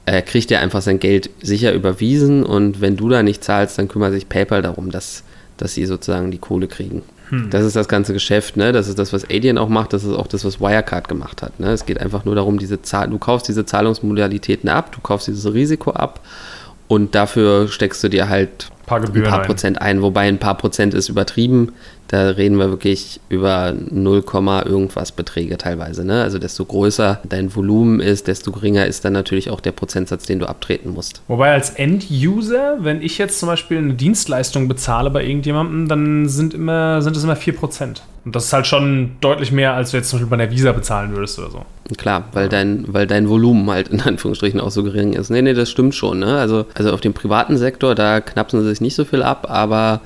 äh, 0.05 0.23
kriegt 0.23 0.51
er 0.51 0.61
einfach 0.61 0.83
sein 0.83 0.99
Geld 0.99 1.31
sicher 1.43 1.73
überwiesen 1.73 2.45
und 2.45 2.81
wenn 2.81 2.97
du 2.97 3.09
da 3.09 3.23
nicht 3.23 3.43
zahlst, 3.43 3.79
dann 3.79 3.89
kümmert 3.89 4.13
sich 4.13 4.29
PayPal 4.29 4.63
darum, 4.63 4.91
dass, 4.91 5.25
dass 5.57 5.75
sie 5.75 5.87
sozusagen 5.87 6.31
die 6.31 6.39
Kohle 6.39 6.69
kriegen. 6.69 7.03
Hm. 7.31 7.51
Das 7.51 7.65
ist 7.65 7.75
das 7.75 7.89
ganze 7.89 8.13
Geschäft, 8.13 8.57
ne? 8.57 8.71
Das 8.71 8.87
ist 8.87 8.99
das, 9.01 9.13
was 9.13 9.25
Adyen 9.25 9.59
auch 9.59 9.69
macht, 9.69 9.93
das 9.93 10.05
ist 10.05 10.15
auch 10.15 10.29
das, 10.29 10.45
was 10.45 10.61
Wirecard 10.61 11.09
gemacht 11.09 11.43
hat. 11.43 11.59
Ne? 11.59 11.73
Es 11.73 11.85
geht 11.85 12.01
einfach 12.01 12.25
nur 12.25 12.37
darum, 12.37 12.59
diese 12.59 12.83
Zahl 12.83 13.09
du 13.09 13.19
kaufst 13.19 13.49
diese 13.49 13.65
Zahlungsmodalitäten 13.65 14.69
ab, 14.69 14.93
du 14.93 15.01
kaufst 15.01 15.27
dieses 15.27 15.53
Risiko 15.53 15.91
ab 15.91 16.21
und 16.89 17.15
dafür 17.15 17.69
steckst 17.69 18.03
du 18.05 18.09
dir 18.09 18.29
halt 18.29 18.71
paar 18.87 19.01
ein 19.01 19.23
paar 19.23 19.41
ein. 19.41 19.47
Prozent 19.47 19.81
ein, 19.81 20.03
wobei 20.03 20.29
ein 20.29 20.39
paar 20.39 20.57
Prozent 20.57 20.95
ist 20.95 21.09
übertrieben. 21.09 21.73
Da 22.09 22.31
reden 22.31 22.59
wir 22.59 22.71
wirklich 22.71 23.21
über 23.29 23.75
0, 23.91 24.25
irgendwas 24.65 25.13
Beträge 25.13 25.59
teilweise. 25.59 26.05
Ne? 26.05 26.23
Also 26.23 26.39
desto 26.39 26.65
größer 26.65 27.21
dein 27.29 27.55
Volumen 27.55 28.01
ist, 28.01 28.29
desto 28.29 28.53
geringer 28.53 28.87
ist 28.87 29.05
dann 29.05 29.13
natürlich 29.13 29.51
auch 29.51 29.61
der 29.61 29.73
Prozentsatz, 29.73 30.27
den 30.27 30.39
du 30.39 30.47
abtreten 30.47 30.91
musst. 30.91 31.23
Wobei 31.29 31.53
als 31.53 31.71
End-User, 31.71 32.79
wenn 32.81 33.03
ich 33.03 33.19
jetzt 33.19 33.41
zum 33.41 33.49
Beispiel 33.49 33.79
eine 33.79 33.95
Dienstleistung 33.95 34.69
bezahle 34.69 35.11
bei 35.11 35.25
irgendjemandem, 35.25 35.89
dann 35.89 36.29
sind, 36.29 36.55
immer, 36.55 37.03
sind 37.03 37.17
es 37.17 37.25
immer 37.25 37.35
4%. 37.35 38.01
Und 38.25 38.35
das 38.35 38.47
ist 38.47 38.53
halt 38.53 38.67
schon 38.67 39.13
deutlich 39.21 39.53
mehr, 39.53 39.75
als 39.75 39.93
du 39.93 39.99
jetzt 39.99 40.11
zum 40.11 40.19
Beispiel 40.19 40.31
bei 40.31 40.45
der 40.45 40.51
Visa 40.51 40.73
bezahlen 40.73 41.15
würdest 41.15 41.39
oder 41.39 41.51
so. 41.51 41.65
Klar, 41.97 42.25
weil 42.33 42.49
dein, 42.49 42.85
weil 42.89 43.07
dein 43.07 43.29
Volumen 43.29 43.71
halt 43.71 43.89
in 43.89 44.01
Anführungsstrichen 44.01 44.59
auch 44.59 44.73
so 44.73 44.83
gering 44.83 45.13
ist. 45.13 45.31
Nee, 45.31 45.43
nee, 45.43 45.55
das 45.55 45.71
stimmt 45.71 45.95
schon. 45.95 46.19
Ne? 46.19 46.37
Also, 46.37 46.67
also 46.75 46.93
auf 46.93 47.01
dem 47.01 47.15
privaten 47.15 47.57
Sektor, 47.57 47.95
da 47.95 48.21
knapsen 48.21 48.61
sie 48.63 48.69
sich 48.69 48.81
nicht 48.81 48.97
so 48.97 49.05
viel 49.05 49.23
ab, 49.23 49.47
aber 49.49 50.01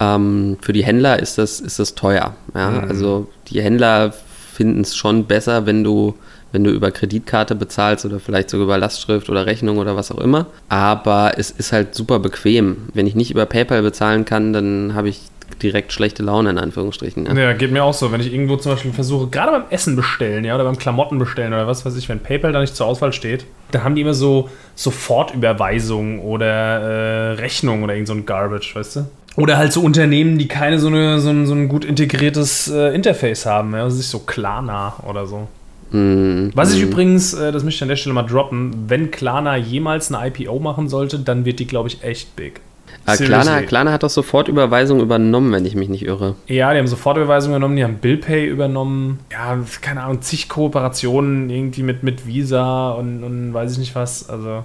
ähm, 0.00 0.56
für 0.60 0.72
die 0.72 0.84
Händler 0.84 1.18
ist 1.18 1.38
das, 1.38 1.60
ist 1.60 1.78
das 1.78 1.94
teuer. 1.94 2.34
Ja? 2.54 2.70
Mhm. 2.70 2.88
Also 2.88 3.28
die 3.48 3.62
Händler 3.62 4.12
finden 4.52 4.80
es 4.82 4.96
schon 4.96 5.24
besser, 5.24 5.66
wenn 5.66 5.84
du, 5.84 6.14
wenn 6.52 6.64
du 6.64 6.70
über 6.70 6.90
Kreditkarte 6.90 7.54
bezahlst 7.54 8.04
oder 8.06 8.20
vielleicht 8.20 8.50
sogar 8.50 8.64
über 8.64 8.78
Lastschrift 8.78 9.28
oder 9.28 9.46
Rechnung 9.46 9.78
oder 9.78 9.96
was 9.96 10.10
auch 10.10 10.18
immer. 10.18 10.46
Aber 10.68 11.34
es 11.36 11.50
ist 11.50 11.72
halt 11.72 11.94
super 11.94 12.18
bequem. 12.18 12.88
Wenn 12.94 13.06
ich 13.06 13.14
nicht 13.14 13.30
über 13.30 13.46
PayPal 13.46 13.82
bezahlen 13.82 14.24
kann, 14.24 14.52
dann 14.52 14.94
habe 14.94 15.08
ich 15.08 15.20
direkt 15.62 15.92
schlechte 15.92 16.22
Laune 16.22 16.50
in 16.50 16.58
Anführungsstrichen. 16.58 17.26
Ja. 17.26 17.34
ja, 17.34 17.52
geht 17.52 17.72
mir 17.72 17.84
auch 17.84 17.94
so. 17.94 18.12
Wenn 18.12 18.20
ich 18.20 18.32
irgendwo 18.32 18.56
zum 18.56 18.72
Beispiel 18.72 18.92
versuche, 18.92 19.28
gerade 19.28 19.52
beim 19.52 19.64
Essen 19.70 19.96
bestellen, 19.96 20.44
ja, 20.44 20.54
oder 20.54 20.64
beim 20.64 20.76
Klamotten 20.76 21.18
bestellen 21.18 21.52
oder 21.52 21.66
was 21.66 21.84
weiß 21.86 21.96
ich, 21.96 22.08
wenn 22.08 22.20
PayPal 22.20 22.52
da 22.52 22.60
nicht 22.60 22.76
zur 22.76 22.86
Auswahl 22.86 23.12
steht, 23.12 23.46
dann 23.70 23.84
haben 23.84 23.94
die 23.94 24.02
immer 24.02 24.14
so 24.14 24.50
Sofortüberweisung 24.74 26.20
oder 26.20 26.46
äh, 26.46 27.32
Rechnung 27.32 27.82
oder 27.82 27.94
irgend 27.94 28.08
so 28.08 28.14
ein 28.14 28.26
Garbage, 28.26 28.74
weißt 28.74 28.96
du? 28.96 29.06
Oder 29.36 29.58
halt 29.58 29.72
so 29.72 29.82
Unternehmen, 29.82 30.38
die 30.38 30.48
keine 30.48 30.78
so, 30.78 30.88
eine, 30.88 31.20
so, 31.20 31.30
ein, 31.30 31.46
so 31.46 31.54
ein 31.54 31.68
gut 31.68 31.84
integriertes 31.84 32.68
äh, 32.68 32.94
Interface 32.94 33.46
haben, 33.46 33.74
ja, 33.74 33.82
also 33.82 33.96
sich 33.96 34.06
so 34.06 34.20
Klarna 34.20 34.94
oder 35.06 35.26
so. 35.26 35.48
Mm, 35.90 36.48
Was 36.54 36.74
ich 36.74 36.80
mm. 36.80 36.84
übrigens, 36.84 37.34
äh, 37.34 37.52
das 37.52 37.62
möchte 37.62 37.78
ich 37.78 37.82
an 37.82 37.88
der 37.88 37.96
Stelle 37.96 38.14
mal 38.14 38.22
droppen, 38.22 38.86
wenn 38.88 39.10
Klarna 39.10 39.56
jemals 39.56 40.12
eine 40.12 40.26
IPO 40.28 40.58
machen 40.58 40.88
sollte, 40.88 41.18
dann 41.18 41.44
wird 41.44 41.58
die, 41.58 41.66
glaube 41.66 41.88
ich, 41.88 42.02
echt 42.02 42.34
big. 42.34 42.60
Ah, 43.04 43.16
Klarna, 43.16 43.62
Klarna 43.62 43.92
hat 43.92 44.02
doch 44.02 44.10
Sofortüberweisung 44.10 45.00
übernommen, 45.00 45.52
wenn 45.52 45.64
ich 45.64 45.76
mich 45.76 45.88
nicht 45.88 46.04
irre. 46.04 46.34
Ja, 46.48 46.72
die 46.72 46.80
haben 46.80 46.88
Sofortüberweisung 46.88 47.52
übernommen, 47.52 47.76
die 47.76 47.84
haben 47.84 47.98
BillPay 47.98 48.46
übernommen. 48.46 49.20
Ja, 49.30 49.58
keine 49.80 50.02
Ahnung, 50.02 50.22
zig 50.22 50.48
Kooperationen 50.48 51.48
irgendwie 51.48 51.84
mit, 51.84 52.02
mit 52.02 52.26
Visa 52.26 52.90
und, 52.90 53.22
und 53.22 53.54
weiß 53.54 53.72
ich 53.72 53.78
nicht 53.78 53.94
was. 53.94 54.28
Also, 54.28 54.64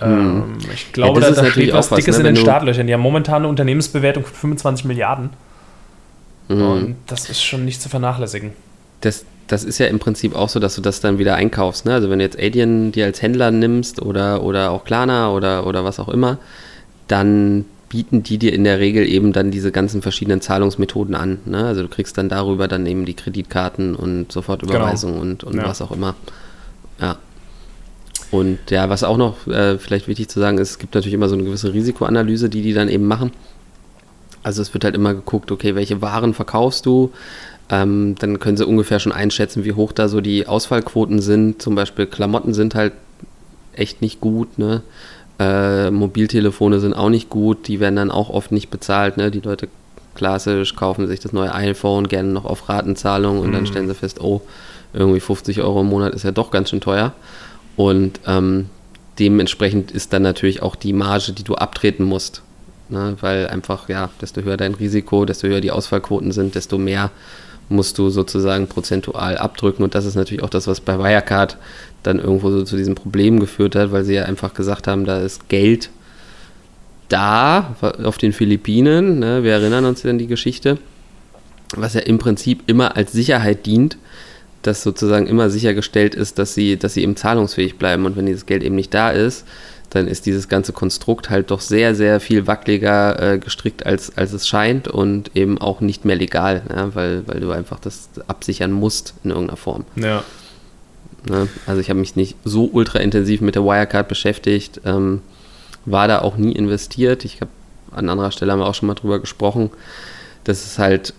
hm. 0.00 0.10
ähm, 0.10 0.58
ich 0.72 0.92
glaube, 0.92 1.20
ja, 1.20 1.30
da, 1.30 1.42
da 1.42 1.50
steht 1.50 1.72
was 1.72 1.88
Dickes 1.90 2.18
ne, 2.18 2.28
in 2.28 2.34
den 2.34 2.42
Startlöchern. 2.42 2.86
Die 2.86 2.94
haben 2.94 3.00
momentan 3.00 3.42
eine 3.42 3.48
Unternehmensbewertung 3.48 4.24
von 4.24 4.34
25 4.34 4.84
Milliarden. 4.84 5.30
Mhm. 6.48 6.62
Und 6.62 6.96
das 7.06 7.28
ist 7.28 7.42
schon 7.42 7.64
nicht 7.64 7.80
zu 7.82 7.88
vernachlässigen. 7.88 8.52
Das, 9.00 9.24
das 9.46 9.64
ist 9.64 9.78
ja 9.78 9.86
im 9.86 9.98
Prinzip 9.98 10.34
auch 10.34 10.48
so, 10.48 10.60
dass 10.60 10.74
du 10.74 10.80
das 10.80 11.00
dann 11.00 11.18
wieder 11.18 11.34
einkaufst. 11.34 11.84
Ne? 11.84 11.94
Also 11.94 12.10
wenn 12.10 12.18
du 12.18 12.24
jetzt 12.24 12.38
Adyen 12.38 12.92
dir 12.92 13.04
als 13.04 13.22
Händler 13.22 13.50
nimmst 13.50 14.02
oder, 14.02 14.42
oder 14.42 14.70
auch 14.70 14.84
Klarna 14.84 15.30
oder, 15.30 15.66
oder 15.66 15.84
was 15.84 16.00
auch 16.00 16.08
immer, 16.08 16.38
dann 17.06 17.64
bieten 17.88 18.22
die 18.22 18.38
dir 18.38 18.52
in 18.52 18.64
der 18.64 18.80
Regel 18.80 19.06
eben 19.06 19.32
dann 19.32 19.50
diese 19.50 19.72
ganzen 19.72 20.02
verschiedenen 20.02 20.40
Zahlungsmethoden 20.40 21.14
an. 21.14 21.38
Ne? 21.46 21.64
Also 21.64 21.82
du 21.82 21.88
kriegst 21.88 22.18
dann 22.18 22.28
darüber 22.28 22.68
dann 22.68 22.84
eben 22.86 23.04
die 23.04 23.14
Kreditkarten 23.14 23.94
und 23.94 24.30
Sofortüberweisung 24.30 25.12
genau. 25.12 25.22
und, 25.22 25.44
und 25.44 25.56
ja. 25.56 25.64
was 25.64 25.80
auch 25.80 25.90
immer. 25.90 26.14
Ja. 27.00 27.16
Und 28.30 28.58
ja, 28.70 28.90
was 28.90 29.04
auch 29.04 29.16
noch 29.16 29.46
äh, 29.46 29.78
vielleicht 29.78 30.08
wichtig 30.08 30.28
zu 30.28 30.40
sagen 30.40 30.58
ist, 30.58 30.70
es 30.70 30.78
gibt 30.78 30.94
natürlich 30.94 31.14
immer 31.14 31.28
so 31.28 31.34
eine 31.34 31.44
gewisse 31.44 31.72
Risikoanalyse, 31.72 32.48
die 32.48 32.62
die 32.62 32.74
dann 32.74 32.88
eben 32.88 33.06
machen. 33.06 33.32
Also 34.42 34.62
es 34.62 34.72
wird 34.74 34.84
halt 34.84 34.94
immer 34.94 35.14
geguckt, 35.14 35.50
okay, 35.50 35.74
welche 35.74 36.02
Waren 36.02 36.34
verkaufst 36.34 36.86
du? 36.86 37.10
Ähm, 37.70 38.14
dann 38.18 38.38
können 38.38 38.56
sie 38.56 38.66
ungefähr 38.66 38.98
schon 38.98 39.12
einschätzen, 39.12 39.64
wie 39.64 39.72
hoch 39.72 39.92
da 39.92 40.08
so 40.08 40.20
die 40.20 40.46
Ausfallquoten 40.46 41.20
sind. 41.20 41.60
Zum 41.60 41.74
Beispiel 41.74 42.06
Klamotten 42.06 42.54
sind 42.54 42.74
halt 42.74 42.92
echt 43.74 44.02
nicht 44.02 44.20
gut, 44.20 44.58
ne? 44.58 44.82
Äh, 45.38 45.90
Mobiltelefone 45.90 46.80
sind 46.80 46.94
auch 46.94 47.10
nicht 47.10 47.30
gut, 47.30 47.68
die 47.68 47.78
werden 47.78 47.96
dann 47.96 48.10
auch 48.10 48.28
oft 48.28 48.50
nicht 48.50 48.70
bezahlt. 48.70 49.16
Ne? 49.16 49.30
Die 49.30 49.40
Leute 49.40 49.68
klassisch 50.16 50.74
kaufen 50.74 51.06
sich 51.06 51.20
das 51.20 51.32
neue 51.32 51.54
iPhone 51.54 52.08
gerne 52.08 52.30
noch 52.30 52.44
auf 52.44 52.68
Ratenzahlung 52.68 53.38
und 53.38 53.50
mhm. 53.50 53.52
dann 53.52 53.66
stellen 53.66 53.86
sie 53.86 53.94
fest, 53.94 54.20
oh, 54.20 54.40
irgendwie 54.92 55.20
50 55.20 55.60
Euro 55.62 55.82
im 55.82 55.86
Monat 55.86 56.12
ist 56.14 56.24
ja 56.24 56.32
doch 56.32 56.50
ganz 56.50 56.70
schön 56.70 56.80
teuer. 56.80 57.12
Und 57.78 58.18
ähm, 58.26 58.66
dementsprechend 59.20 59.92
ist 59.92 60.12
dann 60.12 60.22
natürlich 60.22 60.62
auch 60.62 60.74
die 60.74 60.92
Marge, 60.92 61.30
die 61.30 61.44
du 61.44 61.54
abtreten 61.54 62.02
musst. 62.02 62.42
Ne? 62.88 63.16
Weil 63.20 63.46
einfach, 63.46 63.88
ja, 63.88 64.10
desto 64.20 64.42
höher 64.42 64.56
dein 64.56 64.74
Risiko, 64.74 65.24
desto 65.24 65.46
höher 65.46 65.60
die 65.60 65.70
Ausfallquoten 65.70 66.32
sind, 66.32 66.56
desto 66.56 66.76
mehr 66.76 67.12
musst 67.68 67.96
du 67.98 68.10
sozusagen 68.10 68.66
prozentual 68.66 69.38
abdrücken. 69.38 69.84
Und 69.84 69.94
das 69.94 70.06
ist 70.06 70.16
natürlich 70.16 70.42
auch 70.42 70.50
das, 70.50 70.66
was 70.66 70.80
bei 70.80 70.98
Wirecard 70.98 71.56
dann 72.02 72.18
irgendwo 72.18 72.50
so 72.50 72.64
zu 72.64 72.76
diesem 72.76 72.96
Problem 72.96 73.38
geführt 73.38 73.76
hat, 73.76 73.92
weil 73.92 74.02
sie 74.02 74.14
ja 74.14 74.24
einfach 74.24 74.54
gesagt 74.54 74.88
haben, 74.88 75.04
da 75.04 75.20
ist 75.20 75.48
Geld 75.48 75.90
da 77.08 77.76
auf 78.02 78.18
den 78.18 78.32
Philippinen. 78.32 79.20
Ne? 79.20 79.44
Wir 79.44 79.52
erinnern 79.52 79.84
uns 79.84 80.04
an 80.04 80.18
die 80.18 80.26
Geschichte, 80.26 80.78
was 81.76 81.94
ja 81.94 82.00
im 82.00 82.18
Prinzip 82.18 82.64
immer 82.66 82.96
als 82.96 83.12
Sicherheit 83.12 83.66
dient, 83.66 83.98
dass 84.62 84.82
sozusagen 84.82 85.26
immer 85.26 85.50
sichergestellt 85.50 86.14
ist, 86.14 86.38
dass 86.38 86.54
sie, 86.54 86.76
dass 86.76 86.94
sie 86.94 87.02
eben 87.02 87.16
zahlungsfähig 87.16 87.78
bleiben. 87.78 88.06
Und 88.06 88.16
wenn 88.16 88.26
dieses 88.26 88.46
Geld 88.46 88.62
eben 88.62 88.74
nicht 88.74 88.92
da 88.92 89.10
ist, 89.10 89.44
dann 89.90 90.06
ist 90.06 90.26
dieses 90.26 90.48
ganze 90.48 90.72
Konstrukt 90.72 91.30
halt 91.30 91.50
doch 91.50 91.60
sehr, 91.60 91.94
sehr 91.94 92.20
viel 92.20 92.46
wackeliger 92.46 93.34
äh, 93.34 93.38
gestrickt, 93.38 93.86
als, 93.86 94.16
als 94.16 94.32
es 94.32 94.46
scheint 94.46 94.86
und 94.88 95.34
eben 95.34 95.58
auch 95.58 95.80
nicht 95.80 96.04
mehr 96.04 96.16
legal, 96.16 96.62
ja, 96.68 96.94
weil, 96.94 97.26
weil 97.26 97.40
du 97.40 97.50
einfach 97.50 97.80
das 97.80 98.10
absichern 98.26 98.72
musst 98.72 99.14
in 99.24 99.30
irgendeiner 99.30 99.56
Form. 99.56 99.84
Ja. 99.96 100.22
Ne? 101.28 101.48
Also 101.66 101.80
ich 101.80 101.88
habe 101.88 102.00
mich 102.00 102.16
nicht 102.16 102.36
so 102.44 102.68
ultra 102.70 102.98
intensiv 102.98 103.40
mit 103.40 103.54
der 103.54 103.64
Wirecard 103.64 104.08
beschäftigt, 104.08 104.80
ähm, 104.84 105.22
war 105.86 106.06
da 106.06 106.20
auch 106.20 106.36
nie 106.36 106.52
investiert. 106.52 107.24
Ich 107.24 107.40
habe 107.40 107.50
an 107.92 108.10
anderer 108.10 108.30
Stelle 108.30 108.52
haben 108.52 108.58
wir 108.58 108.66
auch 108.66 108.74
schon 108.74 108.88
mal 108.88 108.94
drüber 108.94 109.18
gesprochen. 109.18 109.70
Das 110.44 110.64
ist 110.64 110.78
halt 110.78 111.14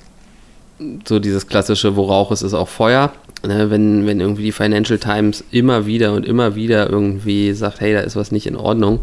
so 1.08 1.20
dieses 1.20 1.48
klassische, 1.48 1.96
wo 1.96 2.04
Rauch 2.04 2.32
ist, 2.32 2.42
ist 2.42 2.54
auch 2.54 2.68
Feuer. 2.68 3.12
Ne, 3.42 3.72
wenn, 3.72 4.06
wenn 4.06 4.20
irgendwie 4.20 4.44
die 4.44 4.52
Financial 4.52 5.00
Times 5.00 5.46
immer 5.50 5.86
wieder 5.86 6.14
und 6.14 6.26
immer 6.26 6.56
wieder 6.56 6.90
irgendwie 6.90 7.54
sagt, 7.54 7.80
hey, 7.80 7.94
da 7.94 8.02
ist 8.02 8.18
was 8.18 8.34
nicht 8.34 8.48
in 8.48 8.58
Ordnung, 8.58 9.00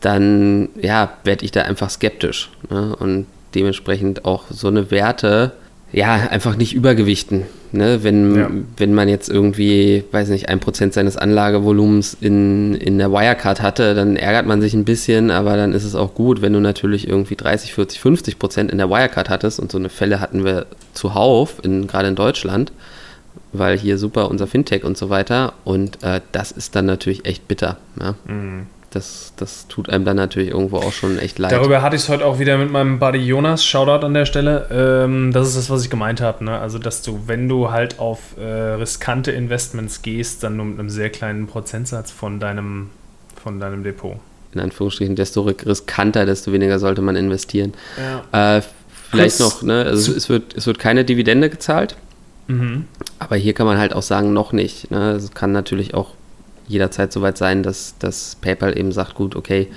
dann 0.00 0.68
ja, 0.80 1.14
werde 1.24 1.44
ich 1.44 1.50
da 1.50 1.62
einfach 1.62 1.90
skeptisch. 1.90 2.50
Ne? 2.70 2.94
Und 2.94 3.26
dementsprechend 3.56 4.24
auch 4.24 4.44
so 4.50 4.68
eine 4.68 4.92
Werte, 4.92 5.52
ja, 5.90 6.14
einfach 6.30 6.54
nicht 6.54 6.74
übergewichten. 6.74 7.46
Ne? 7.72 8.04
Wenn, 8.04 8.36
ja. 8.36 8.50
wenn 8.76 8.94
man 8.94 9.08
jetzt 9.08 9.28
irgendwie, 9.28 10.04
weiß 10.12 10.28
nicht, 10.28 10.48
ein 10.48 10.60
Prozent 10.60 10.94
seines 10.94 11.16
Anlagevolumens 11.16 12.16
in, 12.20 12.76
in 12.76 12.98
der 12.98 13.10
Wirecard 13.10 13.62
hatte, 13.62 13.96
dann 13.96 14.14
ärgert 14.14 14.46
man 14.46 14.60
sich 14.60 14.74
ein 14.74 14.84
bisschen, 14.84 15.32
aber 15.32 15.56
dann 15.56 15.72
ist 15.72 15.84
es 15.84 15.96
auch 15.96 16.14
gut, 16.14 16.40
wenn 16.40 16.52
du 16.52 16.60
natürlich 16.60 17.08
irgendwie 17.08 17.34
30, 17.34 17.74
40, 17.74 17.98
50 17.98 18.38
Prozent 18.38 18.70
in 18.70 18.78
der 18.78 18.90
Wirecard 18.90 19.28
hattest 19.28 19.58
und 19.58 19.72
so 19.72 19.78
eine 19.78 19.88
Fälle 19.88 20.20
hatten 20.20 20.44
wir 20.44 20.66
zuhauf, 20.92 21.56
in, 21.64 21.88
gerade 21.88 22.06
in 22.06 22.14
Deutschland 22.14 22.70
weil 23.52 23.78
hier 23.78 23.98
super 23.98 24.30
unser 24.30 24.46
Fintech 24.46 24.84
und 24.84 24.96
so 24.96 25.10
weiter. 25.10 25.54
Und 25.64 26.02
äh, 26.02 26.20
das 26.32 26.52
ist 26.52 26.76
dann 26.76 26.86
natürlich 26.86 27.24
echt 27.24 27.48
bitter. 27.48 27.78
Ja? 28.00 28.14
Mhm. 28.26 28.66
Das, 28.90 29.34
das 29.36 29.68
tut 29.68 29.90
einem 29.90 30.06
dann 30.06 30.16
natürlich 30.16 30.48
irgendwo 30.48 30.78
auch 30.78 30.92
schon 30.92 31.18
echt 31.18 31.38
leid. 31.38 31.52
Darüber 31.52 31.82
hatte 31.82 31.94
ich 31.94 32.02
es 32.02 32.08
heute 32.08 32.24
auch 32.24 32.38
wieder 32.38 32.56
mit 32.56 32.70
meinem 32.70 32.98
Buddy 32.98 33.18
Jonas, 33.18 33.62
Shoutout 33.62 34.06
an 34.06 34.14
der 34.14 34.24
Stelle. 34.24 34.66
Ähm, 34.70 35.30
das 35.32 35.48
ist 35.48 35.58
das, 35.58 35.68
was 35.68 35.84
ich 35.84 35.90
gemeint 35.90 36.22
habe. 36.22 36.42
Ne? 36.44 36.58
Also, 36.58 36.78
dass 36.78 37.02
du, 37.02 37.20
wenn 37.26 37.50
du 37.50 37.70
halt 37.70 37.98
auf 37.98 38.38
äh, 38.38 38.42
riskante 38.42 39.30
Investments 39.30 40.00
gehst, 40.00 40.42
dann 40.42 40.56
nur 40.56 40.64
mit 40.64 40.78
einem 40.78 40.88
sehr 40.88 41.10
kleinen 41.10 41.46
Prozentsatz 41.46 42.10
von 42.10 42.40
deinem, 42.40 42.88
von 43.42 43.60
deinem 43.60 43.84
Depot. 43.84 44.16
In 44.54 44.60
Anführungsstrichen, 44.60 45.16
desto 45.16 45.42
riskanter, 45.42 46.24
desto 46.24 46.52
weniger 46.52 46.78
sollte 46.78 47.02
man 47.02 47.14
investieren. 47.14 47.74
Ja. 48.32 48.56
Äh, 48.56 48.62
vielleicht 49.10 49.36
Kurz 49.36 49.54
noch, 49.54 49.62
ne? 49.62 49.84
also 49.84 50.14
es 50.14 50.30
wird, 50.30 50.56
es 50.56 50.66
wird 50.66 50.78
keine 50.78 51.04
Dividende 51.04 51.50
gezahlt. 51.50 51.96
Mhm. 52.48 52.84
Aber 53.18 53.36
hier 53.36 53.52
kann 53.54 53.66
man 53.66 53.78
halt 53.78 53.92
auch 53.92 54.02
sagen, 54.02 54.32
noch 54.32 54.52
nicht. 54.52 54.90
Ne? 54.90 55.12
Es 55.12 55.30
kann 55.32 55.52
natürlich 55.52 55.94
auch 55.94 56.14
jederzeit 56.66 57.12
soweit 57.12 57.38
sein, 57.38 57.62
dass, 57.62 57.96
dass 57.98 58.36
PayPal 58.40 58.76
eben 58.76 58.92
sagt, 58.92 59.14
gut, 59.14 59.36
okay, 59.36 59.68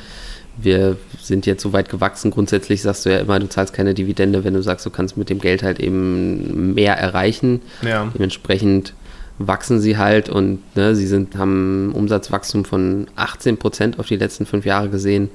wir 0.57 0.97
sind 1.19 1.45
jetzt 1.45 1.63
so 1.63 1.73
weit 1.73 1.89
gewachsen. 1.89 2.31
Grundsätzlich 2.31 2.81
sagst 2.81 3.05
du 3.05 3.11
ja 3.11 3.19
immer, 3.19 3.39
du 3.39 3.47
zahlst 3.47 3.73
keine 3.73 3.93
Dividende, 3.93 4.43
wenn 4.43 4.53
du 4.53 4.61
sagst, 4.61 4.85
du 4.85 4.89
kannst 4.89 5.17
mit 5.17 5.29
dem 5.29 5.39
Geld 5.39 5.63
halt 5.63 5.79
eben 5.79 6.73
mehr 6.73 6.97
erreichen. 6.97 7.61
Ja. 7.81 8.11
Dementsprechend 8.13 8.93
wachsen 9.37 9.79
sie 9.79 9.97
halt 9.97 10.29
und 10.29 10.59
ne, 10.75 10.95
sie 10.95 11.07
sind, 11.07 11.35
haben 11.35 11.93
Umsatzwachstum 11.93 12.65
von 12.65 13.07
18 13.15 13.57
Prozent 13.57 13.99
auf 13.99 14.07
die 14.07 14.17
letzten 14.17 14.45
fünf 14.45 14.65
Jahre 14.65 14.89
gesehen. 14.89 15.29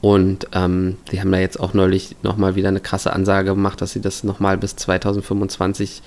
Und 0.00 0.48
ähm, 0.52 0.96
die 1.12 1.20
haben 1.20 1.30
da 1.30 1.38
jetzt 1.38 1.60
auch 1.60 1.74
neulich 1.74 2.16
nochmal 2.22 2.54
wieder 2.54 2.68
eine 2.68 2.80
krasse 2.80 3.12
Ansage 3.12 3.50
gemacht, 3.50 3.80
dass 3.80 3.92
sie 3.92 4.00
das 4.00 4.24
nochmal 4.24 4.56
bis 4.56 4.74
2025 4.76 6.02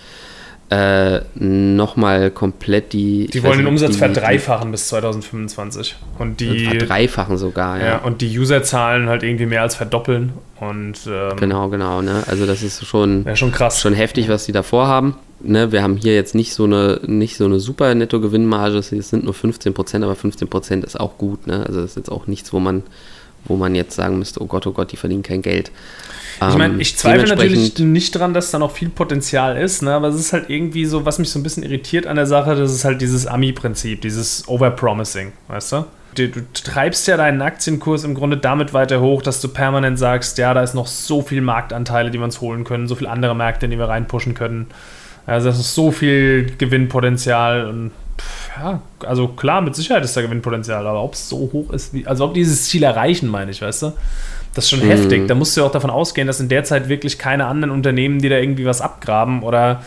äh, 0.69 1.21
nochmal 1.35 2.31
komplett 2.31 2.93
die. 2.93 3.27
Die 3.27 3.43
wollen 3.43 3.59
den 3.59 3.67
Umsatz 3.67 3.91
die, 3.91 3.97
verdreifachen 3.97 4.67
die, 4.67 4.71
bis 4.71 4.87
2025. 4.87 5.95
Und 6.17 6.39
die. 6.39 6.65
Verdreifachen 6.65 7.37
sogar, 7.37 7.79
ja. 7.79 7.85
ja. 7.85 7.97
Und 7.97 8.21
die 8.21 8.39
Userzahlen 8.39 9.07
halt 9.07 9.23
irgendwie 9.23 9.45
mehr 9.45 9.61
als 9.61 9.75
verdoppeln. 9.75 10.33
Und, 10.59 10.99
ähm, 11.07 11.35
genau, 11.37 11.69
genau. 11.69 12.01
Ne? 12.01 12.23
Also, 12.27 12.45
das 12.45 12.63
ist 12.63 12.85
schon, 12.85 13.25
ja, 13.25 13.35
schon 13.35 13.51
krass. 13.51 13.81
Schon 13.81 13.93
heftig, 13.93 14.29
was 14.29 14.45
die 14.45 14.51
da 14.51 14.63
vorhaben. 14.63 15.15
Ne? 15.41 15.71
Wir 15.71 15.83
haben 15.83 15.97
hier 15.97 16.15
jetzt 16.15 16.33
nicht 16.33 16.53
so 16.53 16.63
eine, 16.63 17.01
nicht 17.05 17.37
so 17.37 17.45
eine 17.45 17.59
super 17.59 17.93
Netto-Gewinnmarge. 17.93 18.77
Es 18.77 18.89
sind 18.89 19.25
nur 19.25 19.33
15 19.33 19.73
Prozent, 19.73 20.03
aber 20.03 20.15
15 20.15 20.47
Prozent 20.47 20.85
ist 20.85 20.99
auch 20.99 21.17
gut. 21.17 21.45
Ne? 21.45 21.65
Also, 21.67 21.81
das 21.81 21.91
ist 21.91 21.97
jetzt 21.97 22.11
auch 22.11 22.27
nichts, 22.27 22.53
wo 22.53 22.59
man, 22.59 22.83
wo 23.45 23.55
man 23.55 23.75
jetzt 23.75 23.95
sagen 23.95 24.19
müsste: 24.19 24.41
Oh 24.41 24.45
Gott, 24.45 24.67
oh 24.67 24.71
Gott, 24.71 24.91
die 24.91 24.97
verdienen 24.97 25.23
kein 25.23 25.41
Geld. 25.41 25.71
Ich 26.49 26.57
meine, 26.57 26.81
ich 26.81 26.97
zweifle 26.97 27.27
natürlich 27.27 27.77
nicht 27.79 28.11
dran, 28.11 28.33
dass 28.33 28.51
da 28.51 28.59
noch 28.59 28.71
viel 28.71 28.89
Potenzial 28.89 29.57
ist, 29.57 29.81
ne? 29.81 29.93
aber 29.93 30.07
es 30.09 30.15
ist 30.15 30.33
halt 30.33 30.49
irgendwie 30.49 30.85
so, 30.85 31.05
was 31.05 31.19
mich 31.19 31.29
so 31.29 31.39
ein 31.39 31.43
bisschen 31.43 31.63
irritiert 31.63 32.07
an 32.07 32.15
der 32.15 32.25
Sache, 32.25 32.55
das 32.55 32.73
ist 32.73 32.85
halt 32.85 33.01
dieses 33.01 33.27
Ami-Prinzip, 33.27 34.01
dieses 34.01 34.47
Overpromising, 34.47 35.31
weißt 35.47 35.71
du? 35.71 35.85
Du, 36.15 36.27
du 36.29 36.41
treibst 36.53 37.07
ja 37.07 37.17
deinen 37.17 37.41
Aktienkurs 37.41 38.03
im 38.03 38.13
Grunde 38.13 38.37
damit 38.37 38.73
weiter 38.73 39.01
hoch, 39.01 39.21
dass 39.21 39.41
du 39.41 39.47
permanent 39.47 39.97
sagst, 39.97 40.37
ja, 40.37 40.53
da 40.53 40.61
ist 40.61 40.75
noch 40.75 40.87
so 40.87 41.21
viel 41.21 41.41
Marktanteile, 41.41 42.11
die 42.11 42.19
wir 42.19 42.25
uns 42.25 42.41
holen 42.41 42.63
können, 42.65 42.87
so 42.87 42.95
viele 42.95 43.09
andere 43.09 43.35
Märkte, 43.35 43.65
in 43.65 43.71
die 43.71 43.79
wir 43.79 43.89
reinpushen 43.89 44.33
können. 44.33 44.67
Also 45.25 45.47
das 45.47 45.59
ist 45.59 45.73
so 45.73 45.91
viel 45.91 46.51
Gewinnpotenzial 46.57 47.67
und 47.67 47.91
ja, 48.57 48.81
also 49.05 49.27
klar, 49.27 49.61
mit 49.61 49.75
Sicherheit 49.75 50.03
ist 50.03 50.15
da 50.15 50.21
Gewinnpotenzial, 50.21 50.85
aber 50.85 51.03
ob 51.03 51.13
es 51.13 51.29
so 51.29 51.49
hoch 51.51 51.71
ist, 51.71 51.93
wie, 51.93 52.05
also 52.05 52.25
ob 52.25 52.33
dieses 52.33 52.65
Ziel 52.65 52.83
erreichen, 52.83 53.27
meine 53.27 53.51
ich, 53.51 53.61
weißt 53.61 53.83
du? 53.83 53.93
Das 54.53 54.65
ist 54.65 54.69
schon 54.69 54.85
mhm. 54.85 54.91
heftig. 54.91 55.27
Da 55.27 55.35
musst 55.35 55.57
du 55.57 55.61
ja 55.61 55.67
auch 55.67 55.71
davon 55.71 55.89
ausgehen, 55.89 56.27
dass 56.27 56.39
in 56.39 56.49
der 56.49 56.63
Zeit 56.63 56.87
wirklich 56.87 57.17
keine 57.17 57.47
anderen 57.47 57.71
Unternehmen, 57.71 58.19
die 58.19 58.29
da 58.29 58.37
irgendwie 58.37 58.65
was 58.65 58.81
abgraben 58.81 59.41
oder 59.41 59.81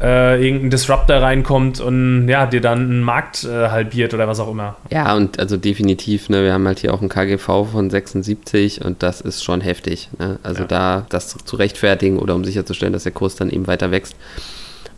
äh, 0.00 0.44
irgendein 0.44 0.70
Disruptor 0.70 1.16
reinkommt 1.16 1.80
und 1.80 2.28
ja, 2.28 2.46
dir 2.46 2.60
dann 2.60 2.80
einen 2.80 3.02
Markt 3.02 3.44
äh, 3.44 3.68
halbiert 3.68 4.14
oder 4.14 4.28
was 4.28 4.40
auch 4.40 4.50
immer. 4.50 4.76
Ja, 4.90 5.14
und 5.16 5.38
also 5.38 5.56
definitiv, 5.56 6.28
ne, 6.28 6.44
wir 6.44 6.52
haben 6.52 6.66
halt 6.66 6.80
hier 6.80 6.92
auch 6.92 7.02
ein 7.02 7.08
KGV 7.08 7.66
von 7.72 7.90
76 7.90 8.84
und 8.84 9.02
das 9.02 9.20
ist 9.20 9.42
schon 9.42 9.60
heftig. 9.60 10.10
Ne? 10.18 10.38
Also 10.42 10.62
ja. 10.62 10.68
da 10.68 11.06
das 11.08 11.36
zu 11.44 11.56
rechtfertigen 11.56 12.18
oder 12.18 12.34
um 12.34 12.44
sicherzustellen, 12.44 12.92
dass 12.92 13.04
der 13.04 13.12
Kurs 13.12 13.36
dann 13.36 13.50
eben 13.50 13.66
weiter 13.66 13.90
wächst, 13.90 14.14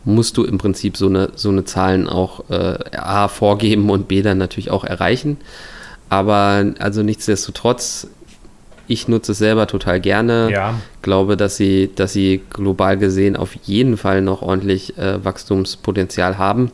musst 0.09 0.37
du 0.37 0.43
im 0.43 0.57
Prinzip 0.57 0.97
so 0.97 1.07
eine, 1.07 1.31
so 1.35 1.49
eine 1.49 1.65
Zahlen 1.65 2.07
auch 2.07 2.49
äh, 2.49 2.77
A 2.95 3.27
vorgeben 3.27 3.89
und 3.89 4.07
B 4.07 4.21
dann 4.21 4.37
natürlich 4.37 4.71
auch 4.71 4.83
erreichen. 4.83 5.37
Aber 6.09 6.65
also 6.79 7.03
nichtsdestotrotz 7.03 8.07
ich 8.89 9.07
nutze 9.07 9.33
es 9.33 9.37
selber 9.37 9.67
total 9.67 10.01
gerne. 10.01 10.49
Ja. 10.51 10.73
Glaube, 11.03 11.37
dass 11.37 11.55
sie, 11.55 11.91
dass 11.95 12.11
sie 12.11 12.41
global 12.49 12.97
gesehen 12.97 13.37
auf 13.37 13.55
jeden 13.63 13.97
Fall 13.97 14.23
noch 14.23 14.41
ordentlich 14.41 14.97
äh, 14.97 15.23
Wachstumspotenzial 15.23 16.39
haben. 16.39 16.71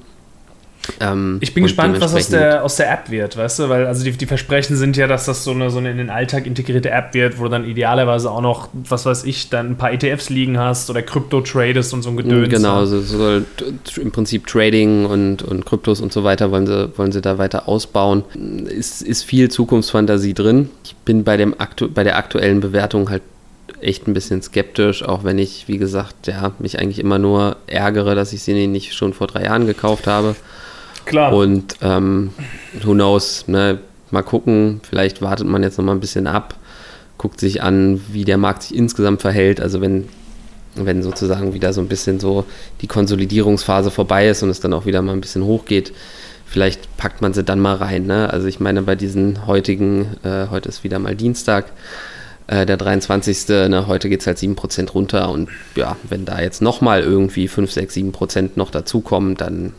Ähm, 1.00 1.38
ich 1.42 1.54
bin 1.54 1.64
gespannt, 1.64 2.00
was 2.00 2.14
aus 2.14 2.30
der, 2.30 2.64
aus 2.64 2.76
der 2.76 2.92
App 2.92 3.10
wird, 3.10 3.38
weißt 3.38 3.60
du, 3.60 3.70
weil 3.70 3.86
also 3.86 4.04
die, 4.04 4.12
die 4.12 4.26
Versprechen 4.26 4.76
sind 4.76 4.98
ja, 4.98 5.08
dass 5.08 5.26
das 5.26 5.44
so 5.44 5.52
eine, 5.52 5.70
so 5.70 5.80
eine 5.80 5.92
in 5.92 5.98
den 5.98 6.10
Alltag 6.10 6.46
integrierte 6.46 6.90
App 6.90 7.14
wird, 7.14 7.40
wo 7.40 7.44
du 7.44 7.50
dann 7.50 7.66
idealerweise 7.66 8.30
auch 8.30 8.42
noch, 8.42 8.70
was 8.74 9.06
weiß 9.06 9.24
ich, 9.26 9.50
dann 9.50 9.72
ein 9.72 9.78
paar 9.78 9.92
ETFs 9.92 10.30
liegen 10.30 10.58
hast 10.58 10.90
oder 10.90 11.02
Krypto 11.02 11.42
tradest 11.42 11.94
und 11.94 12.02
so 12.02 12.10
ein 12.10 12.18
Gedöns. 12.18 12.50
Genau, 12.50 12.86
so, 12.86 13.02
so 13.02 13.42
im 14.00 14.12
Prinzip 14.12 14.48
Trading 14.48 15.06
und, 15.06 15.42
und 15.42 15.66
Kryptos 15.66 16.02
und 16.02 16.14
so 16.14 16.24
weiter 16.24 16.52
wollen 16.52 16.68
sie, 16.68 16.98
wollen 16.98 17.12
sie 17.12 17.22
da 17.22 17.38
weiter 17.38 17.68
ausbauen. 17.68 18.24
Ist, 18.68 19.02
ist 19.02 19.24
viel 19.24 19.50
Zukunftsfantasie 19.50 20.34
drin. 20.34 20.70
Ich 20.84 20.96
bin 20.98 21.24
bei, 21.24 21.38
dem 21.38 21.60
aktu 21.60 21.90
bei 21.90 22.04
der 22.04 22.18
aktuellen 22.18 22.60
Bewertung 22.60 23.10
halt 23.10 23.22
echt 23.82 24.08
ein 24.08 24.14
bisschen 24.14 24.42
skeptisch, 24.42 25.04
auch 25.04 25.24
wenn 25.24 25.38
ich, 25.38 25.68
wie 25.68 25.78
gesagt, 25.78 26.28
ja, 26.28 26.54
mich 26.60 26.80
eigentlich 26.80 27.00
immer 27.00 27.20
nur 27.20 27.58
ärgere, 27.68 28.16
dass 28.16 28.34
ich 28.34 28.42
sie 28.42 28.68
nicht 28.68 28.94
schon 28.94 29.14
vor 29.14 29.28
drei 29.28 29.44
Jahren 29.44 29.68
gekauft 29.68 30.08
habe. 30.08 30.36
Klar. 31.06 31.34
Und 31.34 31.78
ähm, 31.82 32.32
who 32.84 32.94
knows, 32.94 33.48
ne? 33.48 33.80
mal 34.12 34.24
gucken, 34.24 34.82
vielleicht 34.88 35.22
wartet 35.22 35.48
man 35.48 35.64
jetzt 35.64 35.78
noch 35.78 35.86
mal 35.86 35.92
ein 35.92 36.00
bisschen 36.00 36.28
ab, 36.28 36.56
guckt 37.18 37.40
sich 37.40 37.62
an, 37.62 38.02
wie 38.12 38.26
der 38.26 38.38
Markt 38.38 38.64
sich 38.64 38.76
insgesamt 38.76 39.22
verhält. 39.22 39.62
Also 39.62 39.82
wenn, 39.82 40.08
wenn 40.76 41.04
sozusagen 41.04 41.54
wieder 41.54 41.74
so 41.74 41.82
ein 41.82 41.88
bisschen 41.88 42.20
so 42.20 42.46
die 42.82 42.88
Konsolidierungsphase 42.88 43.92
vorbei 43.92 44.28
ist 44.28 44.44
und 44.44 44.50
es 44.50 44.60
dann 44.60 44.74
auch 44.74 44.86
wieder 44.86 45.02
mal 45.02 45.14
ein 45.14 45.22
bisschen 45.22 45.44
hochgeht, 45.44 45.94
vielleicht 46.46 46.98
packt 46.98 47.22
man 47.22 47.34
sie 47.34 47.44
dann 47.44 47.60
mal 47.60 47.76
rein. 47.76 48.06
Ne? 48.06 48.32
Also 48.32 48.48
ich 48.48 48.60
meine, 48.60 48.82
bei 48.82 48.96
diesen 48.96 49.46
heutigen, 49.48 50.08
äh, 50.24 50.48
heute 50.50 50.70
ist 50.70 50.84
wieder 50.84 51.00
mal 51.00 51.16
Dienstag, 51.16 51.72
äh, 52.48 52.66
der 52.66 52.78
23. 52.78 53.48
Ne, 53.70 53.86
heute 53.88 54.08
geht 54.08 54.22
es 54.22 54.28
halt 54.28 54.38
7% 54.38 54.92
runter 54.92 55.30
und 55.30 55.50
ja, 55.76 55.98
wenn 56.08 56.26
da 56.26 56.40
jetzt 56.40 56.62
nochmal 56.62 57.02
irgendwie 57.02 57.48
5, 57.48 57.72
6, 57.72 57.96
7% 57.96 58.50
noch 58.56 58.70
dazukommen, 58.70 59.36
dann 59.36 59.74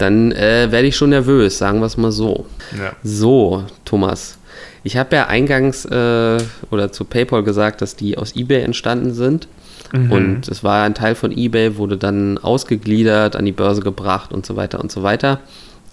dann 0.00 0.32
äh, 0.32 0.68
werde 0.70 0.88
ich 0.88 0.96
schon 0.96 1.10
nervös, 1.10 1.58
sagen 1.58 1.80
wir 1.80 1.86
es 1.86 1.96
mal 1.96 2.12
so. 2.12 2.46
Ja. 2.76 2.92
So, 3.02 3.64
Thomas. 3.84 4.38
Ich 4.82 4.96
habe 4.96 5.14
ja 5.14 5.26
eingangs 5.26 5.84
äh, 5.84 6.38
oder 6.70 6.90
zu 6.90 7.04
PayPal 7.04 7.42
gesagt, 7.42 7.82
dass 7.82 7.96
die 7.96 8.16
aus 8.16 8.34
eBay 8.34 8.62
entstanden 8.62 9.12
sind. 9.12 9.46
Mhm. 9.92 10.12
Und 10.12 10.48
es 10.48 10.64
war 10.64 10.84
ein 10.84 10.94
Teil 10.94 11.14
von 11.14 11.36
eBay, 11.36 11.76
wurde 11.76 11.96
dann 11.96 12.38
ausgegliedert, 12.38 13.36
an 13.36 13.44
die 13.44 13.52
Börse 13.52 13.82
gebracht 13.82 14.32
und 14.32 14.46
so 14.46 14.56
weiter 14.56 14.80
und 14.80 14.90
so 14.90 15.02
weiter. 15.02 15.40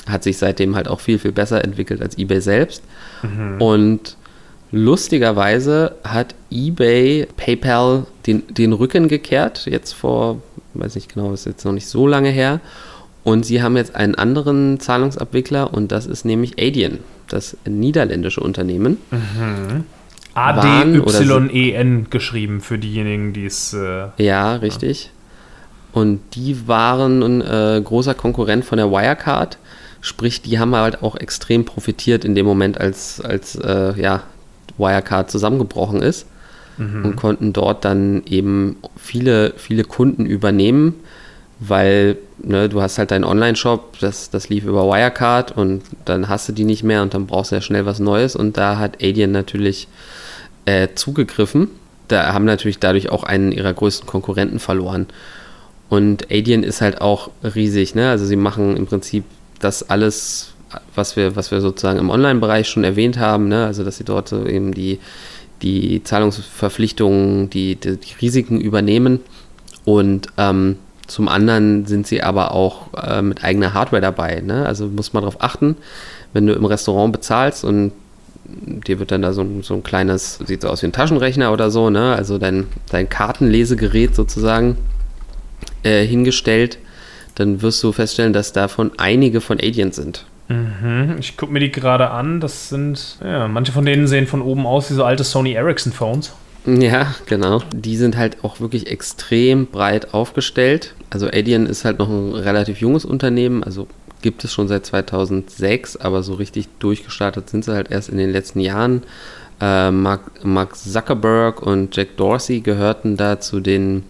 Hat 0.07 0.23
sich 0.23 0.37
seitdem 0.37 0.75
halt 0.75 0.87
auch 0.87 1.01
viel, 1.01 1.19
viel 1.19 1.33
besser 1.33 1.63
entwickelt 1.63 2.01
als 2.01 2.17
eBay 2.17 2.39
selbst. 2.39 2.83
Mhm. 3.23 3.61
Und 3.61 4.17
lustigerweise 4.71 5.95
hat 6.03 6.33
eBay 6.49 7.27
PayPal 7.35 8.05
den, 8.25 8.43
den 8.49 8.71
Rücken 8.71 9.07
gekehrt, 9.09 9.65
jetzt 9.65 9.93
vor, 9.93 10.41
weiß 10.75 10.95
nicht 10.95 11.13
genau, 11.13 11.33
ist 11.33 11.45
jetzt 11.45 11.65
noch 11.65 11.73
nicht 11.73 11.87
so 11.87 12.07
lange 12.07 12.29
her 12.29 12.61
und 13.27 13.45
sie 13.45 13.61
haben 13.61 13.75
jetzt 13.75 13.93
einen 13.93 14.15
anderen 14.15 14.79
Zahlungsabwickler 14.79 15.73
und 15.73 15.91
das 15.91 16.05
ist 16.05 16.23
nämlich 16.23 16.53
Adyen, 16.57 16.99
das 17.27 17.57
niederländische 17.67 18.39
Unternehmen. 18.39 18.99
Mhm. 19.11 19.83
A-D-Y-E-N 20.33 22.07
geschrieben 22.09 22.61
für 22.61 22.77
diejenigen, 22.77 23.33
die 23.33 23.45
es. 23.45 23.73
Äh, 23.73 24.07
ja, 24.17 24.55
richtig. 24.55 25.11
Und 25.91 26.21
die 26.35 26.69
waren 26.69 27.21
ein 27.21 27.41
äh, 27.41 27.81
großer 27.83 28.13
Konkurrent 28.13 28.63
von 28.63 28.77
der 28.77 28.91
Wirecard. 28.91 29.57
Sprich, 29.99 30.41
die 30.41 30.57
haben 30.57 30.73
halt 30.73 31.03
auch 31.03 31.17
extrem 31.17 31.65
profitiert 31.65 32.23
in 32.23 32.33
dem 32.33 32.45
Moment, 32.45 32.79
als, 32.79 33.19
als 33.19 33.55
äh, 33.55 34.01
ja, 34.01 34.23
Wirecard 34.77 35.29
zusammengebrochen 35.29 36.01
ist 36.01 36.27
mhm. 36.77 37.03
und 37.03 37.15
konnten 37.17 37.51
dort 37.51 37.83
dann 37.83 38.23
eben 38.25 38.77
viele, 38.95 39.51
viele 39.57 39.83
Kunden 39.83 40.25
übernehmen 40.25 40.95
weil 41.59 42.17
ne, 42.37 42.69
du 42.69 42.81
hast 42.81 42.97
halt 42.97 43.11
deinen 43.11 43.23
Online-Shop, 43.23 43.99
das, 43.99 44.29
das 44.29 44.49
lief 44.49 44.65
über 44.65 44.85
Wirecard 44.85 45.55
und 45.55 45.81
dann 46.05 46.29
hast 46.29 46.47
du 46.47 46.53
die 46.53 46.65
nicht 46.65 46.83
mehr 46.83 47.01
und 47.01 47.13
dann 47.13 47.25
brauchst 47.25 47.51
du 47.51 47.55
ja 47.55 47.61
schnell 47.61 47.85
was 47.85 47.99
Neues 47.99 48.35
und 48.35 48.57
da 48.57 48.77
hat 48.77 49.01
Adyen 49.01 49.31
natürlich 49.31 49.87
äh, 50.65 50.89
zugegriffen. 50.93 51.69
Da 52.07 52.33
haben 52.33 52.45
natürlich 52.45 52.79
dadurch 52.79 53.09
auch 53.09 53.23
einen 53.23 53.51
ihrer 53.51 53.73
größten 53.73 54.07
Konkurrenten 54.07 54.59
verloren. 54.59 55.07
Und 55.89 56.31
Adyen 56.31 56.63
ist 56.63 56.81
halt 56.81 57.01
auch 57.01 57.31
riesig, 57.43 57.95
ne? 57.95 58.09
Also 58.09 58.25
sie 58.25 58.35
machen 58.35 58.77
im 58.77 58.87
Prinzip 58.87 59.23
das 59.59 59.89
alles, 59.89 60.53
was 60.95 61.15
wir, 61.15 61.35
was 61.35 61.51
wir 61.51 61.61
sozusagen 61.61 61.99
im 61.99 62.09
Online-Bereich 62.09 62.67
schon 62.67 62.83
erwähnt 62.83 63.17
haben, 63.17 63.47
ne? 63.47 63.65
Also 63.65 63.83
dass 63.83 63.97
sie 63.97 64.03
dort 64.03 64.29
so 64.29 64.45
eben 64.45 64.73
die, 64.73 64.99
die 65.61 66.03
Zahlungsverpflichtungen, 66.03 67.49
die, 67.49 67.75
die, 67.75 67.97
die 67.97 68.13
Risiken 68.21 68.59
übernehmen. 68.61 69.21
Und 69.85 70.27
ähm, 70.37 70.77
zum 71.07 71.27
anderen 71.27 71.85
sind 71.85 72.05
sie 72.05 72.21
aber 72.21 72.51
auch 72.51 72.93
äh, 72.93 73.21
mit 73.21 73.43
eigener 73.43 73.73
Hardware 73.73 74.01
dabei. 74.01 74.41
Ne? 74.41 74.65
Also 74.65 74.87
muss 74.87 75.13
man 75.13 75.23
darauf 75.23 75.41
achten, 75.41 75.77
wenn 76.33 76.45
du 76.45 76.53
im 76.53 76.65
Restaurant 76.65 77.13
bezahlst 77.13 77.63
und 77.63 77.91
dir 78.45 78.99
wird 78.99 79.11
dann 79.11 79.21
da 79.21 79.33
so, 79.33 79.45
so 79.61 79.73
ein 79.73 79.83
kleines, 79.83 80.39
sieht 80.45 80.61
so 80.61 80.69
aus 80.69 80.81
wie 80.81 80.87
ein 80.87 80.93
Taschenrechner 80.93 81.51
oder 81.51 81.71
so, 81.71 81.89
ne? 81.89 82.15
also 82.15 82.37
dein, 82.37 82.67
dein 82.89 83.09
Kartenlesegerät 83.09 84.15
sozusagen 84.15 84.77
äh, 85.83 86.05
hingestellt, 86.05 86.77
dann 87.35 87.61
wirst 87.61 87.83
du 87.83 87.91
feststellen, 87.91 88.33
dass 88.33 88.53
davon 88.53 88.91
einige 88.97 89.41
von 89.41 89.59
Adyen 89.59 89.91
sind. 89.91 90.25
Mhm. 90.49 91.17
Ich 91.19 91.35
gucke 91.37 91.51
mir 91.51 91.59
die 91.59 91.71
gerade 91.71 92.09
an. 92.09 92.39
Das 92.39 92.69
sind, 92.69 93.17
ja, 93.23 93.47
manche 93.47 93.71
von 93.71 93.85
denen 93.85 94.07
sehen 94.07 94.27
von 94.27 94.41
oben 94.41 94.65
aus 94.65 94.89
wie 94.89 94.95
so 94.95 95.03
alte 95.03 95.23
Sony 95.23 95.53
Ericsson 95.53 95.91
Phones. 95.91 96.33
Ja, 96.67 97.15
genau. 97.25 97.62
Die 97.73 97.95
sind 97.95 98.17
halt 98.17 98.43
auch 98.43 98.60
wirklich 98.60 98.88
extrem 98.88 99.67
breit 99.67 100.13
aufgestellt. 100.13 100.93
Also 101.10 101.27
Adyen 101.27 101.65
ist 101.65 101.86
halt 101.86 101.97
noch 101.97 102.10
ein 102.10 102.34
relativ 102.34 102.82
junges 102.82 103.06
Unternehmen, 103.06 103.63
also 103.63 103.88
gibt 104.21 104.43
es 104.43 104.51
schon 104.51 104.67
seit 104.67 104.86
2006, 104.86 105.97
aber 105.97 106.23
so 106.23 106.34
richtig 106.34 106.67
durchgestartet 106.80 107.49
sind 107.49 107.63
sie 107.63 107.73
halt 107.73 107.89
erst 107.89 108.10
in 108.10 108.17
den 108.17 108.32
letzten 108.32 108.60
Jahren. 108.60 109.03
Äh, 109.62 109.91
Mark, 109.91 110.43
Mark, 110.43 110.75
Zuckerberg 110.75 111.62
und 111.62 111.95
Jack 111.95 112.17
Dorsey 112.17 112.60
gehörten 112.60 113.15
da 113.15 113.39
zu 113.39 113.62
den 113.62 114.03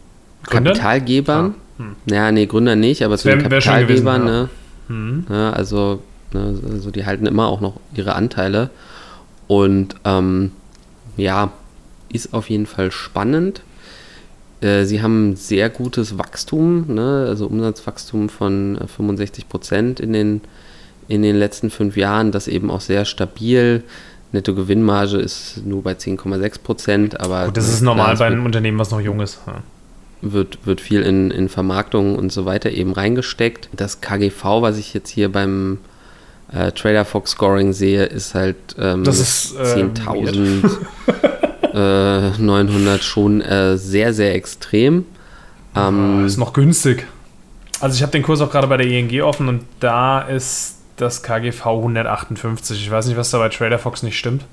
Gründer? 0.43 0.72
Kapitalgebern. 0.72 1.54
Ah, 1.78 1.84
hm. 1.84 1.96
Ja, 2.10 2.32
nee, 2.32 2.48
Gründer 2.48 2.76
nicht, 2.76 3.04
aber 3.04 3.13
das 3.13 3.22
zu 3.22 3.30
den 3.30 3.43
Kapitalgebern. 3.43 4.22
Gewesen, 4.22 4.28
ja. 4.28 4.41
Ne? 4.41 4.50
Hm. 4.88 5.26
Ja, 5.30 5.52
also, 5.52 6.02
ne, 6.34 6.60
also 6.72 6.89
die 6.89 7.06
halten 7.06 7.28
immer 7.28 7.48
auch 7.48 7.62
noch 7.62 7.80
ihre 7.93 8.15
Anteile. 8.15 8.72
Und 9.48 9.96
ähm, 10.06 10.52
ja, 11.17 11.52
ist 12.10 12.34
auf 12.34 12.50
jeden 12.50 12.65
Fall 12.65 12.91
spannend. 12.91 13.62
Äh, 14.62 14.86
sie 14.86 15.02
haben 15.02 15.36
sehr 15.36 15.70
gutes 15.70 16.17
Wachstum, 16.17 16.86
ne? 16.88 17.26
also 17.28 17.48
Umsatzwachstum 17.48 18.30
von 18.30 18.80
65 18.86 19.43
äh, 19.43 19.48
Prozent 19.48 20.00
in 20.00 20.13
den, 20.13 20.41
in 21.08 21.22
den 21.22 21.36
letzten 21.36 21.70
fünf 21.70 21.96
Jahren, 21.96 22.32
das 22.32 22.48
eben 22.48 22.72
auch 22.72 22.82
sehr 22.82 23.06
stabil. 23.06 23.84
Netto-Gewinnmarge 24.32 25.17
ist 25.17 25.62
nur 25.65 25.84
bei 25.84 25.93
10,6 25.93 26.60
Prozent, 26.62 27.20
aber. 27.20 27.46
Gut, 27.46 27.58
das 27.58 27.70
ist 27.70 27.82
normal 27.82 28.17
bei 28.17 28.26
einem 28.26 28.46
Unternehmen, 28.46 28.78
was 28.78 28.91
noch 28.91 29.00
jung 29.00 29.22
ist. 29.22 29.39
Ja. 29.48 29.62
Wird, 30.22 30.65
wird 30.65 30.82
viel 30.82 31.04
in, 31.04 31.30
in 31.32 31.48
Vermarktung 31.48 32.17
und 32.17 32.32
so 32.32 32.46
weiter 32.46 32.72
eben 32.72 32.91
reingesteckt. 32.91 33.70
Das 33.72 34.02
KGV, 34.02 34.43
was 34.62 34.78
ich 34.78 34.93
jetzt 34.93 35.10
hier 35.10 35.32
beim 35.32 35.78
äh, 36.52 36.72
Trader 36.72 37.06
Fox 37.06 37.32
Scoring 37.32 37.72
sehe, 37.72 38.06
ist 38.06 38.34
halt 38.34 38.58
ähm, 38.80 39.04
äh, 39.04 39.10
10.000. 39.10 40.70
900 41.78 43.04
schon 43.04 43.42
äh, 43.42 43.78
sehr, 43.78 44.13
sehr 44.13 44.36
extrem. 44.36 45.06
Ähm, 45.76 46.26
ist 46.26 46.38
noch 46.38 46.54
günstig. 46.54 47.06
Also 47.80 47.96
ich 47.96 48.02
habe 48.02 48.12
den 48.12 48.24
Kurs 48.24 48.42
auch 48.42 48.52
gerade 48.52 48.68
bei 48.68 48.78
der 48.78 48.88
ING 48.88 49.22
offen 49.22 49.48
und 49.48 49.63
da 49.80 50.22
ist 50.22 50.78
das 50.98 51.22
KGV 51.22 51.66
158. 51.66 52.78
Ich 52.82 52.92
weiß 52.92 53.08
nicht, 53.08 53.18
was 53.18 53.30
da 53.30 53.38
bei 53.38 53.50
TraderFox 53.50 54.04
nicht 54.04 54.18
stimmt. 54.18 54.44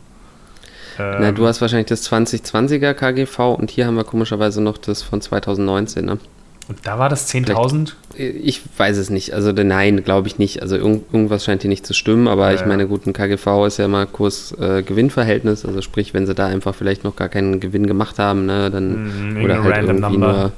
Ähm, 0.98 1.16
Na, 1.20 1.32
du 1.32 1.46
hast 1.46 1.60
wahrscheinlich 1.60 1.88
das 1.88 2.10
2020er 2.10 2.94
KGV 2.94 3.38
und 3.58 3.70
hier 3.70 3.86
haben 3.86 3.96
wir 3.96 4.04
komischerweise 4.04 4.62
noch 4.62 4.78
das 4.78 5.02
von 5.02 5.20
2019, 5.20 6.04
ne? 6.04 6.18
Und 6.66 6.78
da 6.84 6.98
war 6.98 7.08
das 7.08 7.32
10.000? 7.32 7.92
Ich 8.16 8.62
weiß 8.78 8.96
es 8.96 9.10
nicht. 9.10 9.34
Also 9.34 9.52
nein, 9.52 10.02
glaube 10.02 10.28
ich 10.28 10.38
nicht. 10.38 10.62
Also 10.62 10.76
irgend, 10.76 11.12
irgendwas 11.12 11.44
scheint 11.44 11.62
hier 11.62 11.68
nicht 11.68 11.86
zu 11.86 11.92
stimmen. 11.92 12.26
Aber 12.26 12.50
ja, 12.50 12.58
ich 12.58 12.64
meine, 12.64 12.86
gut, 12.86 13.06
ein 13.06 13.12
KGV 13.12 13.66
ist 13.66 13.78
ja 13.78 13.86
mal 13.86 14.06
Kurs-Gewinn-Verhältnis. 14.06 15.64
Äh, 15.64 15.68
also 15.68 15.82
sprich, 15.82 16.14
wenn 16.14 16.26
sie 16.26 16.34
da 16.34 16.46
einfach 16.46 16.74
vielleicht 16.74 17.04
noch 17.04 17.16
gar 17.16 17.28
keinen 17.28 17.60
Gewinn 17.60 17.86
gemacht 17.86 18.18
haben, 18.18 18.46
ne, 18.46 18.70
dann 18.70 19.34
mm, 19.34 19.44
oder 19.44 19.62
halt 19.62 19.84
irgendwie 19.84 20.16
nur, 20.16 20.52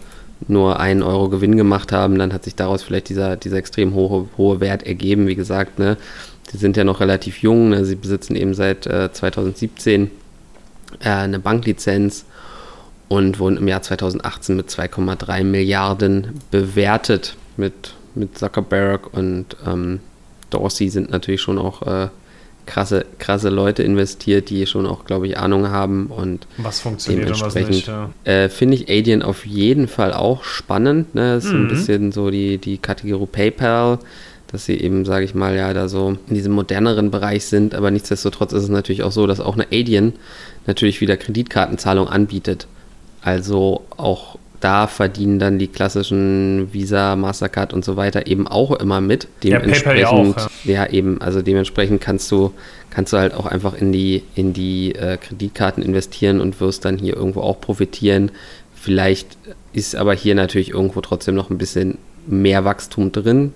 nur 0.47 0.79
einen 0.79 1.03
Euro 1.03 1.29
Gewinn 1.29 1.57
gemacht 1.57 1.90
haben, 1.90 2.19
dann 2.19 2.33
hat 2.33 2.45
sich 2.45 2.55
daraus 2.55 2.85
vielleicht 2.85 3.09
dieser, 3.09 3.37
dieser 3.37 3.57
extrem 3.57 3.95
hohe, 3.95 4.29
hohe 4.37 4.61
Wert 4.61 4.85
ergeben. 4.85 5.27
Wie 5.27 5.35
gesagt, 5.35 5.81
ne, 5.81 5.97
die 6.53 6.59
sind 6.59 6.77
ja 6.77 6.85
noch 6.85 7.01
relativ 7.01 7.38
jung. 7.38 7.71
Ne, 7.71 7.85
sie 7.85 7.97
besitzen 7.97 8.37
eben 8.37 8.55
seit 8.55 8.87
äh, 8.87 9.11
2017 9.12 10.11
äh, 11.01 11.09
eine 11.09 11.40
Banklizenz 11.40 12.27
und 13.09 13.38
wurden 13.38 13.57
im 13.57 13.69
Jahr 13.69 13.83
2018 13.83 14.57
mit 14.57 14.69
2,3 14.69 15.45
Milliarden 15.45 16.40
bewertet. 16.51 17.37
Mit, 17.57 17.95
mit 18.14 18.37
Zuckerberg 18.37 19.14
und 19.14 19.57
ähm, 19.66 20.01
Dorsey 20.51 20.88
sind 20.90 21.11
natürlich 21.11 21.40
schon 21.40 21.59
auch 21.59 21.83
äh, 21.83 22.09
krasse, 22.66 23.07
krasse 23.19 23.49
Leute 23.49 23.83
investiert, 23.83 24.51
die 24.51 24.66
schon 24.66 24.87
auch, 24.87 25.05
glaube 25.05 25.27
ich, 25.27 25.38
Ahnung 25.38 25.69
haben 25.69 26.07
und 26.07 26.47
was 26.59 26.81
funktioniert 26.81 27.31
und 27.31 27.40
was 27.40 27.55
nicht. 27.55 27.87
Ja. 27.87 28.11
Äh, 28.25 28.49
Finde 28.49 28.75
ich 28.75 28.90
Adyen 28.90 29.23
auf 29.23 29.47
jeden 29.47 29.88
Fall 29.88 30.12
auch 30.12 30.45
spannend. 30.45 31.14
Ne? 31.14 31.35
Das 31.35 31.45
ist 31.45 31.53
mhm. 31.53 31.61
ein 31.61 31.69
bisschen 31.69 32.12
so 32.12 32.31
die, 32.31 32.59
die 32.59 32.79
Kategorie 32.79 33.27
PayPal, 33.27 33.99
dass 34.49 34.66
sie 34.66 34.79
eben, 34.79 35.05
sage 35.05 35.25
ich 35.25 35.35
mal, 35.35 35.57
ja, 35.57 35.73
da 35.73 35.88
so 35.88 36.16
in 36.29 36.35
diesem 36.35 36.53
moderneren 36.53 37.11
Bereich 37.11 37.47
sind, 37.47 37.75
aber 37.75 37.90
nichtsdestotrotz 37.90 38.53
ist 38.53 38.64
es 38.64 38.69
natürlich 38.69 39.03
auch 39.03 39.12
so, 39.12 39.27
dass 39.27 39.40
auch 39.40 39.55
eine 39.55 39.66
Adyen 39.73 40.12
natürlich 40.66 41.01
wieder 41.01 41.16
Kreditkartenzahlung 41.16 42.09
anbietet. 42.09 42.66
Also 43.27 43.83
auch 43.97 44.39
da 44.61 44.87
verdienen 44.87 45.41
dann 45.41 45.59
die 45.59 45.67
klassischen 45.67 46.73
Visa, 46.73 47.17
Mastercard 47.17 47.73
und 47.73 47.85
so 47.85 47.97
weiter 47.97 48.29
eben 48.29 48.47
auch 48.47 48.71
immer 48.71 49.01
mit. 49.01 49.27
Dementsprechend, 49.43 50.01
ja, 50.01 50.09
auch, 50.11 50.37
ja. 50.62 50.85
ja. 50.85 50.91
eben, 50.91 51.21
also 51.21 51.43
dementsprechend 51.43 52.01
kannst 52.01 52.31
du, 52.31 52.53
kannst 52.89 53.12
du 53.12 53.17
halt 53.17 53.35
auch 53.35 53.47
einfach 53.47 53.75
in 53.75 53.91
die, 53.91 54.23
in 54.37 54.53
die 54.53 54.95
äh, 54.95 55.17
Kreditkarten 55.17 55.83
investieren 55.83 56.41
und 56.41 56.61
wirst 56.61 56.85
dann 56.85 56.99
hier 56.99 57.17
irgendwo 57.17 57.41
auch 57.41 57.61
profitieren. 57.61 58.31
Vielleicht 58.77 59.37
ist 59.73 59.97
aber 59.97 60.15
hier 60.15 60.37
natürlich 60.37 60.71
irgendwo 60.71 61.01
trotzdem 61.01 61.35
noch 61.35 61.51
ein 61.51 61.59
bisschen 61.59 61.99
mehr 62.29 62.65
Wachstum 62.65 63.11
drin. 63.11 63.55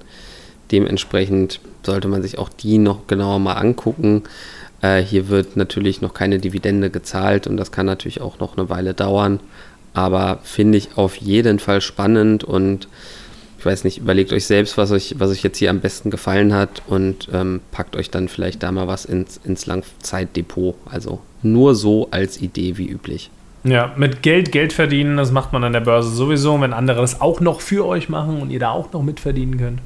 Dementsprechend 0.72 1.60
sollte 1.84 2.08
man 2.08 2.22
sich 2.22 2.38
auch 2.38 2.48
die 2.48 2.78
noch 2.78 3.06
genauer 3.06 3.38
mal 3.38 3.52
angucken. 3.52 4.24
Äh, 4.82 5.02
hier 5.02 5.28
wird 5.28 5.56
natürlich 5.56 6.00
noch 6.00 6.14
keine 6.14 6.38
Dividende 6.40 6.90
gezahlt 6.90 7.46
und 7.46 7.56
das 7.56 7.70
kann 7.70 7.86
natürlich 7.86 8.20
auch 8.20 8.40
noch 8.40 8.56
eine 8.56 8.68
Weile 8.68 8.94
dauern. 8.94 9.40
Aber 9.92 10.38
finde 10.42 10.78
ich 10.78 10.96
auf 10.96 11.16
jeden 11.16 11.58
Fall 11.58 11.80
spannend 11.80 12.44
und 12.44 12.88
ich 13.58 13.66
weiß 13.66 13.84
nicht, 13.84 13.98
überlegt 13.98 14.32
euch 14.32 14.46
selbst, 14.46 14.78
was 14.78 14.90
euch, 14.90 15.16
was 15.18 15.30
euch 15.30 15.42
jetzt 15.42 15.58
hier 15.58 15.68
am 15.68 15.80
besten 15.80 16.10
gefallen 16.10 16.54
hat 16.54 16.82
und 16.86 17.28
ähm, 17.32 17.60
packt 17.72 17.94
euch 17.94 18.10
dann 18.10 18.28
vielleicht 18.28 18.62
da 18.62 18.72
mal 18.72 18.88
was 18.88 19.04
ins, 19.04 19.38
ins 19.44 19.66
Langzeitdepot. 19.66 20.76
Also 20.86 21.20
nur 21.42 21.74
so 21.74 22.08
als 22.10 22.40
Idee 22.40 22.78
wie 22.78 22.88
üblich. 22.88 23.30
Ja, 23.62 23.92
mit 23.96 24.22
Geld 24.22 24.52
Geld 24.52 24.72
verdienen, 24.72 25.18
das 25.18 25.30
macht 25.30 25.52
man 25.52 25.62
an 25.64 25.74
der 25.74 25.80
Börse 25.80 26.08
sowieso. 26.08 26.58
Wenn 26.60 26.72
andere 26.72 27.02
das 27.02 27.20
auch 27.20 27.40
noch 27.40 27.60
für 27.60 27.84
euch 27.84 28.08
machen 28.08 28.40
und 28.40 28.50
ihr 28.50 28.60
da 28.60 28.70
auch 28.70 28.92
noch 28.92 29.02
mitverdienen 29.02 29.58
könnt, 29.58 29.80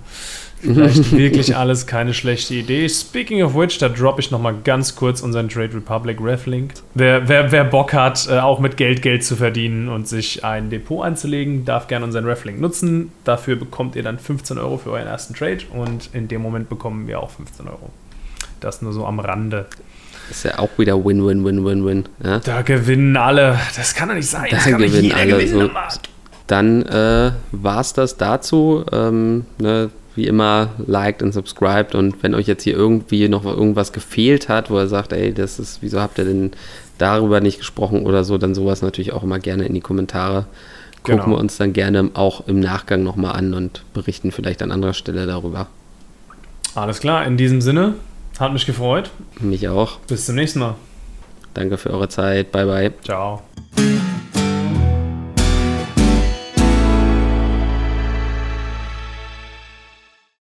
Vielleicht 0.60 1.12
wirklich 1.12 1.56
alles 1.56 1.86
keine 1.86 2.14
schlechte 2.14 2.54
Idee. 2.54 2.88
Speaking 2.88 3.42
of 3.42 3.54
which, 3.54 3.78
da 3.78 3.88
droppe 3.88 4.20
ich 4.20 4.30
nochmal 4.30 4.54
ganz 4.64 4.96
kurz 4.96 5.20
unseren 5.20 5.48
Trade 5.48 5.74
Republic 5.74 6.18
Reflink. 6.20 6.72
Wer, 6.94 7.28
wer, 7.28 7.52
wer 7.52 7.64
Bock 7.64 7.92
hat, 7.92 8.26
äh, 8.30 8.38
auch 8.38 8.60
mit 8.60 8.76
Geld 8.76 9.02
Geld 9.02 9.24
zu 9.24 9.36
verdienen 9.36 9.88
und 9.88 10.08
sich 10.08 10.44
ein 10.44 10.70
Depot 10.70 11.04
anzulegen, 11.04 11.64
darf 11.64 11.86
gerne 11.86 12.04
unseren 12.04 12.24
Reflink 12.24 12.60
nutzen. 12.60 13.12
Dafür 13.24 13.56
bekommt 13.56 13.96
ihr 13.96 14.02
dann 14.02 14.18
15 14.18 14.58
Euro 14.58 14.78
für 14.78 14.90
euren 14.90 15.06
ersten 15.06 15.34
Trade 15.34 15.58
und 15.72 16.10
in 16.12 16.28
dem 16.28 16.40
Moment 16.40 16.68
bekommen 16.68 17.06
wir 17.06 17.20
auch 17.20 17.30
15 17.30 17.68
Euro. 17.68 17.90
Das 18.60 18.80
nur 18.80 18.92
so 18.92 19.04
am 19.06 19.20
Rande. 19.20 19.66
Ist 20.30 20.44
ja 20.44 20.58
auch 20.58 20.70
wieder 20.78 21.04
Win-Win-Win-Win-Win. 21.04 22.04
Ja? 22.24 22.38
Da 22.38 22.62
gewinnen 22.62 23.16
alle. 23.16 23.58
Das 23.76 23.94
kann 23.94 24.08
doch 24.08 24.14
nicht 24.14 24.28
sein. 24.28 24.46
Da 24.50 24.56
das 24.56 24.64
kann 24.64 24.80
gewinnen 24.80 25.12
alle. 25.12 25.46
So, 25.46 25.70
dann 26.46 26.82
äh, 26.82 27.32
war 27.52 27.80
es 27.80 27.92
das 27.92 28.16
dazu. 28.16 28.84
Ähm, 28.90 29.44
ne, 29.58 29.90
wie 30.16 30.26
immer 30.26 30.70
liked 30.86 31.22
und 31.22 31.32
subscribed 31.32 31.94
und 31.94 32.22
wenn 32.22 32.34
euch 32.34 32.46
jetzt 32.46 32.62
hier 32.62 32.74
irgendwie 32.74 33.28
noch 33.28 33.44
irgendwas 33.44 33.92
gefehlt 33.92 34.48
hat, 34.48 34.70
wo 34.70 34.78
er 34.78 34.86
sagt, 34.86 35.12
ey, 35.12 35.32
das 35.32 35.58
ist, 35.58 35.78
wieso 35.82 36.00
habt 36.00 36.18
ihr 36.18 36.24
denn 36.24 36.52
darüber 36.98 37.40
nicht 37.40 37.58
gesprochen 37.58 38.06
oder 38.06 38.24
so, 38.24 38.38
dann 38.38 38.54
sowas 38.54 38.82
natürlich 38.82 39.12
auch 39.12 39.22
immer 39.22 39.38
gerne 39.38 39.64
in 39.66 39.74
die 39.74 39.80
Kommentare. 39.80 40.46
Gucken 41.02 41.20
genau. 41.20 41.36
wir 41.36 41.38
uns 41.38 41.58
dann 41.58 41.72
gerne 41.72 42.10
auch 42.14 42.46
im 42.46 42.60
Nachgang 42.60 43.02
nochmal 43.02 43.36
an 43.36 43.52
und 43.52 43.84
berichten 43.92 44.32
vielleicht 44.32 44.62
an 44.62 44.70
anderer 44.70 44.94
Stelle 44.94 45.26
darüber. 45.26 45.66
Alles 46.74 47.00
klar, 47.00 47.26
in 47.26 47.36
diesem 47.36 47.60
Sinne, 47.60 47.94
hat 48.38 48.52
mich 48.52 48.66
gefreut. 48.66 49.10
Mich 49.40 49.68
auch. 49.68 49.98
Bis 50.00 50.26
zum 50.26 50.36
nächsten 50.36 50.60
Mal. 50.60 50.76
Danke 51.52 51.76
für 51.76 51.90
eure 51.90 52.08
Zeit. 52.08 52.50
Bye 52.52 52.66
bye. 52.66 52.92
Ciao. 53.02 53.42